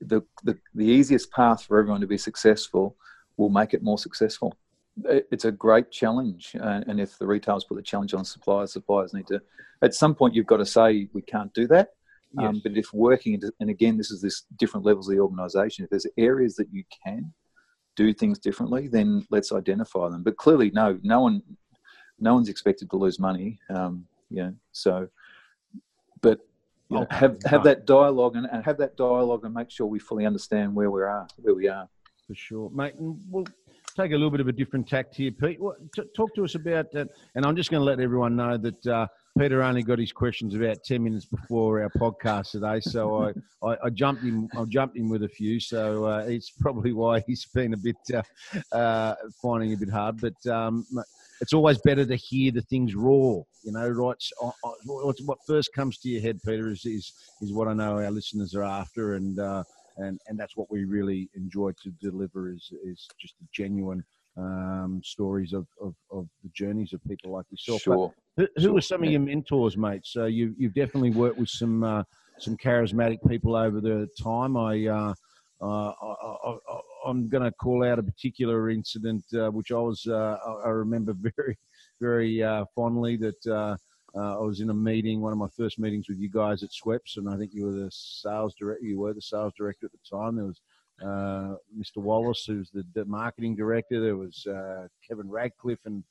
the, 0.00 0.22
the 0.44 0.58
the 0.74 0.86
easiest 0.86 1.30
path 1.30 1.64
for 1.64 1.78
everyone 1.78 2.00
to 2.00 2.06
be 2.06 2.18
successful 2.18 2.96
will 3.36 3.50
make 3.50 3.74
it 3.74 3.82
more 3.82 3.98
successful. 3.98 4.56
It's 5.04 5.44
a 5.44 5.52
great 5.52 5.90
challenge, 5.90 6.54
uh, 6.60 6.82
and 6.86 7.00
if 7.00 7.18
the 7.18 7.26
retailers 7.26 7.64
put 7.64 7.74
the 7.76 7.82
challenge 7.82 8.14
on 8.14 8.24
suppliers, 8.24 8.72
suppliers 8.72 9.12
need 9.12 9.26
to. 9.28 9.40
At 9.82 9.94
some 9.94 10.14
point, 10.14 10.34
you've 10.34 10.46
got 10.46 10.58
to 10.58 10.66
say 10.66 11.08
we 11.12 11.22
can't 11.22 11.52
do 11.52 11.66
that 11.68 11.90
Yes. 12.38 12.48
Um, 12.48 12.60
but 12.62 12.76
if 12.76 12.92
working, 12.92 13.40
and 13.60 13.70
again, 13.70 13.96
this 13.96 14.10
is 14.10 14.20
this 14.20 14.44
different 14.56 14.84
levels 14.84 15.08
of 15.08 15.14
the 15.14 15.20
organisation. 15.20 15.84
If 15.84 15.90
there's 15.90 16.06
areas 16.16 16.56
that 16.56 16.72
you 16.72 16.82
can 17.04 17.32
do 17.96 18.12
things 18.12 18.38
differently, 18.38 18.88
then 18.88 19.24
let's 19.30 19.52
identify 19.52 20.08
them. 20.08 20.22
But 20.22 20.36
clearly, 20.36 20.70
no, 20.70 20.98
no 21.02 21.20
one, 21.20 21.42
no 22.18 22.34
one's 22.34 22.48
expected 22.48 22.90
to 22.90 22.96
lose 22.96 23.20
money. 23.20 23.60
Um, 23.70 24.06
yeah, 24.30 24.50
so, 24.72 25.08
but 26.22 26.40
you 26.88 27.00
know, 27.00 27.06
have 27.10 27.38
have 27.44 27.62
that 27.64 27.86
dialogue 27.86 28.34
and, 28.34 28.46
and 28.50 28.64
have 28.64 28.78
that 28.78 28.96
dialogue 28.96 29.44
and 29.44 29.54
make 29.54 29.70
sure 29.70 29.86
we 29.86 30.00
fully 30.00 30.26
understand 30.26 30.74
where 30.74 30.90
we 30.90 31.02
are, 31.02 31.28
where 31.36 31.54
we 31.54 31.68
are. 31.68 31.88
For 32.26 32.34
sure, 32.34 32.70
mate. 32.70 32.94
And 32.94 33.20
we'll 33.28 33.46
take 33.96 34.12
a 34.12 34.14
little 34.14 34.30
bit 34.30 34.40
of 34.40 34.48
a 34.48 34.52
different 34.52 34.88
tact 34.88 35.16
here, 35.16 35.30
Pete. 35.30 35.58
talk 36.16 36.34
to 36.34 36.44
us 36.44 36.54
about 36.54 36.92
that. 36.92 37.08
And 37.34 37.44
I'm 37.44 37.56
just 37.56 37.70
going 37.70 37.80
to 37.80 37.84
let 37.84 38.00
everyone 38.00 38.36
know 38.36 38.56
that. 38.56 38.86
Uh, 38.86 39.06
Peter 39.36 39.64
only 39.64 39.82
got 39.82 39.98
his 39.98 40.12
questions 40.12 40.54
about 40.54 40.84
ten 40.84 41.02
minutes 41.02 41.24
before 41.24 41.82
our 41.82 41.90
podcast 41.90 42.52
today, 42.52 42.78
so 42.78 43.24
I, 43.24 43.32
I, 43.66 43.76
I 43.86 43.90
jumped 43.90 44.22
in. 44.22 44.48
I 44.56 44.64
jumped 44.66 44.96
in 44.96 45.08
with 45.08 45.24
a 45.24 45.28
few, 45.28 45.58
so 45.58 46.04
uh, 46.04 46.24
it's 46.24 46.50
probably 46.50 46.92
why 46.92 47.20
he's 47.26 47.44
been 47.46 47.74
a 47.74 47.76
bit 47.76 47.96
uh, 48.14 48.22
uh, 48.72 49.16
finding 49.42 49.72
a 49.72 49.76
bit 49.76 49.90
hard. 49.90 50.20
But 50.20 50.46
um, 50.46 50.86
it's 51.40 51.52
always 51.52 51.78
better 51.78 52.06
to 52.06 52.14
hear 52.14 52.52
the 52.52 52.62
things 52.62 52.94
raw, 52.94 53.40
you 53.64 53.72
know. 53.72 53.88
Right? 53.88 54.24
What 54.84 55.38
first 55.48 55.70
comes 55.74 55.98
to 55.98 56.08
your 56.08 56.22
head, 56.22 56.38
Peter, 56.46 56.70
is 56.70 56.86
is, 56.86 57.12
is 57.42 57.52
what 57.52 57.66
I 57.66 57.72
know 57.74 57.98
our 57.98 58.12
listeners 58.12 58.54
are 58.54 58.62
after, 58.62 59.14
and 59.14 59.40
uh, 59.40 59.64
and 59.96 60.20
and 60.26 60.38
that's 60.38 60.56
what 60.56 60.70
we 60.70 60.84
really 60.84 61.28
enjoy 61.34 61.72
to 61.82 61.90
deliver 62.00 62.50
is 62.50 62.70
is 62.84 63.06
just 63.20 63.34
a 63.42 63.46
genuine 63.52 64.04
um, 64.36 65.00
stories 65.04 65.52
of, 65.52 65.66
of, 65.80 65.94
of, 66.10 66.26
the 66.42 66.50
journeys 66.52 66.92
of 66.92 67.00
people 67.04 67.30
like 67.30 67.46
yourself. 67.50 67.82
Sure. 67.82 68.12
But 68.36 68.48
who, 68.56 68.62
who 68.62 68.62
sure. 68.62 68.78
are 68.78 68.80
some 68.80 69.04
of 69.04 69.10
your 69.10 69.20
mentors, 69.20 69.76
mate? 69.76 70.02
So 70.04 70.26
you, 70.26 70.54
you've 70.58 70.74
definitely 70.74 71.10
worked 71.10 71.38
with 71.38 71.48
some 71.48 71.84
uh, 71.84 72.02
some 72.38 72.56
charismatic 72.56 73.18
people 73.28 73.54
over 73.54 73.80
the 73.80 74.08
time. 74.20 74.56
I, 74.56 74.86
uh, 74.86 75.14
uh, 75.62 75.92
I, 76.02 76.56
am 77.08 77.28
going 77.28 77.44
to 77.44 77.52
call 77.52 77.84
out 77.84 78.00
a 78.00 78.02
particular 78.02 78.70
incident 78.70 79.22
uh, 79.34 79.50
which 79.50 79.70
I 79.70 79.76
was 79.76 80.04
uh, 80.06 80.36
I 80.64 80.68
remember 80.68 81.14
very 81.36 81.56
very 82.00 82.42
uh, 82.42 82.64
fondly 82.74 83.16
that. 83.18 83.78
I 84.16 84.38
was 84.38 84.60
in 84.60 84.70
a 84.70 84.74
meeting, 84.74 85.20
one 85.20 85.32
of 85.32 85.38
my 85.38 85.48
first 85.56 85.78
meetings 85.78 86.08
with 86.08 86.18
you 86.18 86.28
guys 86.28 86.62
at 86.62 86.70
Schweppes, 86.70 87.16
and 87.16 87.28
I 87.28 87.36
think 87.36 87.52
you 87.52 87.66
were 87.66 87.72
the 87.72 87.90
sales 87.90 88.54
director. 88.54 88.84
You 88.84 89.00
were 89.00 89.12
the 89.12 89.22
sales 89.22 89.52
director 89.56 89.86
at 89.86 89.92
the 89.92 90.16
time. 90.16 90.36
There 90.36 90.44
was 90.44 90.60
uh, 91.02 91.56
Mr. 91.76 91.96
Wallace, 91.96 92.44
who's 92.46 92.70
the, 92.70 92.84
the, 92.94 93.04
marketing 93.04 93.56
director. 93.56 94.00
There 94.00 94.16
was 94.16 94.46
uh, 94.46 94.86
Kevin 95.06 95.28
Radcliffe 95.28 95.84
and 95.84 96.04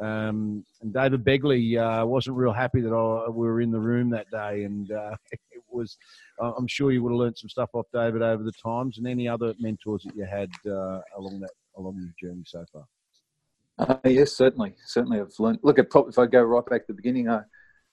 um, 0.00 0.64
and 0.80 0.94
David 0.94 1.24
Begley 1.24 1.76
uh, 1.76 2.06
wasn't 2.06 2.36
real 2.36 2.52
happy 2.52 2.80
that 2.80 2.92
I, 2.92 3.28
we 3.30 3.48
were 3.48 3.60
in 3.60 3.72
the 3.72 3.80
room 3.80 4.10
that 4.10 4.30
day, 4.30 4.62
and 4.62 4.92
uh, 4.92 5.16
it 5.32 5.62
was. 5.68 5.96
I'm 6.40 6.68
sure 6.68 6.92
you 6.92 7.02
would 7.02 7.10
have 7.10 7.18
learned 7.18 7.36
some 7.36 7.48
stuff 7.48 7.70
off 7.72 7.86
David 7.92 8.22
over 8.22 8.44
the 8.44 8.52
times, 8.52 8.98
and 8.98 9.08
any 9.08 9.26
other 9.26 9.54
mentors 9.58 10.04
that 10.04 10.14
you 10.14 10.24
had 10.24 10.50
uh, 10.66 11.00
along 11.16 11.40
that 11.40 11.50
along 11.76 11.96
your 11.98 12.30
journey 12.30 12.44
so 12.46 12.64
far. 12.72 12.84
Uh, 13.78 13.96
yes, 14.04 14.32
certainly, 14.32 14.74
certainly. 14.84 15.20
I've 15.20 15.32
learned. 15.38 15.60
Look, 15.62 15.78
at 15.78 15.86
if 15.94 16.18
I 16.18 16.26
go 16.26 16.42
right 16.42 16.66
back 16.66 16.82
to 16.82 16.92
the 16.92 16.94
beginning, 16.94 17.28
I, 17.28 17.42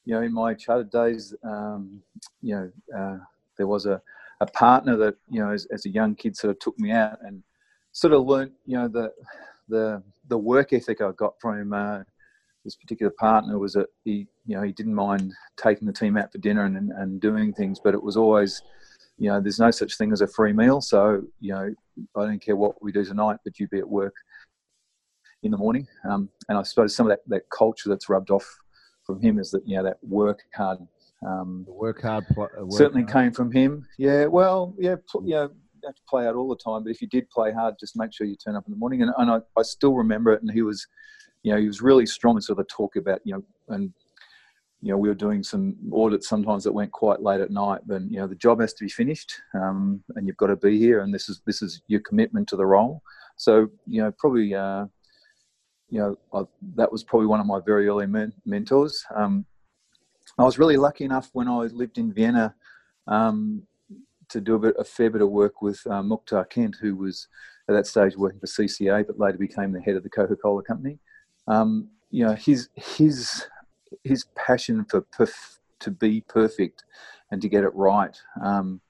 you 0.05 0.15
know, 0.15 0.21
in 0.21 0.33
my 0.33 0.53
chartered 0.53 0.91
days, 0.91 1.33
um, 1.43 2.01
you 2.41 2.55
know, 2.55 3.19
there 3.57 3.67
was 3.67 3.85
a 3.85 4.01
a 4.41 4.45
partner 4.45 4.97
that 4.97 5.15
you 5.29 5.39
know 5.39 5.51
as, 5.51 5.65
as 5.71 5.85
a 5.85 5.89
young 5.89 6.15
kid 6.15 6.35
sort 6.35 6.51
of 6.51 6.59
took 6.59 6.77
me 6.79 6.91
out 6.91 7.17
and 7.21 7.43
sort 7.91 8.13
of 8.13 8.25
learnt 8.25 8.51
you 8.65 8.77
know 8.77 8.87
the 8.87 9.11
the 9.69 10.01
the 10.27 10.37
work 10.37 10.73
ethic 10.73 11.01
I 11.01 11.11
got 11.11 11.33
from 11.39 11.73
uh, 11.73 11.99
this 12.63 12.75
particular 12.75 13.11
partner 13.17 13.57
was 13.57 13.73
that 13.73 13.87
he 14.03 14.27
you 14.45 14.55
know 14.55 14.63
he 14.63 14.71
didn't 14.71 14.95
mind 14.95 15.33
taking 15.57 15.87
the 15.87 15.93
team 15.93 16.17
out 16.17 16.31
for 16.31 16.37
dinner 16.39 16.65
and, 16.65 16.91
and 16.91 17.21
doing 17.21 17.53
things, 17.53 17.79
but 17.83 17.93
it 17.93 18.03
was 18.03 18.17
always 18.17 18.61
you 19.17 19.29
know 19.29 19.39
there's 19.39 19.59
no 19.59 19.71
such 19.71 19.97
thing 19.97 20.11
as 20.11 20.21
a 20.21 20.27
free 20.27 20.53
meal. 20.53 20.81
So 20.81 21.23
you 21.39 21.53
know 21.53 21.73
I 22.17 22.25
don't 22.25 22.41
care 22.41 22.55
what 22.55 22.81
we 22.81 22.91
do 22.91 23.05
tonight, 23.05 23.37
but 23.43 23.59
you 23.59 23.67
be 23.67 23.79
at 23.79 23.87
work 23.89 24.15
in 25.45 25.51
the 25.51 25.57
morning. 25.57 25.87
Um, 26.09 26.29
and 26.49 26.57
I 26.57 26.63
suppose 26.63 26.95
some 26.95 27.05
of 27.05 27.11
that, 27.11 27.21
that 27.27 27.43
culture 27.55 27.89
that's 27.89 28.09
rubbed 28.09 28.31
off 28.31 28.45
from 29.05 29.21
him 29.21 29.39
is 29.39 29.51
that 29.51 29.61
you 29.67 29.77
know 29.77 29.83
that 29.83 29.97
work 30.01 30.41
hard 30.55 30.79
um, 31.25 31.63
the 31.65 31.73
work 31.73 32.01
hard. 32.01 32.25
Pl- 32.33 32.49
uh, 32.59 32.65
work 32.65 32.77
certainly 32.77 33.03
hard. 33.03 33.13
came 33.13 33.31
from 33.31 33.51
him. 33.51 33.87
Yeah. 33.97 34.25
Well, 34.25 34.75
yeah. 34.77 34.95
Pl- 35.09 35.23
yeah. 35.25 35.47
You 35.83 35.89
have 35.89 35.95
to 35.95 36.01
play 36.09 36.25
out 36.25 36.35
all 36.35 36.47
the 36.47 36.55
time, 36.55 36.83
but 36.83 36.89
if 36.89 36.99
you 36.99 37.07
did 37.07 37.29
play 37.29 37.51
hard, 37.51 37.75
just 37.79 37.95
make 37.95 38.11
sure 38.11 38.25
you 38.25 38.35
turn 38.35 38.55
up 38.55 38.65
in 38.65 38.71
the 38.71 38.77
morning. 38.77 39.03
And, 39.03 39.11
and 39.19 39.29
I, 39.29 39.39
I 39.55 39.61
still 39.61 39.93
remember 39.93 40.33
it. 40.33 40.41
And 40.41 40.49
he 40.49 40.63
was, 40.63 40.87
you 41.43 41.53
know, 41.53 41.59
he 41.59 41.67
was 41.67 41.79
really 41.79 42.07
strong 42.07 42.37
in 42.37 42.41
sort 42.41 42.57
of 42.57 42.67
talk 42.67 42.95
about, 42.95 43.19
you 43.23 43.33
know, 43.35 43.43
and 43.67 43.93
you 44.81 44.91
know, 44.91 44.97
we 44.97 45.09
were 45.09 45.15
doing 45.15 45.43
some 45.43 45.75
audits 45.93 46.27
sometimes 46.27 46.63
that 46.63 46.71
went 46.71 46.91
quite 46.91 47.21
late 47.21 47.41
at 47.41 47.51
night. 47.51 47.81
Then 47.85 48.07
you 48.09 48.19
know, 48.19 48.27
the 48.27 48.35
job 48.35 48.61
has 48.61 48.73
to 48.73 48.83
be 48.83 48.89
finished, 48.89 49.33
um, 49.53 50.03
and 50.15 50.27
you've 50.27 50.37
got 50.37 50.47
to 50.47 50.55
be 50.55 50.77
here, 50.77 51.01
and 51.01 51.13
this 51.13 51.27
is 51.27 51.41
this 51.47 51.61
is 51.61 51.81
your 51.87 52.01
commitment 52.01 52.47
to 52.49 52.55
the 52.55 52.65
role. 52.65 53.01
So 53.35 53.67
you 53.87 54.03
know, 54.03 54.11
probably 54.17 54.53
uh, 54.53 54.85
you 55.95 56.01
know 56.01 56.17
I, 56.33 56.43
that 56.75 56.91
was 56.91 57.05
probably 57.05 57.27
one 57.27 57.39
of 57.39 57.45
my 57.45 57.61
very 57.65 57.87
early 57.87 58.05
men- 58.05 58.33
mentors. 58.45 59.05
Um, 59.15 59.45
I 60.37 60.43
was 60.43 60.59
really 60.59 60.75
lucky 60.75 61.05
enough 61.05 61.29
when 61.31 61.47
I 61.47 61.59
lived 61.59 61.97
in 61.97 62.11
Vienna 62.11 62.53
um, 63.07 63.63
to 64.27 64.41
do 64.41 64.55
a, 64.55 64.59
bit, 64.59 64.75
a, 64.77 64.83
fair 64.83 65.09
bit 65.09 65.21
of 65.21 65.29
work 65.29 65.61
with 65.61 65.79
uh, 65.85 66.01
Muhtar 66.01 66.49
Kent, 66.49 66.75
who 66.81 66.97
was 66.97 67.29
at 67.69 67.73
that 67.73 67.87
stage 67.87 68.17
working 68.17 68.41
for 68.41 68.47
CCA, 68.47 69.07
but 69.07 69.19
later 69.19 69.37
became 69.37 69.71
the 69.71 69.79
head 69.79 69.95
of 69.95 70.03
the 70.03 70.09
Coca-Cola 70.09 70.63
company. 70.63 70.99
Um, 71.47 71.87
you 72.11 72.25
know, 72.25 72.33
his 72.33 72.67
his 72.75 73.47
his 74.03 74.25
passion 74.35 74.85
for 74.89 75.01
perf- 75.17 75.59
to 75.79 75.91
be 75.91 76.21
perfect 76.27 76.83
and 77.31 77.41
to 77.41 77.47
get 77.47 77.63
it 77.63 77.73
right 77.73 78.19
um, 78.43 78.81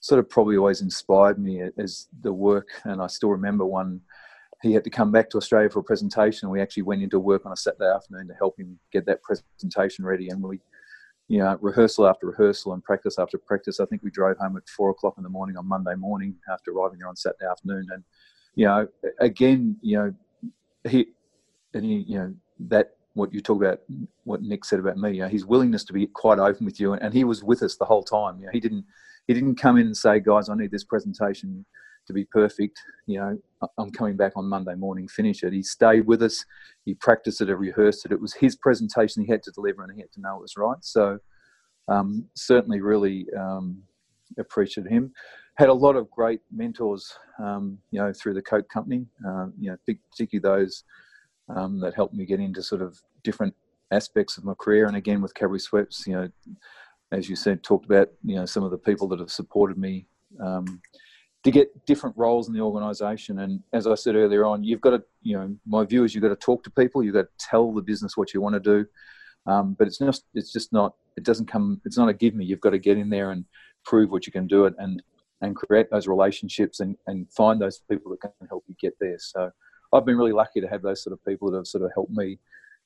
sort 0.00 0.18
of 0.18 0.28
probably 0.28 0.56
always 0.56 0.80
inspired 0.80 1.38
me 1.38 1.62
as 1.78 2.08
the 2.22 2.32
work. 2.32 2.68
And 2.82 3.00
I 3.00 3.06
still 3.06 3.30
remember 3.30 3.64
one. 3.64 4.00
He 4.62 4.72
had 4.72 4.84
to 4.84 4.90
come 4.90 5.12
back 5.12 5.30
to 5.30 5.36
Australia 5.36 5.70
for 5.70 5.80
a 5.80 5.84
presentation, 5.84 6.50
we 6.50 6.60
actually 6.60 6.82
went 6.82 7.02
into 7.02 7.20
work 7.20 7.46
on 7.46 7.52
a 7.52 7.56
Saturday 7.56 7.92
afternoon 7.94 8.26
to 8.28 8.34
help 8.34 8.58
him 8.58 8.78
get 8.92 9.06
that 9.06 9.22
presentation 9.22 10.04
ready. 10.04 10.28
And 10.28 10.42
we 10.42 10.60
you 11.28 11.38
know, 11.38 11.58
rehearsal 11.60 12.08
after 12.08 12.26
rehearsal 12.26 12.72
and 12.72 12.82
practice 12.82 13.18
after 13.18 13.36
practice. 13.36 13.80
I 13.80 13.84
think 13.84 14.02
we 14.02 14.10
drove 14.10 14.38
home 14.38 14.56
at 14.56 14.68
four 14.68 14.90
o'clock 14.90 15.14
in 15.18 15.22
the 15.22 15.28
morning 15.28 15.58
on 15.58 15.68
Monday 15.68 15.94
morning 15.94 16.34
after 16.50 16.70
arriving 16.72 16.98
there 16.98 17.08
on 17.08 17.16
Saturday 17.16 17.44
afternoon. 17.44 17.86
And, 17.92 18.02
you 18.54 18.64
know, 18.64 18.88
again, 19.20 19.76
you 19.82 19.98
know, 19.98 20.14
he, 20.88 21.08
and 21.74 21.84
he, 21.84 22.04
you 22.08 22.18
know, 22.18 22.34
that, 22.60 22.94
what 23.12 23.34
you 23.34 23.40
talk 23.40 23.60
about, 23.60 23.80
what 24.24 24.42
Nick 24.42 24.64
said 24.64 24.78
about 24.78 24.96
me, 24.96 25.16
you 25.16 25.22
know, 25.22 25.28
his 25.28 25.44
willingness 25.44 25.84
to 25.84 25.92
be 25.92 26.06
quite 26.06 26.38
open 26.38 26.64
with 26.64 26.80
you. 26.80 26.92
And, 26.92 27.02
and 27.02 27.12
he 27.12 27.24
was 27.24 27.42
with 27.42 27.62
us 27.62 27.76
the 27.76 27.84
whole 27.84 28.04
time. 28.04 28.38
You 28.38 28.46
know, 28.46 28.52
he 28.52 28.60
didn't, 28.60 28.84
he 29.26 29.34
didn't 29.34 29.56
come 29.56 29.76
in 29.76 29.86
and 29.86 29.96
say, 29.96 30.20
guys, 30.20 30.48
I 30.48 30.54
need 30.54 30.70
this 30.70 30.84
presentation 30.84 31.66
to 32.08 32.12
be 32.12 32.24
perfect. 32.24 32.80
You 33.06 33.20
know, 33.20 33.38
I'm 33.78 33.90
coming 33.92 34.16
back 34.16 34.32
on 34.34 34.48
Monday 34.48 34.74
morning, 34.74 35.06
finish 35.06 35.42
it. 35.44 35.52
He 35.52 35.62
stayed 35.62 36.06
with 36.06 36.22
us. 36.22 36.44
He 36.84 36.94
practiced 36.94 37.40
it, 37.40 37.48
he 37.48 37.54
rehearsed 37.54 38.04
it. 38.04 38.12
It 38.12 38.20
was 38.20 38.34
his 38.34 38.56
presentation 38.56 39.24
he 39.24 39.30
had 39.30 39.42
to 39.44 39.52
deliver 39.52 39.82
and 39.82 39.92
he 39.94 40.00
had 40.00 40.12
to 40.12 40.20
know 40.20 40.36
it 40.36 40.42
was 40.42 40.56
right. 40.56 40.78
So 40.80 41.18
um, 41.86 42.26
certainly 42.34 42.80
really 42.80 43.26
um, 43.38 43.82
appreciated 44.38 44.90
him. 44.90 45.12
Had 45.54 45.68
a 45.68 45.74
lot 45.74 45.96
of 45.96 46.10
great 46.10 46.40
mentors, 46.52 47.12
um, 47.38 47.78
you 47.90 48.00
know, 48.00 48.12
through 48.12 48.34
the 48.34 48.42
Coke 48.42 48.68
company, 48.68 49.06
uh, 49.26 49.46
you 49.58 49.70
know, 49.70 49.76
particularly 50.10 50.40
those 50.40 50.84
um, 51.54 51.80
that 51.80 51.94
helped 51.94 52.14
me 52.14 52.26
get 52.26 52.40
into 52.40 52.62
sort 52.62 52.82
of 52.82 52.98
different 53.24 53.54
aspects 53.90 54.38
of 54.38 54.44
my 54.44 54.54
career. 54.54 54.86
And 54.86 54.96
again, 54.96 55.20
with 55.20 55.34
Cadbury 55.34 55.58
Schweppes, 55.58 56.06
you 56.06 56.14
know, 56.14 56.28
as 57.10 57.28
you 57.28 57.36
said, 57.36 57.62
talked 57.62 57.86
about, 57.86 58.08
you 58.24 58.36
know, 58.36 58.46
some 58.46 58.62
of 58.62 58.70
the 58.70 58.78
people 58.78 59.08
that 59.08 59.18
have 59.18 59.30
supported 59.30 59.78
me 59.78 60.06
um, 60.42 60.80
to 61.44 61.50
get 61.50 61.86
different 61.86 62.16
roles 62.16 62.48
in 62.48 62.54
the 62.54 62.60
organisation. 62.60 63.40
And 63.40 63.62
as 63.72 63.86
I 63.86 63.94
said 63.94 64.16
earlier 64.16 64.44
on, 64.44 64.64
you've 64.64 64.80
got 64.80 64.90
to, 64.90 65.02
you 65.22 65.36
know, 65.36 65.56
my 65.66 65.84
view 65.84 66.04
is 66.04 66.14
you've 66.14 66.22
got 66.22 66.28
to 66.28 66.36
talk 66.36 66.64
to 66.64 66.70
people, 66.70 67.02
you've 67.02 67.14
got 67.14 67.22
to 67.22 67.46
tell 67.46 67.72
the 67.72 67.82
business 67.82 68.16
what 68.16 68.34
you 68.34 68.40
want 68.40 68.54
to 68.54 68.60
do. 68.60 68.86
Um, 69.46 69.74
but 69.78 69.86
it's 69.86 69.98
just, 69.98 70.24
it's 70.34 70.52
just 70.52 70.72
not, 70.72 70.94
it 71.16 71.24
doesn't 71.24 71.46
come, 71.46 71.80
it's 71.84 71.96
not 71.96 72.08
a 72.08 72.14
give 72.14 72.34
me. 72.34 72.44
You've 72.44 72.60
got 72.60 72.70
to 72.70 72.78
get 72.78 72.98
in 72.98 73.08
there 73.08 73.30
and 73.30 73.44
prove 73.84 74.10
what 74.10 74.26
you 74.26 74.32
can 74.32 74.46
do 74.46 74.66
it 74.66 74.74
and, 74.78 75.02
and 75.40 75.54
create 75.54 75.90
those 75.90 76.08
relationships 76.08 76.80
and, 76.80 76.96
and 77.06 77.30
find 77.32 77.60
those 77.60 77.80
people 77.88 78.10
that 78.10 78.20
can 78.20 78.32
help 78.48 78.64
you 78.66 78.74
get 78.80 78.94
there. 79.00 79.16
So 79.18 79.50
I've 79.92 80.04
been 80.04 80.18
really 80.18 80.32
lucky 80.32 80.60
to 80.60 80.68
have 80.68 80.82
those 80.82 81.02
sort 81.02 81.12
of 81.12 81.24
people 81.24 81.50
that 81.50 81.58
have 81.58 81.66
sort 81.66 81.84
of 81.84 81.92
helped 81.94 82.12
me 82.12 82.38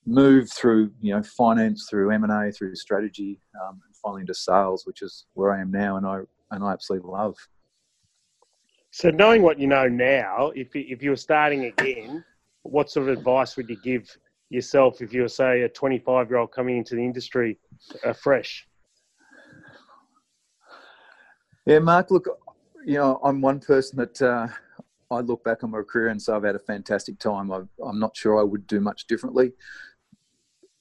move 0.06 0.50
through 0.50 0.90
you 1.00 1.14
know 1.14 1.22
finance, 1.22 1.86
through 1.88 2.10
M 2.10 2.24
and 2.24 2.32
A, 2.32 2.52
through 2.52 2.74
strategy, 2.74 3.40
um, 3.62 3.80
and 3.86 3.96
finally 3.96 4.22
into 4.22 4.34
sales, 4.34 4.86
which 4.86 5.02
is 5.02 5.26
where 5.34 5.52
I 5.52 5.60
am 5.60 5.70
now, 5.70 5.96
and 5.96 6.06
I 6.06 6.20
and 6.50 6.64
I 6.64 6.72
absolutely 6.72 7.10
love. 7.10 7.36
So, 8.94 9.08
knowing 9.08 9.40
what 9.40 9.58
you 9.58 9.66
know 9.66 9.88
now, 9.88 10.52
if 10.54 10.76
if 10.76 11.02
you 11.02 11.10
were 11.10 11.16
starting 11.16 11.64
again, 11.64 12.22
what 12.62 12.90
sort 12.90 13.08
of 13.08 13.18
advice 13.18 13.56
would 13.56 13.70
you 13.70 13.78
give 13.82 14.14
yourself 14.50 15.00
if 15.00 15.14
you 15.14 15.22
were, 15.22 15.28
say, 15.28 15.62
a 15.62 15.68
25 15.70 16.28
year 16.28 16.38
old 16.38 16.52
coming 16.52 16.76
into 16.76 16.94
the 16.94 17.02
industry 17.02 17.58
uh, 18.04 18.12
fresh? 18.12 18.68
Yeah, 21.64 21.78
Mark. 21.78 22.10
Look, 22.10 22.28
you 22.84 22.96
know, 22.96 23.18
I'm 23.24 23.40
one 23.40 23.60
person 23.60 23.98
that 23.98 24.20
uh, 24.20 24.48
I 25.10 25.20
look 25.20 25.42
back 25.42 25.64
on 25.64 25.70
my 25.70 25.80
career 25.80 26.08
and 26.08 26.20
say 26.20 26.34
I've 26.34 26.44
had 26.44 26.56
a 26.56 26.58
fantastic 26.58 27.18
time. 27.18 27.50
i 27.50 27.60
am 27.88 27.98
not 27.98 28.14
sure 28.14 28.38
I 28.38 28.42
would 28.42 28.66
do 28.66 28.78
much 28.78 29.06
differently. 29.06 29.52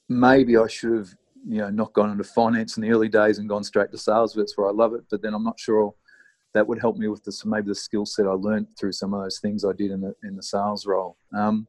Maybe 0.09 0.57
I 0.57 0.67
should 0.67 0.97
have, 0.97 1.15
you 1.47 1.59
know, 1.59 1.69
not 1.69 1.93
gone 1.93 2.11
into 2.11 2.25
finance 2.25 2.75
in 2.75 2.83
the 2.83 2.91
early 2.91 3.07
days 3.07 3.37
and 3.37 3.47
gone 3.47 3.63
straight 3.63 3.91
to 3.91 3.97
sales. 3.97 4.33
That's 4.33 4.57
where 4.57 4.67
I 4.67 4.71
love 4.71 4.93
it. 4.95 5.05
But 5.09 5.21
then 5.21 5.33
I'm 5.33 5.45
not 5.45 5.57
sure 5.57 5.95
that 6.53 6.67
would 6.67 6.79
help 6.79 6.97
me 6.97 7.07
with 7.07 7.23
the 7.23 7.41
maybe 7.45 7.67
the 7.67 7.75
skill 7.75 8.05
set 8.05 8.27
I 8.27 8.31
learned 8.31 8.67
through 8.77 8.91
some 8.93 9.13
of 9.13 9.23
those 9.23 9.39
things 9.39 9.63
I 9.63 9.73
did 9.73 9.91
in 9.91 10.01
the 10.01 10.15
in 10.23 10.35
the 10.35 10.43
sales 10.43 10.85
role. 10.85 11.17
Um, 11.33 11.67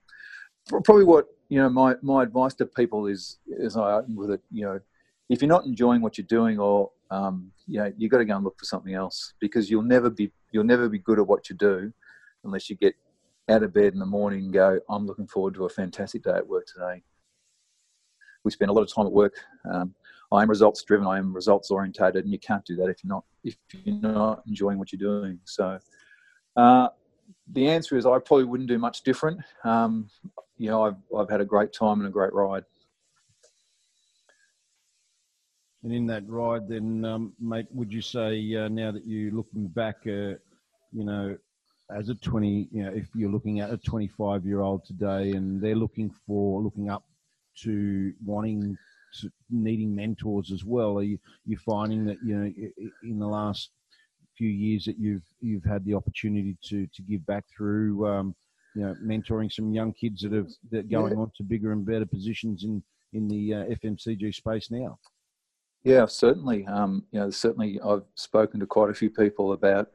probably 0.84 1.04
what 1.04 1.26
you 1.48 1.58
know 1.58 1.68
my 1.68 1.94
my 2.02 2.22
advice 2.22 2.54
to 2.54 2.66
people 2.66 3.06
is 3.06 3.38
as 3.62 3.76
I 3.76 3.94
open 3.94 4.16
with 4.16 4.30
it, 4.30 4.40
you 4.50 4.64
know, 4.64 4.80
if 5.28 5.40
you're 5.40 5.48
not 5.48 5.66
enjoying 5.66 6.00
what 6.00 6.18
you're 6.18 6.26
doing 6.26 6.58
or 6.58 6.90
um, 7.10 7.52
you 7.66 7.78
know 7.78 7.92
you 7.96 8.08
got 8.08 8.18
to 8.18 8.24
go 8.24 8.36
and 8.36 8.44
look 8.44 8.58
for 8.58 8.64
something 8.64 8.94
else 8.94 9.34
because 9.40 9.70
you'll 9.70 9.82
never 9.82 10.10
be 10.10 10.30
you'll 10.50 10.64
never 10.64 10.88
be 10.88 10.98
good 10.98 11.18
at 11.18 11.26
what 11.26 11.48
you 11.48 11.56
do 11.56 11.92
unless 12.44 12.68
you 12.68 12.76
get 12.76 12.94
out 13.48 13.62
of 13.62 13.72
bed 13.72 13.92
in 13.92 13.98
the 13.98 14.06
morning 14.06 14.44
and 14.44 14.52
go 14.52 14.80
I'm 14.88 15.06
looking 15.06 15.26
forward 15.26 15.54
to 15.54 15.64
a 15.64 15.68
fantastic 15.68 16.24
day 16.24 16.32
at 16.32 16.46
work 16.46 16.66
today. 16.66 17.02
We 18.44 18.50
spend 18.50 18.70
a 18.70 18.74
lot 18.74 18.82
of 18.82 18.92
time 18.92 19.06
at 19.06 19.12
work. 19.12 19.34
Um, 19.70 19.94
I 20.32 20.42
am 20.42 20.48
results 20.48 20.82
driven. 20.82 21.06
I 21.06 21.18
am 21.18 21.34
results 21.34 21.70
orientated, 21.70 22.24
and 22.24 22.32
you 22.32 22.38
can't 22.38 22.64
do 22.64 22.74
that 22.76 22.88
if 22.88 23.04
you're 23.04 23.14
not 23.14 23.24
if 23.44 23.56
you're 23.84 23.96
not 23.96 24.42
enjoying 24.48 24.78
what 24.78 24.92
you're 24.92 24.98
doing. 24.98 25.38
So, 25.44 25.78
uh, 26.56 26.88
the 27.52 27.68
answer 27.68 27.96
is 27.96 28.06
I 28.06 28.18
probably 28.18 28.44
wouldn't 28.44 28.68
do 28.68 28.78
much 28.78 29.02
different. 29.02 29.40
Um, 29.64 30.08
you 30.56 30.70
know, 30.70 30.84
I've 30.84 30.96
I've 31.16 31.30
had 31.30 31.40
a 31.40 31.44
great 31.44 31.72
time 31.72 32.00
and 32.00 32.08
a 32.08 32.10
great 32.10 32.32
ride. 32.32 32.64
And 35.82 35.92
in 35.92 36.06
that 36.06 36.28
ride, 36.28 36.68
then, 36.68 37.04
um, 37.04 37.32
mate, 37.40 37.66
would 37.72 37.92
you 37.92 38.00
say 38.00 38.54
uh, 38.54 38.68
now 38.68 38.92
that 38.92 39.04
you're 39.04 39.32
looking 39.32 39.66
back, 39.66 39.96
uh, 40.06 40.38
you 40.92 41.04
know, 41.04 41.36
as 41.90 42.08
a 42.08 42.14
20, 42.14 42.68
you 42.70 42.84
know, 42.84 42.92
if 42.94 43.08
you're 43.16 43.30
looking 43.30 43.58
at 43.58 43.72
a 43.72 43.76
25 43.76 44.46
year 44.46 44.60
old 44.60 44.84
today 44.84 45.32
and 45.32 45.60
they're 45.60 45.74
looking 45.74 46.08
for, 46.24 46.62
looking 46.62 46.88
up 46.88 47.04
to 47.64 48.12
wanting 48.24 48.78
needing 49.50 49.94
mentors 49.94 50.50
as 50.52 50.64
well, 50.64 50.98
are 50.98 51.02
you, 51.02 51.18
you 51.46 51.56
finding 51.58 52.04
that, 52.06 52.18
you 52.24 52.36
know, 52.36 52.52
in 53.02 53.18
the 53.18 53.26
last 53.26 53.70
few 54.36 54.48
years 54.48 54.84
that 54.84 54.98
you've, 54.98 55.24
you've 55.40 55.64
had 55.64 55.84
the 55.84 55.94
opportunity 55.94 56.56
to, 56.64 56.86
to 56.94 57.02
give 57.02 57.24
back 57.26 57.44
through, 57.54 58.06
um, 58.06 58.34
you 58.74 58.82
know, 58.82 58.94
mentoring 59.04 59.52
some 59.52 59.72
young 59.72 59.92
kids 59.92 60.22
that 60.22 60.32
have, 60.32 60.48
that 60.70 60.90
going 60.90 61.12
yeah. 61.12 61.18
on 61.18 61.32
to 61.36 61.42
bigger 61.42 61.72
and 61.72 61.84
better 61.84 62.06
positions 62.06 62.64
in, 62.64 62.82
in 63.12 63.28
the 63.28 63.54
uh, 63.54 63.64
FMCG 63.66 64.34
space 64.34 64.70
now? 64.70 64.98
Yeah, 65.84 66.06
certainly. 66.06 66.66
Um, 66.66 67.04
you 67.10 67.20
know, 67.20 67.30
certainly 67.30 67.80
I've 67.84 68.04
spoken 68.14 68.60
to 68.60 68.66
quite 68.66 68.90
a 68.90 68.94
few 68.94 69.10
people 69.10 69.52
about, 69.52 69.88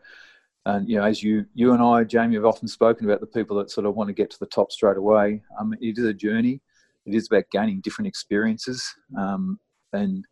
and 0.65 0.87
you 0.87 0.97
know, 0.97 1.03
as 1.03 1.23
you 1.23 1.45
you 1.53 1.71
and 1.71 1.81
I, 1.81 2.03
Jamie, 2.03 2.35
have 2.35 2.45
often 2.45 2.67
spoken 2.67 3.05
about 3.05 3.21
the 3.21 3.27
people 3.27 3.55
that 3.57 3.71
sort 3.71 3.85
of 3.85 3.95
want 3.95 4.09
to 4.09 4.13
get 4.13 4.29
to 4.31 4.39
the 4.39 4.47
top 4.47 4.71
straight 4.71 4.97
away. 4.97 5.41
Um, 5.57 5.73
it 5.79 5.97
is 5.97 6.03
a 6.03 6.13
journey. 6.13 6.61
It 7.07 7.15
is 7.15 7.27
about 7.27 7.45
gaining 7.51 7.81
different 7.81 8.07
experiences, 8.07 8.85
um, 9.17 9.59
and 9.93 10.25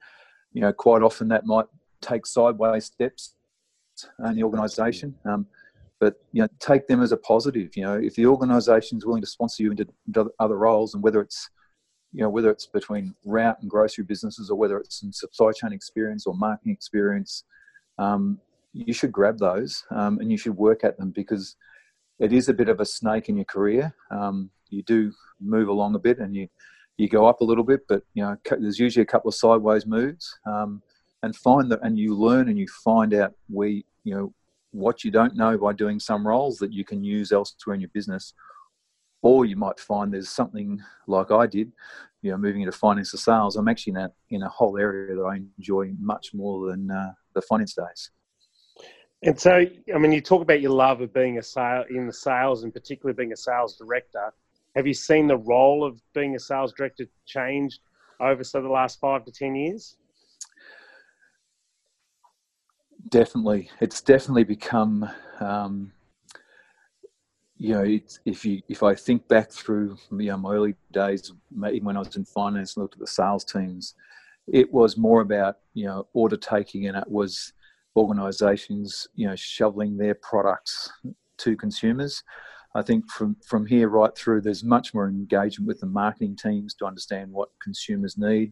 you 0.52 0.62
know, 0.62 0.74
quite 0.74 1.02
often 1.02 1.30
that 1.30 1.46
might 1.46 1.66
take 2.02 2.26
sideways 2.26 2.86
steps 2.86 3.36
in 4.26 4.36
the 4.36 4.44
organisation. 4.44 5.16
Um, 5.26 5.48
but 6.00 6.22
you 6.34 6.42
know, 6.42 6.50
take 6.60 6.88
them 6.88 7.02
as 7.02 7.12
a 7.12 7.18
positive. 7.18 7.76
You 7.78 7.84
know, 7.84 7.96
if 7.96 8.16
the 8.16 8.26
organisation 8.26 8.98
is 8.98 9.06
willing 9.06 9.22
to 9.22 9.28
sponsor 9.28 9.64
you 9.64 9.72
into 9.72 9.88
other 10.40 10.58
roles, 10.58 10.94
and 10.94 11.02
whether 11.02 11.22
it's 11.22 11.50
you 12.16 12.22
know, 12.22 12.30
whether 12.30 12.50
it's 12.50 12.66
between 12.66 13.14
route 13.26 13.58
and 13.62 13.70
grocery 13.70 14.06
businesses 14.06 14.50
or 14.50 14.58
whether 14.58 14.78
it's 14.78 15.04
in 15.04 15.12
supply 15.12 15.52
chain 15.52 15.74
experience 15.74 16.26
or 16.26 16.34
marketing 16.34 16.72
experience, 16.72 17.44
um, 17.98 18.40
you 18.72 18.94
should 18.94 19.12
grab 19.12 19.38
those 19.38 19.84
um, 19.92 20.20
and 20.20 20.32
you 20.32 20.38
should 20.38 20.56
work 20.56 20.86
at 20.86 20.98
them 20.98 21.12
because 21.12 21.58
it 22.20 22.32
is 22.32 22.48
a 22.48 22.54
bit 22.54 22.70
of 22.70 22.80
a 22.80 22.86
snake 22.86 23.28
in 23.28 23.36
your 23.36 23.46
career. 23.46 23.94
Um, 24.12 24.50
you 24.70 24.82
do 24.84 25.12
move 25.46 25.68
along 25.68 25.96
a 25.96 26.00
bit 26.00 26.20
and 26.20 26.36
you, 26.36 26.48
you 26.98 27.10
go 27.10 27.26
up 27.26 27.42
a 27.42 27.46
little 27.46 27.64
bit, 27.64 27.82
but 27.88 28.04
you 28.14 28.24
know, 28.24 28.38
there's 28.60 28.80
usually 28.80 29.04
a 29.04 29.08
couple 29.08 29.30
of 29.30 29.36
sideways 29.36 29.86
moves 29.86 30.38
um, 30.46 30.82
and 31.24 31.36
find 31.36 31.72
that, 31.72 31.80
and 31.84 31.98
you 31.98 32.16
learn 32.16 32.50
and 32.50 32.58
you 32.58 32.68
find 32.84 33.14
out 33.14 33.34
where, 33.48 33.70
you 33.70 33.84
know, 34.06 34.34
what 34.72 35.04
you 35.04 35.12
don't 35.12 35.36
know 35.36 35.58
by 35.58 35.72
doing 35.74 36.00
some 36.00 36.28
roles 36.28 36.58
that 36.58 36.74
you 36.74 36.84
can 36.84 37.04
use 37.04 37.32
elsewhere 37.32 37.74
in 37.74 37.82
your 37.82 37.90
business 37.94 38.34
or 39.26 39.44
you 39.44 39.56
might 39.56 39.80
find 39.80 40.14
there's 40.14 40.30
something 40.30 40.80
like 41.08 41.32
I 41.32 41.48
did, 41.48 41.72
you 42.22 42.30
know, 42.30 42.38
moving 42.38 42.62
into 42.62 42.72
finance 42.72 43.12
or 43.12 43.18
sales. 43.18 43.56
I'm 43.56 43.68
actually 43.68 43.92
in 43.92 43.98
a 43.98 44.12
in 44.30 44.44
a 44.44 44.50
whole 44.50 44.78
area 44.78 45.16
that 45.16 45.24
I 45.24 45.40
enjoy 45.58 45.94
much 46.00 46.34
more 46.36 46.70
than 46.70 46.92
uh, 46.92 47.12
the 47.34 47.42
finance 47.42 47.74
days. 47.74 48.12
And 49.24 49.40
so, 49.40 49.66
I 49.94 49.98
mean, 49.98 50.12
you 50.12 50.22
talk 50.22 50.44
about 50.44 50.62
your 50.62 50.74
love 50.74 51.02
of 51.02 51.12
being 51.12 51.40
a 51.40 51.44
sale 51.44 51.86
in 51.90 52.06
the 52.06 52.14
sales, 52.14 52.64
and 52.64 52.72
particularly 52.72 53.16
being 53.16 53.34
a 53.34 53.38
sales 53.38 53.76
director. 53.78 54.32
Have 54.76 54.88
you 54.88 54.94
seen 54.94 55.28
the 55.28 55.38
role 55.38 55.84
of 55.86 56.02
being 56.14 56.36
a 56.36 56.40
sales 56.40 56.74
director 56.74 57.06
change 57.26 57.80
over 58.20 58.44
so 58.44 58.62
the 58.62 58.70
last 58.70 59.00
five 59.00 59.24
to 59.26 59.32
ten 59.32 59.56
years? 59.56 59.98
Definitely, 63.10 63.70
it's 63.80 64.02
definitely 64.02 64.44
become 64.44 65.10
um, 65.40 65.92
you 67.58 67.74
know, 67.74 68.00
if 68.26 68.46
you 68.46 68.62
if 68.68 68.84
I 68.84 68.96
think 68.96 69.28
back 69.28 69.50
through 69.50 69.98
you 70.12 70.28
know, 70.28 70.38
my 70.38 70.54
early 70.54 70.76
days, 70.92 71.32
even 71.54 71.86
when 71.86 71.96
I 71.96 72.00
was 72.00 72.16
in 72.16 72.26
finance 72.26 72.76
and 72.76 72.82
looked 72.82 72.96
at 72.96 73.00
the 73.00 73.08
sales 73.08 73.46
teams, 73.46 73.96
it 74.48 74.72
was 74.72 74.98
more 74.98 75.22
about 75.22 75.60
you 75.74 75.86
know 75.86 76.08
order 76.14 76.38
taking, 76.38 76.88
and 76.88 76.98
it 76.98 77.10
was 77.10 77.54
organisations 77.96 79.08
you 79.16 79.28
know 79.28 79.36
shoveling 79.36 79.98
their 79.98 80.16
products 80.16 80.92
to 81.38 81.56
consumers. 81.56 82.24
I 82.76 82.82
think 82.82 83.10
from 83.10 83.38
from 83.44 83.66
here 83.66 83.88
right 83.88 84.16
through, 84.16 84.42
there's 84.42 84.64
much 84.64 84.94
more 84.94 85.08
engagement 85.08 85.68
with 85.68 85.80
the 85.80 85.88
marketing 85.88 86.36
teams 86.36 86.74
to 86.76 86.86
understand 86.86 87.32
what 87.32 87.50
consumers 87.64 88.18
need. 88.18 88.52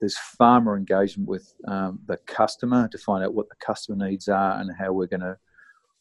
There's 0.00 0.18
far 0.18 0.60
more 0.60 0.76
engagement 0.76 1.28
with 1.28 1.54
um, 1.68 2.00
the 2.06 2.16
customer 2.26 2.88
to 2.88 2.98
find 2.98 3.22
out 3.22 3.34
what 3.34 3.48
the 3.48 3.54
customer 3.64 4.08
needs 4.08 4.28
are 4.28 4.58
and 4.58 4.70
how 4.76 4.92
we're 4.92 5.06
going 5.06 5.20
to 5.20 5.38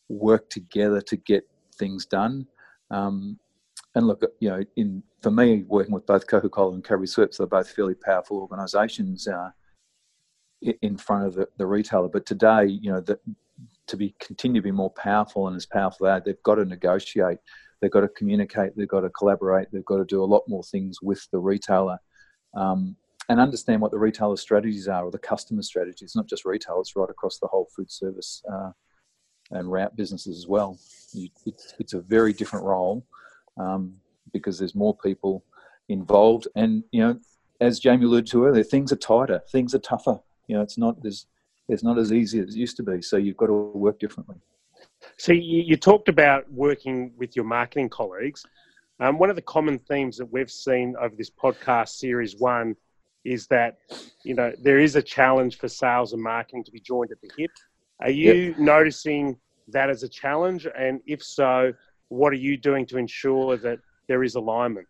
work 0.08 0.50
together 0.50 1.02
to 1.02 1.18
get 1.18 1.48
things 1.78 2.06
done. 2.06 2.48
Um, 2.90 3.38
and 3.94 4.08
look, 4.08 4.24
you 4.40 4.50
know, 4.50 4.64
in 4.76 5.04
for 5.22 5.32
me, 5.32 5.64
working 5.68 5.94
with 5.94 6.08
both 6.08 6.28
Coca-Cola 6.28 6.74
and 6.74 6.84
Cadbury 6.84 7.08
Schweppes, 7.08 7.38
they're 7.38 7.48
both 7.48 7.70
fairly 7.70 7.94
powerful 7.94 8.38
organisations 8.38 9.28
uh, 9.28 9.52
in 10.82 10.98
front 10.98 11.28
of 11.28 11.36
the, 11.36 11.48
the, 11.58 11.66
retailer. 11.66 12.08
But 12.08 12.26
today, 12.26 12.66
you 12.66 12.92
know, 12.92 13.02
that 13.02 13.20
to 13.90 13.98
be 13.98 14.16
continue 14.20 14.62
to 14.62 14.66
be 14.66 14.72
more 14.72 14.92
powerful 14.92 15.48
and 15.48 15.56
as 15.56 15.66
powerful 15.66 16.08
as 16.08 16.24
they've 16.24 16.44
got 16.44 16.56
to 16.56 16.66
negotiate, 16.66 17.40
they've 17.82 17.92
got 17.92 18.02
to 18.02 18.08
communicate, 18.10 18.76
they've 18.76 18.88
got 18.88 19.02
to 19.02 19.10
collaborate, 19.10 19.68
they've 19.72 19.86
got 19.86 19.98
to 19.98 20.06
do 20.06 20.24
a 20.24 20.26
lot 20.26 20.44
more 20.48 20.64
things 20.64 21.02
with 21.02 21.28
the 21.32 21.40
retailer. 21.40 21.98
Um, 22.56 22.96
and 23.30 23.40
understand 23.40 23.80
what 23.80 23.92
the 23.92 24.00
retailer 24.00 24.38
strategies 24.38 24.88
are 24.88 25.06
or 25.06 25.12
the 25.12 25.20
customer 25.20 25.62
strategies. 25.62 26.16
Not 26.16 26.28
just 26.28 26.46
retail; 26.46 26.80
it's 26.80 26.96
right 26.96 27.10
across 27.10 27.38
the 27.38 27.48
whole 27.48 27.68
food 27.76 27.92
service 27.92 28.42
uh, 28.52 28.72
and 29.52 29.72
route 29.72 29.96
businesses 29.96 30.36
as 30.38 30.48
well. 30.48 30.80
You, 31.14 31.30
it's, 31.46 31.76
it's 31.80 31.94
a 31.94 32.02
very 32.02 32.34
different 32.34 32.66
role 32.66 33.06
um, 33.58 33.94
because 34.34 34.58
there's 34.58 34.74
more 34.74 34.98
people 34.98 35.46
involved, 35.90 36.48
and 36.56 36.84
you 36.92 37.02
know, 37.02 37.20
as 37.62 37.80
Jamie 37.80 38.06
alluded 38.06 38.32
to 38.32 38.46
earlier, 38.46 38.64
things 38.64 38.92
are 38.92 38.98
tighter, 38.98 39.42
things 39.52 39.76
are 39.76 39.80
tougher. 39.80 40.20
You 40.48 40.56
know, 40.56 40.64
it's 40.64 40.80
not 40.80 41.00
there's 41.04 41.28
it's 41.70 41.84
not 41.84 41.98
as 41.98 42.12
easy 42.12 42.40
as 42.40 42.56
it 42.56 42.58
used 42.58 42.78
to 42.78 42.84
be. 42.84 43.02
So 43.02 43.18
you've 43.18 43.38
got 43.38 43.48
to 43.48 43.54
work 43.54 44.00
differently. 44.00 44.36
So 45.18 45.32
you, 45.32 45.62
you 45.62 45.78
talked 45.78 46.10
about 46.10 46.52
working 46.52 47.14
with 47.18 47.36
your 47.36 47.46
marketing 47.46 47.90
colleagues. 47.90 48.44
Um, 49.00 49.18
one 49.18 49.30
of 49.30 49.38
the 49.38 49.42
common 49.42 49.80
themes 49.80 50.18
that 50.18 50.26
we've 50.26 50.52
seen 50.52 50.96
over 51.00 51.16
this 51.16 51.30
podcast 51.30 51.90
series 51.90 52.36
one 52.38 52.76
is 53.24 53.48
that 53.48 53.78
you 54.24 54.34
know 54.34 54.52
there 54.62 54.80
is 54.80 54.96
a 54.96 55.02
challenge 55.02 55.58
for 55.58 55.68
sales 55.68 56.14
and 56.14 56.22
marketing 56.22 56.64
to 56.64 56.72
be 56.72 56.80
joined 56.80 57.12
at 57.12 57.20
the 57.22 57.30
hip 57.38 57.52
are 58.02 58.10
you 58.10 58.34
yep. 58.34 58.58
noticing 58.58 59.38
that 59.68 59.90
as 59.90 60.04
a 60.04 60.10
challenge? 60.10 60.68
And 60.78 61.02
if 61.06 61.24
so, 61.24 61.74
what 62.08 62.32
are 62.32 62.38
you 62.38 62.58
doing 62.58 62.86
to 62.88 62.98
ensure 62.98 63.58
that 63.58 63.80
there 64.08 64.24
is 64.24 64.36
alignment? 64.36 64.88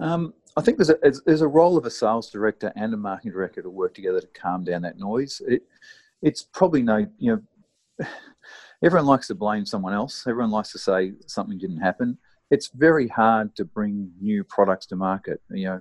Um, 0.00 0.34
I 0.56 0.62
think 0.62 0.78
there's 0.78 0.90
a, 0.90 0.98
there's 1.26 1.40
a 1.40 1.48
role 1.48 1.76
of 1.76 1.84
a 1.84 1.90
sales 1.90 2.30
director 2.30 2.72
and 2.76 2.94
a 2.94 2.96
marketing 2.96 3.32
director 3.32 3.60
to 3.62 3.70
work 3.70 3.94
together 3.94 4.20
to 4.20 4.26
calm 4.28 4.64
down 4.64 4.82
that 4.82 4.98
noise. 4.98 5.42
It, 5.46 5.62
it's 6.22 6.42
probably 6.42 6.82
no, 6.82 7.06
you 7.18 7.42
know, 7.98 8.06
everyone 8.82 9.06
likes 9.06 9.26
to 9.28 9.34
blame 9.34 9.66
someone 9.66 9.92
else. 9.92 10.26
Everyone 10.26 10.52
likes 10.52 10.70
to 10.72 10.78
say 10.78 11.12
something 11.26 11.58
didn't 11.58 11.80
happen. 11.80 12.18
it's 12.50 12.68
very 12.68 13.08
hard 13.08 13.56
to 13.56 13.64
bring 13.64 14.12
new 14.20 14.44
products 14.44 14.86
to 14.86 14.96
market. 14.96 15.40
You 15.50 15.64
know, 15.64 15.80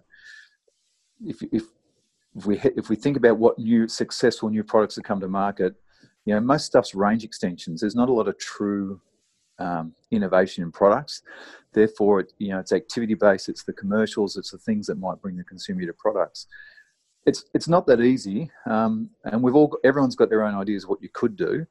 if 1.25 1.41
if 1.51 1.63
if 2.35 2.45
we 2.45 2.59
if 2.59 2.89
we 2.89 2.95
think 2.95 3.17
about 3.17 3.37
what 3.37 3.59
new 3.59 3.87
successful 3.87 4.49
new 4.49 4.63
products 4.63 4.95
that 4.95 5.03
come 5.05 5.19
to 5.19 5.27
market, 5.27 5.75
you 6.25 6.33
know, 6.33 6.39
most 6.39 6.65
stuff's 6.65 6.95
range 6.95 7.23
extensions. 7.23 7.81
There's 7.81 7.95
not 7.95 8.09
a 8.09 8.13
lot 8.13 8.27
of 8.27 8.37
true 8.39 9.01
um, 9.59 9.93
innovation 10.11 10.63
in 10.63 10.71
products. 10.71 11.21
Therefore, 11.73 12.21
it, 12.21 12.33
you 12.37 12.49
know, 12.49 12.59
it's 12.59 12.71
activity 12.71 13.13
based. 13.15 13.49
It's 13.49 13.63
the 13.63 13.73
commercials. 13.73 14.37
It's 14.37 14.51
the 14.51 14.57
things 14.57 14.87
that 14.87 14.99
might 14.99 15.21
bring 15.21 15.37
the 15.37 15.43
consumer 15.43 15.85
to 15.85 15.93
products. 15.93 16.47
It's 17.25 17.45
it's 17.53 17.67
not 17.67 17.87
that 17.87 18.01
easy, 18.01 18.51
um, 18.69 19.09
and 19.23 19.41
we've 19.41 19.55
all 19.55 19.77
everyone's 19.83 20.15
got 20.15 20.29
their 20.29 20.43
own 20.43 20.55
ideas 20.55 20.83
of 20.83 20.89
what 20.89 21.01
you 21.01 21.09
could 21.13 21.37
do. 21.37 21.65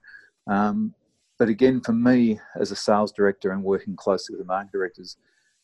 Um, 0.47 0.95
but 1.39 1.49
again, 1.49 1.81
for 1.81 1.93
me 1.93 2.41
as 2.59 2.71
a 2.71 2.77
sales 2.77 3.13
director 3.13 3.51
and 3.51 3.63
working 3.63 3.97
closely 3.97 4.35
with 4.35 4.41
the 4.41 4.47
market 4.47 4.73
directors, 4.73 5.17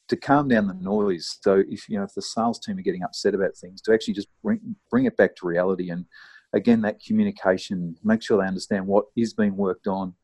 to 0.08 0.16
calm 0.16 0.48
down 0.48 0.66
the 0.66 0.74
noise. 0.74 1.38
So 1.40 1.62
if 1.68 1.88
you 1.88 1.98
know 1.98 2.04
if 2.04 2.14
the 2.14 2.22
sales 2.22 2.58
team 2.58 2.78
are 2.78 2.82
getting 2.82 3.04
upset 3.04 3.34
about 3.34 3.56
things, 3.56 3.80
to 3.82 3.92
actually 3.92 4.14
just 4.14 4.28
bring 4.42 4.76
bring 4.90 5.06
it 5.06 5.16
back 5.16 5.36
to 5.36 5.46
reality 5.46 5.90
and 5.90 6.04
again 6.52 6.80
that 6.82 7.00
communication, 7.00 7.96
make 8.02 8.22
sure 8.22 8.38
they 8.40 8.48
understand 8.48 8.86
what 8.86 9.06
is 9.16 9.34
being 9.34 9.56
worked 9.56 9.86
on. 9.86 10.14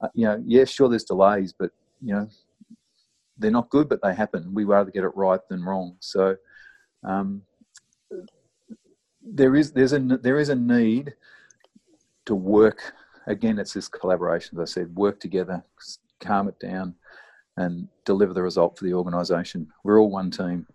Uh, 0.00 0.08
you 0.14 0.26
know, 0.26 0.42
yeah, 0.46 0.64
sure, 0.64 0.88
there's 0.88 1.04
delays, 1.04 1.52
but 1.52 1.70
you 2.02 2.14
know 2.14 2.28
they're 3.38 3.50
not 3.50 3.70
good, 3.70 3.88
but 3.88 4.00
they 4.02 4.14
happen. 4.14 4.52
We 4.54 4.64
rather 4.64 4.90
get 4.90 5.04
it 5.04 5.14
right 5.14 5.40
than 5.48 5.62
wrong. 5.62 5.96
So 6.00 6.36
um, 7.04 7.42
there 9.22 9.56
is 9.56 9.72
there's 9.72 9.92
a 9.92 9.98
there 9.98 10.38
is 10.38 10.48
a 10.48 10.54
need 10.54 11.14
to 12.26 12.34
work 12.34 12.94
again. 13.26 13.58
It's 13.58 13.74
this 13.74 13.88
collaboration, 13.88 14.58
as 14.58 14.70
I 14.70 14.72
said, 14.72 14.94
work 14.96 15.20
together, 15.20 15.64
calm 16.20 16.48
it 16.48 16.58
down, 16.60 16.94
and 17.56 17.88
deliver 18.04 18.32
the 18.32 18.42
result 18.42 18.78
for 18.78 18.84
the 18.84 18.94
organisation. 18.94 19.68
We're 19.84 20.00
all 20.00 20.10
one 20.10 20.30
team. 20.30 20.66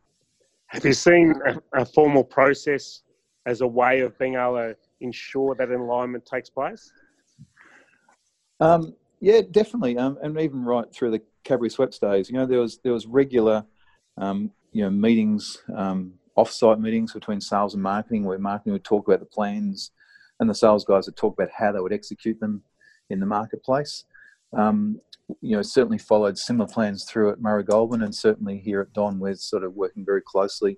Have 0.68 0.86
you 0.86 0.94
seen 0.94 1.34
a, 1.46 1.82
a, 1.82 1.86
formal 1.86 2.24
process 2.24 3.02
as 3.46 3.60
a 3.60 3.68
way 3.68 4.00
of 4.00 4.18
being 4.18 4.36
able 4.36 4.56
to 4.56 4.78
ensure 5.02 5.54
that 5.56 5.70
alignment 5.70 6.26
takes 6.26 6.50
place? 6.50 6.94
Um, 8.62 8.96
yeah, 9.22 9.42
definitely, 9.50 9.98
um, 9.98 10.18
and 10.22 10.38
even 10.40 10.66
right 10.66 10.92
through 10.92 11.12
the 11.12 11.22
Cadbury 11.44 11.70
Schweppes 11.70 12.00
days, 12.00 12.30
you 12.30 12.36
know, 12.36 12.46
there 12.46 12.60
was 12.60 12.80
there 12.84 12.94
was 12.94 13.06
regular, 13.06 13.64
um, 14.18 14.52
you 14.72 14.84
know, 14.84 14.90
meetings, 14.90 15.60
um, 15.76 16.14
off-site 16.36 16.80
meetings 16.80 17.14
between 17.14 17.40
sales 17.40 17.76
and 17.76 17.84
marketing, 17.84 18.24
where 18.26 18.40
marketing 18.40 18.74
would 18.74 18.84
talk 18.84 19.08
about 19.08 19.20
the 19.20 19.26
plans, 19.28 19.92
and 20.40 20.50
the 20.50 20.56
sales 20.56 20.84
guys 20.84 21.06
would 21.06 21.16
talk 21.16 21.36
about 21.36 21.52
how 21.56 21.72
they 21.72 21.80
would 21.80 21.94
execute 21.94 22.40
them 22.40 22.64
in 23.12 23.20
the 23.20 23.26
marketplace. 23.26 24.06
Um, 24.58 25.00
you 25.40 25.56
know, 25.56 25.62
certainly 25.62 25.98
followed 25.98 26.38
similar 26.38 26.68
plans 26.68 27.06
through 27.06 27.32
at 27.32 27.40
Murray 27.40 27.64
Goulburn 27.64 28.02
and 28.02 28.14
certainly 28.14 28.58
here 28.58 28.82
at 28.82 28.92
Don, 28.92 29.20
we're 29.20 29.36
sort 29.36 29.64
of 29.64 29.76
working 29.76 30.04
very 30.04 30.22
closely 30.22 30.78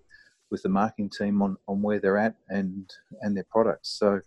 with 0.52 0.62
the 0.62 0.70
marketing 0.70 1.10
team 1.10 1.42
on, 1.42 1.58
on 1.68 1.82
where 1.82 2.00
they're 2.00 2.18
at 2.18 2.36
and 2.50 2.92
and 3.22 3.36
their 3.36 3.46
products. 3.50 3.98
So 3.98 4.22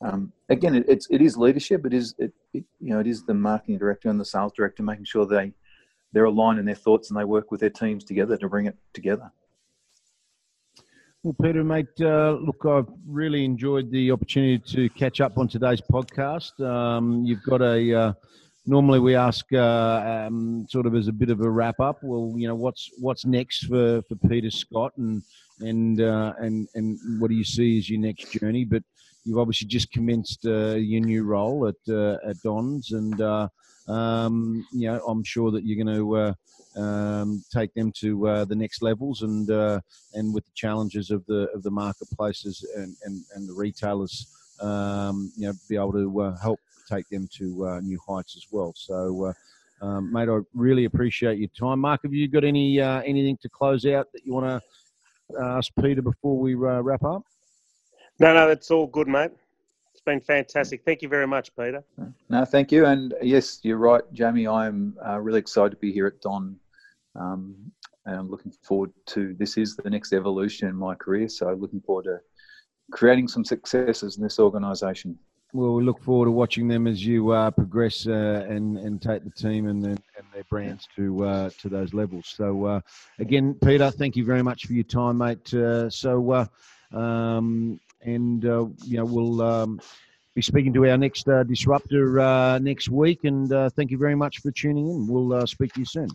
um, 0.00 0.32
again, 0.48 0.74
it, 0.74 0.84
it's 0.88 1.06
it 1.10 1.22
is 1.22 1.36
leadership. 1.36 1.86
It 1.86 1.94
is 1.94 2.14
it, 2.18 2.32
it, 2.52 2.64
you 2.80 2.90
know 2.90 3.00
it 3.00 3.06
is 3.06 3.24
the 3.24 3.34
marketing 3.34 3.78
director 3.78 4.08
and 4.08 4.20
the 4.20 4.24
sales 4.24 4.52
director 4.52 4.82
making 4.82 5.04
sure 5.04 5.26
they 5.26 5.52
they're 6.12 6.24
aligned 6.24 6.58
in 6.58 6.66
their 6.66 6.74
thoughts 6.74 7.10
and 7.10 7.18
they 7.18 7.24
work 7.24 7.50
with 7.50 7.60
their 7.60 7.70
teams 7.70 8.04
together 8.04 8.36
to 8.36 8.48
bring 8.48 8.66
it 8.66 8.76
together. 8.94 9.30
Well, 11.22 11.34
Peter, 11.42 11.64
mate, 11.64 11.88
uh, 12.00 12.38
look, 12.40 12.64
I've 12.64 12.86
really 13.06 13.44
enjoyed 13.44 13.90
the 13.90 14.12
opportunity 14.12 14.62
to 14.74 14.88
catch 14.90 15.20
up 15.20 15.38
on 15.38 15.48
today's 15.48 15.80
podcast. 15.80 16.60
Um, 16.64 17.24
you've 17.24 17.42
got 17.42 17.62
a 17.62 17.92
uh, 17.92 18.12
normally 18.66 19.00
we 19.00 19.14
ask 19.14 19.44
uh, 19.52 20.26
um, 20.26 20.66
sort 20.68 20.86
of 20.86 20.94
as 20.94 21.08
a 21.08 21.12
bit 21.12 21.30
of 21.30 21.40
a 21.40 21.50
wrap 21.50 21.80
up. 21.80 21.98
Well, 22.02 22.34
you 22.36 22.46
know, 22.46 22.54
what's 22.54 22.90
what's 22.98 23.24
next 23.24 23.64
for, 23.64 24.02
for 24.02 24.14
Peter 24.28 24.50
Scott, 24.50 24.92
and 24.98 25.22
and 25.60 26.00
uh, 26.00 26.34
and 26.38 26.68
and 26.74 26.98
what 27.18 27.28
do 27.28 27.34
you 27.34 27.44
see 27.44 27.78
as 27.78 27.88
your 27.88 28.00
next 28.00 28.30
journey? 28.32 28.64
But 28.64 28.82
you've 29.26 29.38
obviously 29.38 29.68
just 29.68 29.90
commenced 29.90 30.46
uh, 30.46 30.74
your 30.74 31.00
new 31.00 31.24
role 31.24 31.68
at 31.68 31.92
uh, 31.92 32.16
at 32.26 32.40
Don's, 32.42 32.92
and 32.92 33.20
uh, 33.20 33.48
um, 33.88 34.66
you 34.72 34.88
know, 34.88 35.04
I'm 35.06 35.24
sure 35.24 35.50
that 35.50 35.64
you're 35.64 35.84
going 35.84 35.96
to. 35.96 36.16
Uh, 36.16 36.34
um, 36.76 37.42
take 37.50 37.72
them 37.72 37.90
to 38.00 38.44
the 38.46 38.54
next 38.54 38.82
levels, 38.82 39.22
and 39.22 39.48
and 40.12 40.34
with 40.34 40.44
the 40.44 40.52
challenges 40.54 41.10
of 41.10 41.24
the 41.24 41.48
of 41.54 41.62
the 41.62 41.70
marketplaces 41.70 42.68
and, 42.76 42.94
and, 43.04 43.24
and 43.34 43.48
the 43.48 43.54
retailers, 43.54 44.26
um, 44.60 45.32
you 45.38 45.46
know, 45.46 45.54
be 45.70 45.76
able 45.76 45.92
to 45.92 46.36
help 46.42 46.60
take 46.86 47.08
them 47.08 47.28
to 47.32 47.66
uh, 47.66 47.80
new 47.80 47.98
heights 48.06 48.36
as 48.36 48.46
well. 48.50 48.72
So, 48.76 49.26
uh, 49.80 49.84
um, 49.84 50.12
mate, 50.12 50.28
I 50.28 50.40
really 50.54 50.84
appreciate 50.84 51.38
your 51.38 51.50
time. 51.58 51.80
Mark, 51.80 52.02
have 52.04 52.14
you 52.14 52.28
got 52.28 52.44
any 52.44 52.80
uh, 52.80 53.02
anything 53.02 53.36
to 53.42 53.48
close 53.48 53.84
out 53.86 54.08
that 54.12 54.24
you 54.24 54.32
want 54.32 54.62
to 54.62 55.40
ask 55.42 55.70
Peter 55.80 56.02
before 56.02 56.38
we 56.38 56.54
uh, 56.54 56.80
wrap 56.80 57.04
up? 57.04 57.22
No, 58.18 58.34
no, 58.34 58.48
that's 58.48 58.70
all 58.70 58.86
good, 58.86 59.08
mate. 59.08 59.30
It's 59.92 60.02
been 60.02 60.20
fantastic. 60.20 60.82
Thank 60.84 61.02
you 61.02 61.08
very 61.08 61.26
much, 61.26 61.54
Peter. 61.56 61.82
No, 62.28 62.44
thank 62.44 62.72
you. 62.72 62.86
And 62.86 63.14
yes, 63.22 63.60
you're 63.62 63.78
right, 63.78 64.02
Jamie. 64.12 64.46
I'm 64.46 64.96
uh, 65.06 65.18
really 65.18 65.38
excited 65.38 65.70
to 65.70 65.76
be 65.76 65.92
here 65.92 66.06
at 66.06 66.20
Don. 66.20 66.56
Um, 67.14 67.56
and 68.04 68.16
I'm 68.16 68.30
looking 68.30 68.52
forward 68.62 68.92
to 69.06 69.34
this 69.38 69.56
is 69.56 69.76
the 69.76 69.90
next 69.90 70.12
evolution 70.12 70.68
in 70.68 70.76
my 70.76 70.94
career. 70.94 71.28
So 71.28 71.52
looking 71.54 71.80
forward 71.80 72.04
to 72.04 72.18
creating 72.92 73.28
some 73.28 73.44
successes 73.44 74.16
in 74.16 74.22
this 74.22 74.38
organisation 74.38 75.18
well, 75.52 75.74
we 75.74 75.84
look 75.84 76.02
forward 76.02 76.26
to 76.26 76.32
watching 76.32 76.68
them 76.68 76.86
as 76.86 77.04
you 77.04 77.30
uh, 77.30 77.50
progress 77.50 78.06
uh, 78.06 78.46
and 78.48 78.76
and 78.78 79.00
take 79.00 79.24
the 79.24 79.30
team 79.30 79.68
and, 79.68 79.84
and 79.86 79.98
their 80.34 80.44
brands 80.50 80.86
to 80.96 81.24
uh, 81.24 81.50
to 81.60 81.68
those 81.68 81.94
levels. 81.94 82.26
So 82.26 82.64
uh, 82.64 82.80
again, 83.18 83.54
Peter, 83.64 83.90
thank 83.90 84.16
you 84.16 84.24
very 84.24 84.42
much 84.42 84.66
for 84.66 84.72
your 84.72 84.84
time, 84.84 85.18
mate. 85.18 85.54
Uh, 85.54 85.88
so 85.88 86.30
uh, 86.30 86.96
um, 86.96 87.80
and 88.06 88.42
you 88.42 88.96
know 88.96 89.04
we'll 89.04 89.42
um, 89.42 89.80
be 90.34 90.42
speaking 90.42 90.72
to 90.72 90.88
our 90.88 90.96
next 90.96 91.26
disruptor 91.46 92.58
next 92.60 92.88
week. 92.88 93.24
And 93.24 93.48
thank 93.74 93.90
you 93.90 93.98
very 93.98 94.14
much 94.14 94.38
for 94.38 94.50
tuning 94.50 94.88
in. 94.88 95.06
We'll 95.06 95.46
speak 95.46 95.72
to 95.74 95.80
you 95.80 95.86
soon. 95.86 96.08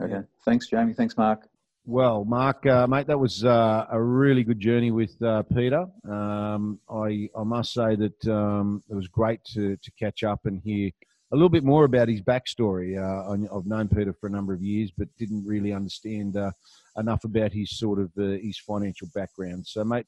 Okay. 0.00 0.22
Thanks, 0.44 0.68
Jamie. 0.68 0.94
Thanks, 0.94 1.16
Mark. 1.16 1.46
Well, 1.86 2.24
Mark, 2.24 2.66
uh, 2.66 2.86
mate, 2.86 3.06
that 3.06 3.18
was 3.18 3.44
uh, 3.44 3.86
a 3.90 4.00
really 4.00 4.44
good 4.44 4.60
journey 4.60 4.90
with 4.90 5.20
uh, 5.22 5.42
Peter. 5.42 5.86
Um, 6.08 6.78
I, 6.90 7.28
I 7.36 7.42
must 7.42 7.72
say 7.72 7.96
that 7.96 8.28
um, 8.28 8.82
it 8.88 8.94
was 8.94 9.08
great 9.08 9.42
to, 9.54 9.76
to 9.76 9.90
catch 9.98 10.22
up 10.22 10.40
and 10.44 10.60
hear 10.62 10.90
a 11.32 11.36
little 11.36 11.48
bit 11.48 11.64
more 11.64 11.84
about 11.84 12.08
his 12.08 12.20
backstory. 12.20 12.98
Uh, 12.98 13.32
I've 13.56 13.66
known 13.66 13.88
Peter 13.88 14.12
for 14.12 14.26
a 14.26 14.30
number 14.30 14.52
of 14.52 14.62
years, 14.62 14.92
but 14.96 15.08
didn't 15.18 15.46
really 15.46 15.72
understand 15.72 16.36
uh, 16.36 16.50
enough 16.96 17.24
about 17.24 17.52
his 17.52 17.78
sort 17.78 17.98
of 17.98 18.10
uh, 18.18 18.38
his 18.42 18.58
financial 18.58 19.08
background. 19.14 19.66
So, 19.66 19.82
mate, 19.84 20.06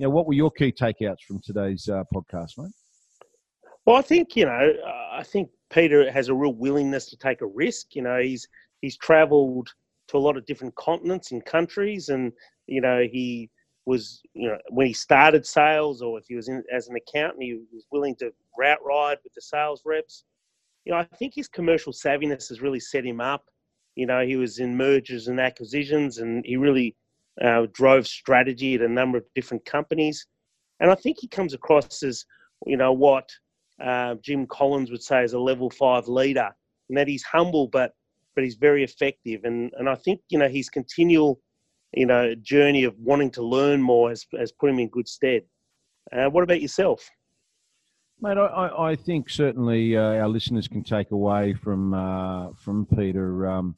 you 0.00 0.10
what 0.10 0.26
were 0.26 0.32
your 0.32 0.50
key 0.50 0.72
takeouts 0.72 1.20
from 1.26 1.40
today's 1.40 1.88
uh, 1.88 2.04
podcast, 2.12 2.58
mate? 2.58 2.72
Well, 3.86 3.96
I 3.96 4.02
think 4.02 4.36
you 4.36 4.46
know, 4.46 4.72
uh, 4.86 5.08
I 5.12 5.22
think 5.22 5.50
Peter 5.70 6.10
has 6.10 6.28
a 6.28 6.34
real 6.34 6.54
willingness 6.54 7.06
to 7.10 7.16
take 7.16 7.40
a 7.42 7.46
risk. 7.46 7.94
You 7.94 8.02
know, 8.02 8.20
he's 8.20 8.48
he's 8.80 8.96
travelled 8.96 9.68
to 10.10 10.16
a 10.16 10.18
lot 10.18 10.36
of 10.36 10.44
different 10.44 10.74
continents 10.74 11.30
and 11.30 11.44
countries. 11.44 12.08
And, 12.08 12.32
you 12.66 12.80
know, 12.80 13.06
he 13.10 13.48
was, 13.86 14.20
you 14.34 14.48
know, 14.48 14.58
when 14.70 14.86
he 14.86 14.92
started 14.92 15.46
sales 15.46 16.02
or 16.02 16.18
if 16.18 16.24
he 16.26 16.34
was 16.34 16.48
in, 16.48 16.62
as 16.72 16.88
an 16.88 16.96
accountant, 16.96 17.42
he 17.42 17.60
was 17.72 17.86
willing 17.92 18.16
to 18.16 18.32
route 18.58 18.84
ride 18.84 19.18
with 19.22 19.32
the 19.34 19.40
sales 19.40 19.82
reps. 19.84 20.24
You 20.84 20.92
know, 20.92 20.98
I 20.98 21.04
think 21.16 21.34
his 21.34 21.48
commercial 21.48 21.92
savviness 21.92 22.48
has 22.48 22.60
really 22.60 22.80
set 22.80 23.04
him 23.04 23.20
up. 23.20 23.44
You 23.94 24.06
know, 24.06 24.24
he 24.24 24.36
was 24.36 24.58
in 24.58 24.76
mergers 24.76 25.28
and 25.28 25.38
acquisitions 25.38 26.18
and 26.18 26.44
he 26.44 26.56
really 26.56 26.96
uh, 27.42 27.66
drove 27.72 28.06
strategy 28.06 28.74
at 28.74 28.82
a 28.82 28.88
number 28.88 29.18
of 29.18 29.24
different 29.34 29.64
companies. 29.64 30.26
And 30.80 30.90
I 30.90 30.94
think 30.94 31.18
he 31.20 31.28
comes 31.28 31.54
across 31.54 32.02
as, 32.02 32.24
you 32.66 32.76
know, 32.76 32.92
what 32.92 33.28
uh, 33.82 34.14
Jim 34.22 34.46
Collins 34.46 34.90
would 34.90 35.02
say 35.02 35.24
is 35.24 35.32
a 35.32 35.38
level 35.38 35.70
five 35.70 36.08
leader, 36.08 36.50
and 36.88 36.98
that 36.98 37.08
he's 37.08 37.22
humble 37.22 37.68
but 37.68 37.92
but 38.34 38.44
he's 38.44 38.56
very 38.56 38.84
effective. 38.84 39.44
And 39.44 39.72
and 39.78 39.88
I 39.88 39.94
think 39.94 40.20
you 40.28 40.38
know 40.38 40.48
his 40.48 40.68
continual 40.68 41.40
you 41.94 42.06
know 42.06 42.34
journey 42.36 42.84
of 42.84 42.94
wanting 42.98 43.30
to 43.32 43.42
learn 43.42 43.80
more 43.80 44.10
has 44.10 44.26
has 44.38 44.52
put 44.52 44.70
him 44.70 44.78
in 44.78 44.88
good 44.88 45.08
stead. 45.08 45.42
Uh, 46.12 46.28
what 46.28 46.44
about 46.44 46.60
yourself? 46.60 47.08
Mate, 48.22 48.36
I, 48.36 48.90
I 48.90 48.96
think 48.96 49.30
certainly 49.30 49.96
uh, 49.96 50.02
our 50.02 50.28
listeners 50.28 50.68
can 50.68 50.82
take 50.82 51.10
away 51.10 51.54
from 51.54 51.94
uh, 51.94 52.50
from 52.52 52.84
Peter, 52.84 53.48
um, 53.48 53.76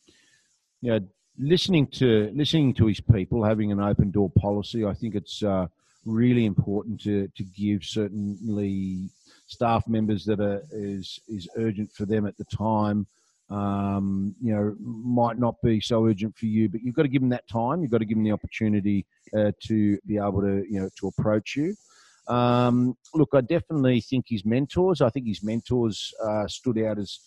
you 0.81 0.91
know, 0.91 1.01
listening 1.39 1.87
to 1.89 2.31
listening 2.35 2.75
to 2.75 2.87
his 2.87 3.01
people, 3.01 3.45
having 3.45 3.73
an 3.73 3.81
open 3.81 4.11
door 4.11 4.31
policy. 4.39 4.85
I 4.85 4.95
think 4.95 5.15
it's 5.15 5.43
uh, 5.43 5.67
really 6.05 6.45
important 6.45 7.01
to 7.03 7.29
to 7.37 7.45
give 7.45 7.85
certainly 7.85 9.11
staff 9.47 9.87
members 9.89 10.25
that 10.27 10.41
are 10.41 10.63
is 10.71 11.21
is 11.29 11.49
urgent 11.57 11.93
for 11.93 12.07
them 12.07 12.27
at 12.27 12.37
the 12.37 12.45
time 12.45 13.07
um, 13.53 14.35
you 14.41 14.55
know, 14.55 14.75
might 14.81 15.39
not 15.39 15.61
be 15.63 15.81
so 15.81 16.07
urgent 16.07 16.37
for 16.37 16.47
you, 16.47 16.71
but 16.71 16.83
you've 16.83 16.95
got 16.95 17.03
to 17.03 17.09
give 17.09 17.21
them 17.21 17.29
that 17.31 17.47
time. 17.49 17.83
You've 17.83 17.91
got 17.91 17.99
to 17.99 18.07
give 18.07 18.17
them 18.17 18.25
the 18.25 18.33
opportunity 18.33 19.05
uh, 19.37 19.53
to 19.65 19.99
be 20.07 20.17
able 20.17 20.41
to, 20.41 20.65
you 20.69 20.81
know, 20.81 20.89
to 20.99 21.09
approach 21.09 21.55
you. 21.57 21.75
Um, 22.29 22.97
look, 23.15 23.31
I 23.35 23.43
definitely 23.43 24.01
think 24.01 24.27
his 24.29 24.47
mentors. 24.47 25.03
I 25.03 25.11
think 25.11 25.27
his 25.27 25.43
mentors 25.43 26.15
uh, 26.25 26.47
stood 26.47 26.79
out 26.79 26.99
as 26.99 27.19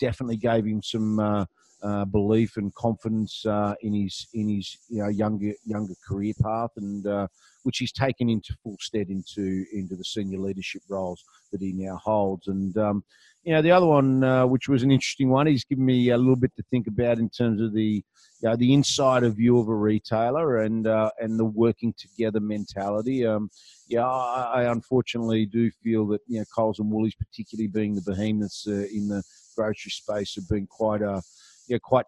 definitely 0.00 0.38
gave 0.38 0.64
him 0.64 0.82
some 0.82 1.20
uh, 1.20 1.44
uh, 1.82 2.04
belief 2.04 2.56
and 2.56 2.74
confidence 2.74 3.44
uh, 3.46 3.74
in 3.82 3.92
his 3.92 4.28
in 4.34 4.48
his 4.48 4.78
you 4.88 5.02
know 5.02 5.08
younger 5.08 5.52
younger 5.64 5.94
career 6.06 6.32
path, 6.42 6.70
and 6.76 7.06
uh, 7.06 7.26
which 7.64 7.78
he's 7.78 7.92
taken 7.92 8.28
into 8.28 8.54
full 8.62 8.76
stead 8.80 9.08
into 9.08 9.64
into 9.72 9.96
the 9.96 10.04
senior 10.04 10.38
leadership 10.38 10.82
roles 10.88 11.24
that 11.50 11.60
he 11.60 11.72
now 11.72 11.96
holds. 11.96 12.46
And 12.48 12.76
um, 12.78 13.04
you 13.44 13.52
know, 13.52 13.62
the 13.62 13.72
other 13.72 13.86
one, 13.86 14.22
uh, 14.22 14.46
which 14.46 14.68
was 14.68 14.84
an 14.84 14.92
interesting 14.92 15.28
one, 15.28 15.48
he's 15.48 15.64
given 15.64 15.84
me 15.84 16.10
a 16.10 16.18
little 16.18 16.36
bit 16.36 16.54
to 16.56 16.62
think 16.70 16.86
about 16.86 17.18
in 17.18 17.28
terms 17.28 17.60
of 17.60 17.72
the 17.72 18.04
you 18.40 18.48
know, 18.48 18.56
the 18.56 18.72
insider 18.72 19.30
view 19.30 19.58
of 19.58 19.68
a 19.68 19.74
retailer 19.74 20.58
and 20.58 20.86
uh, 20.86 21.10
and 21.20 21.38
the 21.38 21.44
working 21.44 21.92
together 21.98 22.40
mentality. 22.40 23.26
Um, 23.26 23.50
yeah, 23.88 24.06
I, 24.06 24.62
I, 24.62 24.72
unfortunately 24.72 25.46
do 25.46 25.70
feel 25.82 26.06
that 26.08 26.20
you 26.28 26.38
know 26.38 26.44
Coles 26.54 26.78
and 26.78 26.90
Woolies, 26.90 27.14
particularly 27.14 27.68
being 27.68 27.94
the 27.94 28.02
behemoths 28.02 28.66
uh, 28.68 28.86
in 28.92 29.08
the 29.08 29.22
grocery 29.56 29.90
space, 29.90 30.36
have 30.36 30.48
been 30.48 30.66
quite 30.66 31.02
a 31.02 31.20
you 31.66 31.76
know, 31.76 31.80
quite 31.82 32.06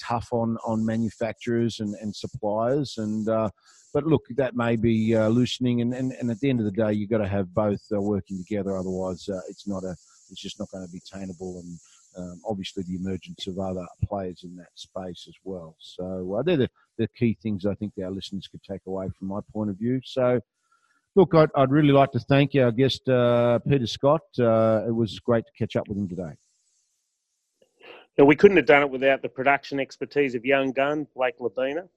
tough 0.00 0.28
on 0.32 0.56
on 0.64 0.84
manufacturers 0.84 1.80
and, 1.80 1.94
and 1.96 2.14
suppliers 2.14 2.96
and. 2.98 3.28
Uh, 3.28 3.50
but 3.92 4.04
look, 4.04 4.22
that 4.36 4.54
may 4.54 4.76
be 4.76 5.16
uh, 5.16 5.28
loosening, 5.28 5.80
and, 5.80 5.92
and, 5.92 6.12
and 6.12 6.30
at 6.30 6.38
the 6.38 6.48
end 6.48 6.60
of 6.60 6.64
the 6.64 6.70
day, 6.70 6.92
you've 6.92 7.10
got 7.10 7.18
to 7.18 7.28
have 7.28 7.52
both 7.52 7.80
uh, 7.92 8.00
working 8.00 8.38
together. 8.38 8.76
Otherwise, 8.76 9.28
uh, 9.28 9.40
it's 9.48 9.66
not 9.66 9.82
a 9.82 9.96
it's 10.30 10.40
just 10.40 10.60
not 10.60 10.70
going 10.70 10.86
to 10.86 10.92
be 10.92 11.00
attainable. 11.04 11.58
And 11.58 11.78
um, 12.16 12.40
obviously, 12.48 12.84
the 12.84 12.94
emergence 12.94 13.48
of 13.48 13.58
other 13.58 13.84
players 14.04 14.44
in 14.44 14.54
that 14.56 14.68
space 14.76 15.26
as 15.28 15.34
well. 15.42 15.74
So 15.80 16.36
uh, 16.38 16.42
they're 16.42 16.56
the, 16.56 16.70
the 16.98 17.08
key 17.18 17.36
things 17.42 17.66
I 17.66 17.74
think 17.74 17.94
our 18.00 18.12
listeners 18.12 18.46
could 18.46 18.62
take 18.62 18.82
away 18.86 19.08
from 19.18 19.28
my 19.28 19.40
point 19.52 19.70
of 19.70 19.76
view. 19.76 20.00
So. 20.04 20.40
Look, 21.16 21.34
I'd, 21.34 21.48
I'd 21.56 21.72
really 21.72 21.90
like 21.90 22.12
to 22.12 22.20
thank 22.20 22.54
our 22.54 22.70
guest, 22.70 23.08
uh, 23.08 23.58
Peter 23.68 23.88
Scott. 23.88 24.20
It 24.38 24.94
was 24.94 25.18
great 25.18 25.44
to 25.44 25.52
catch 25.58 25.74
up 25.74 25.88
with 25.88 25.98
him 25.98 26.08
today. 26.08 26.34
Now, 28.18 28.24
we 28.24 28.36
couldn't 28.36 28.56
have 28.56 28.66
done 28.66 28.82
it 28.82 28.90
without 28.90 29.22
the 29.22 29.28
production 29.28 29.80
expertise 29.80 30.34
of 30.34 30.44
young 30.44 30.72
gun, 30.72 31.06
Blake 31.14 31.38
Labina. 31.38 31.88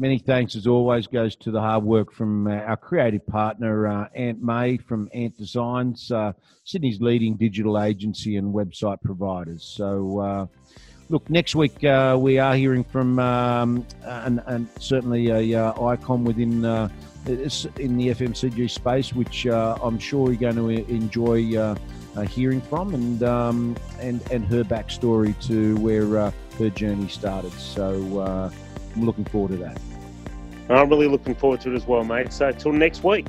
Many 0.00 0.18
thanks, 0.18 0.56
as 0.56 0.66
always, 0.66 1.06
goes 1.06 1.36
to 1.36 1.50
the 1.50 1.60
hard 1.60 1.84
work 1.84 2.10
from 2.10 2.46
uh, 2.46 2.52
our 2.52 2.76
creative 2.78 3.26
partner, 3.26 3.86
uh, 3.86 4.08
Ant 4.14 4.42
May 4.42 4.78
from 4.78 5.10
Ant 5.12 5.36
Designs, 5.36 6.10
uh, 6.10 6.32
Sydney's 6.64 7.02
leading 7.02 7.36
digital 7.36 7.78
agency 7.78 8.36
and 8.36 8.54
website 8.54 9.02
providers. 9.02 9.62
So, 9.76 10.18
uh, 10.20 10.46
look, 11.10 11.28
next 11.28 11.54
week 11.54 11.84
uh, 11.84 12.16
we 12.18 12.38
are 12.38 12.54
hearing 12.54 12.82
from, 12.82 13.18
um, 13.18 13.86
and, 14.02 14.42
and, 14.46 14.68
certainly 14.78 15.52
a 15.52 15.66
uh, 15.66 15.84
icon 15.84 16.24
within 16.24 16.64
in 16.64 17.98
the 17.98 18.08
FMCG 18.08 18.70
space, 18.70 19.12
which 19.12 19.44
I'm 19.46 19.98
sure 19.98 20.32
you're 20.32 20.52
going 20.52 20.56
to 20.56 20.90
enjoy 20.90 21.76
Uh, 22.16 22.22
hearing 22.22 22.60
from, 22.60 22.92
and 22.92 23.22
um, 23.22 23.76
and 24.00 24.20
and 24.30 24.44
her 24.46 24.64
backstory 24.64 25.38
to 25.46 25.76
where 25.76 26.18
uh, 26.18 26.32
her 26.58 26.70
journey 26.70 27.08
started. 27.08 27.52
So. 27.52 28.18
Uh, 28.18 28.50
I'm 28.94 29.06
looking 29.06 29.24
forward 29.24 29.52
to 29.52 29.56
that. 29.58 29.78
I'm 30.68 30.88
really 30.88 31.08
looking 31.08 31.34
forward 31.34 31.60
to 31.62 31.72
it 31.72 31.76
as 31.76 31.86
well, 31.86 32.04
mate. 32.04 32.32
So, 32.32 32.52
till 32.52 32.72
next 32.72 33.02
week. 33.02 33.26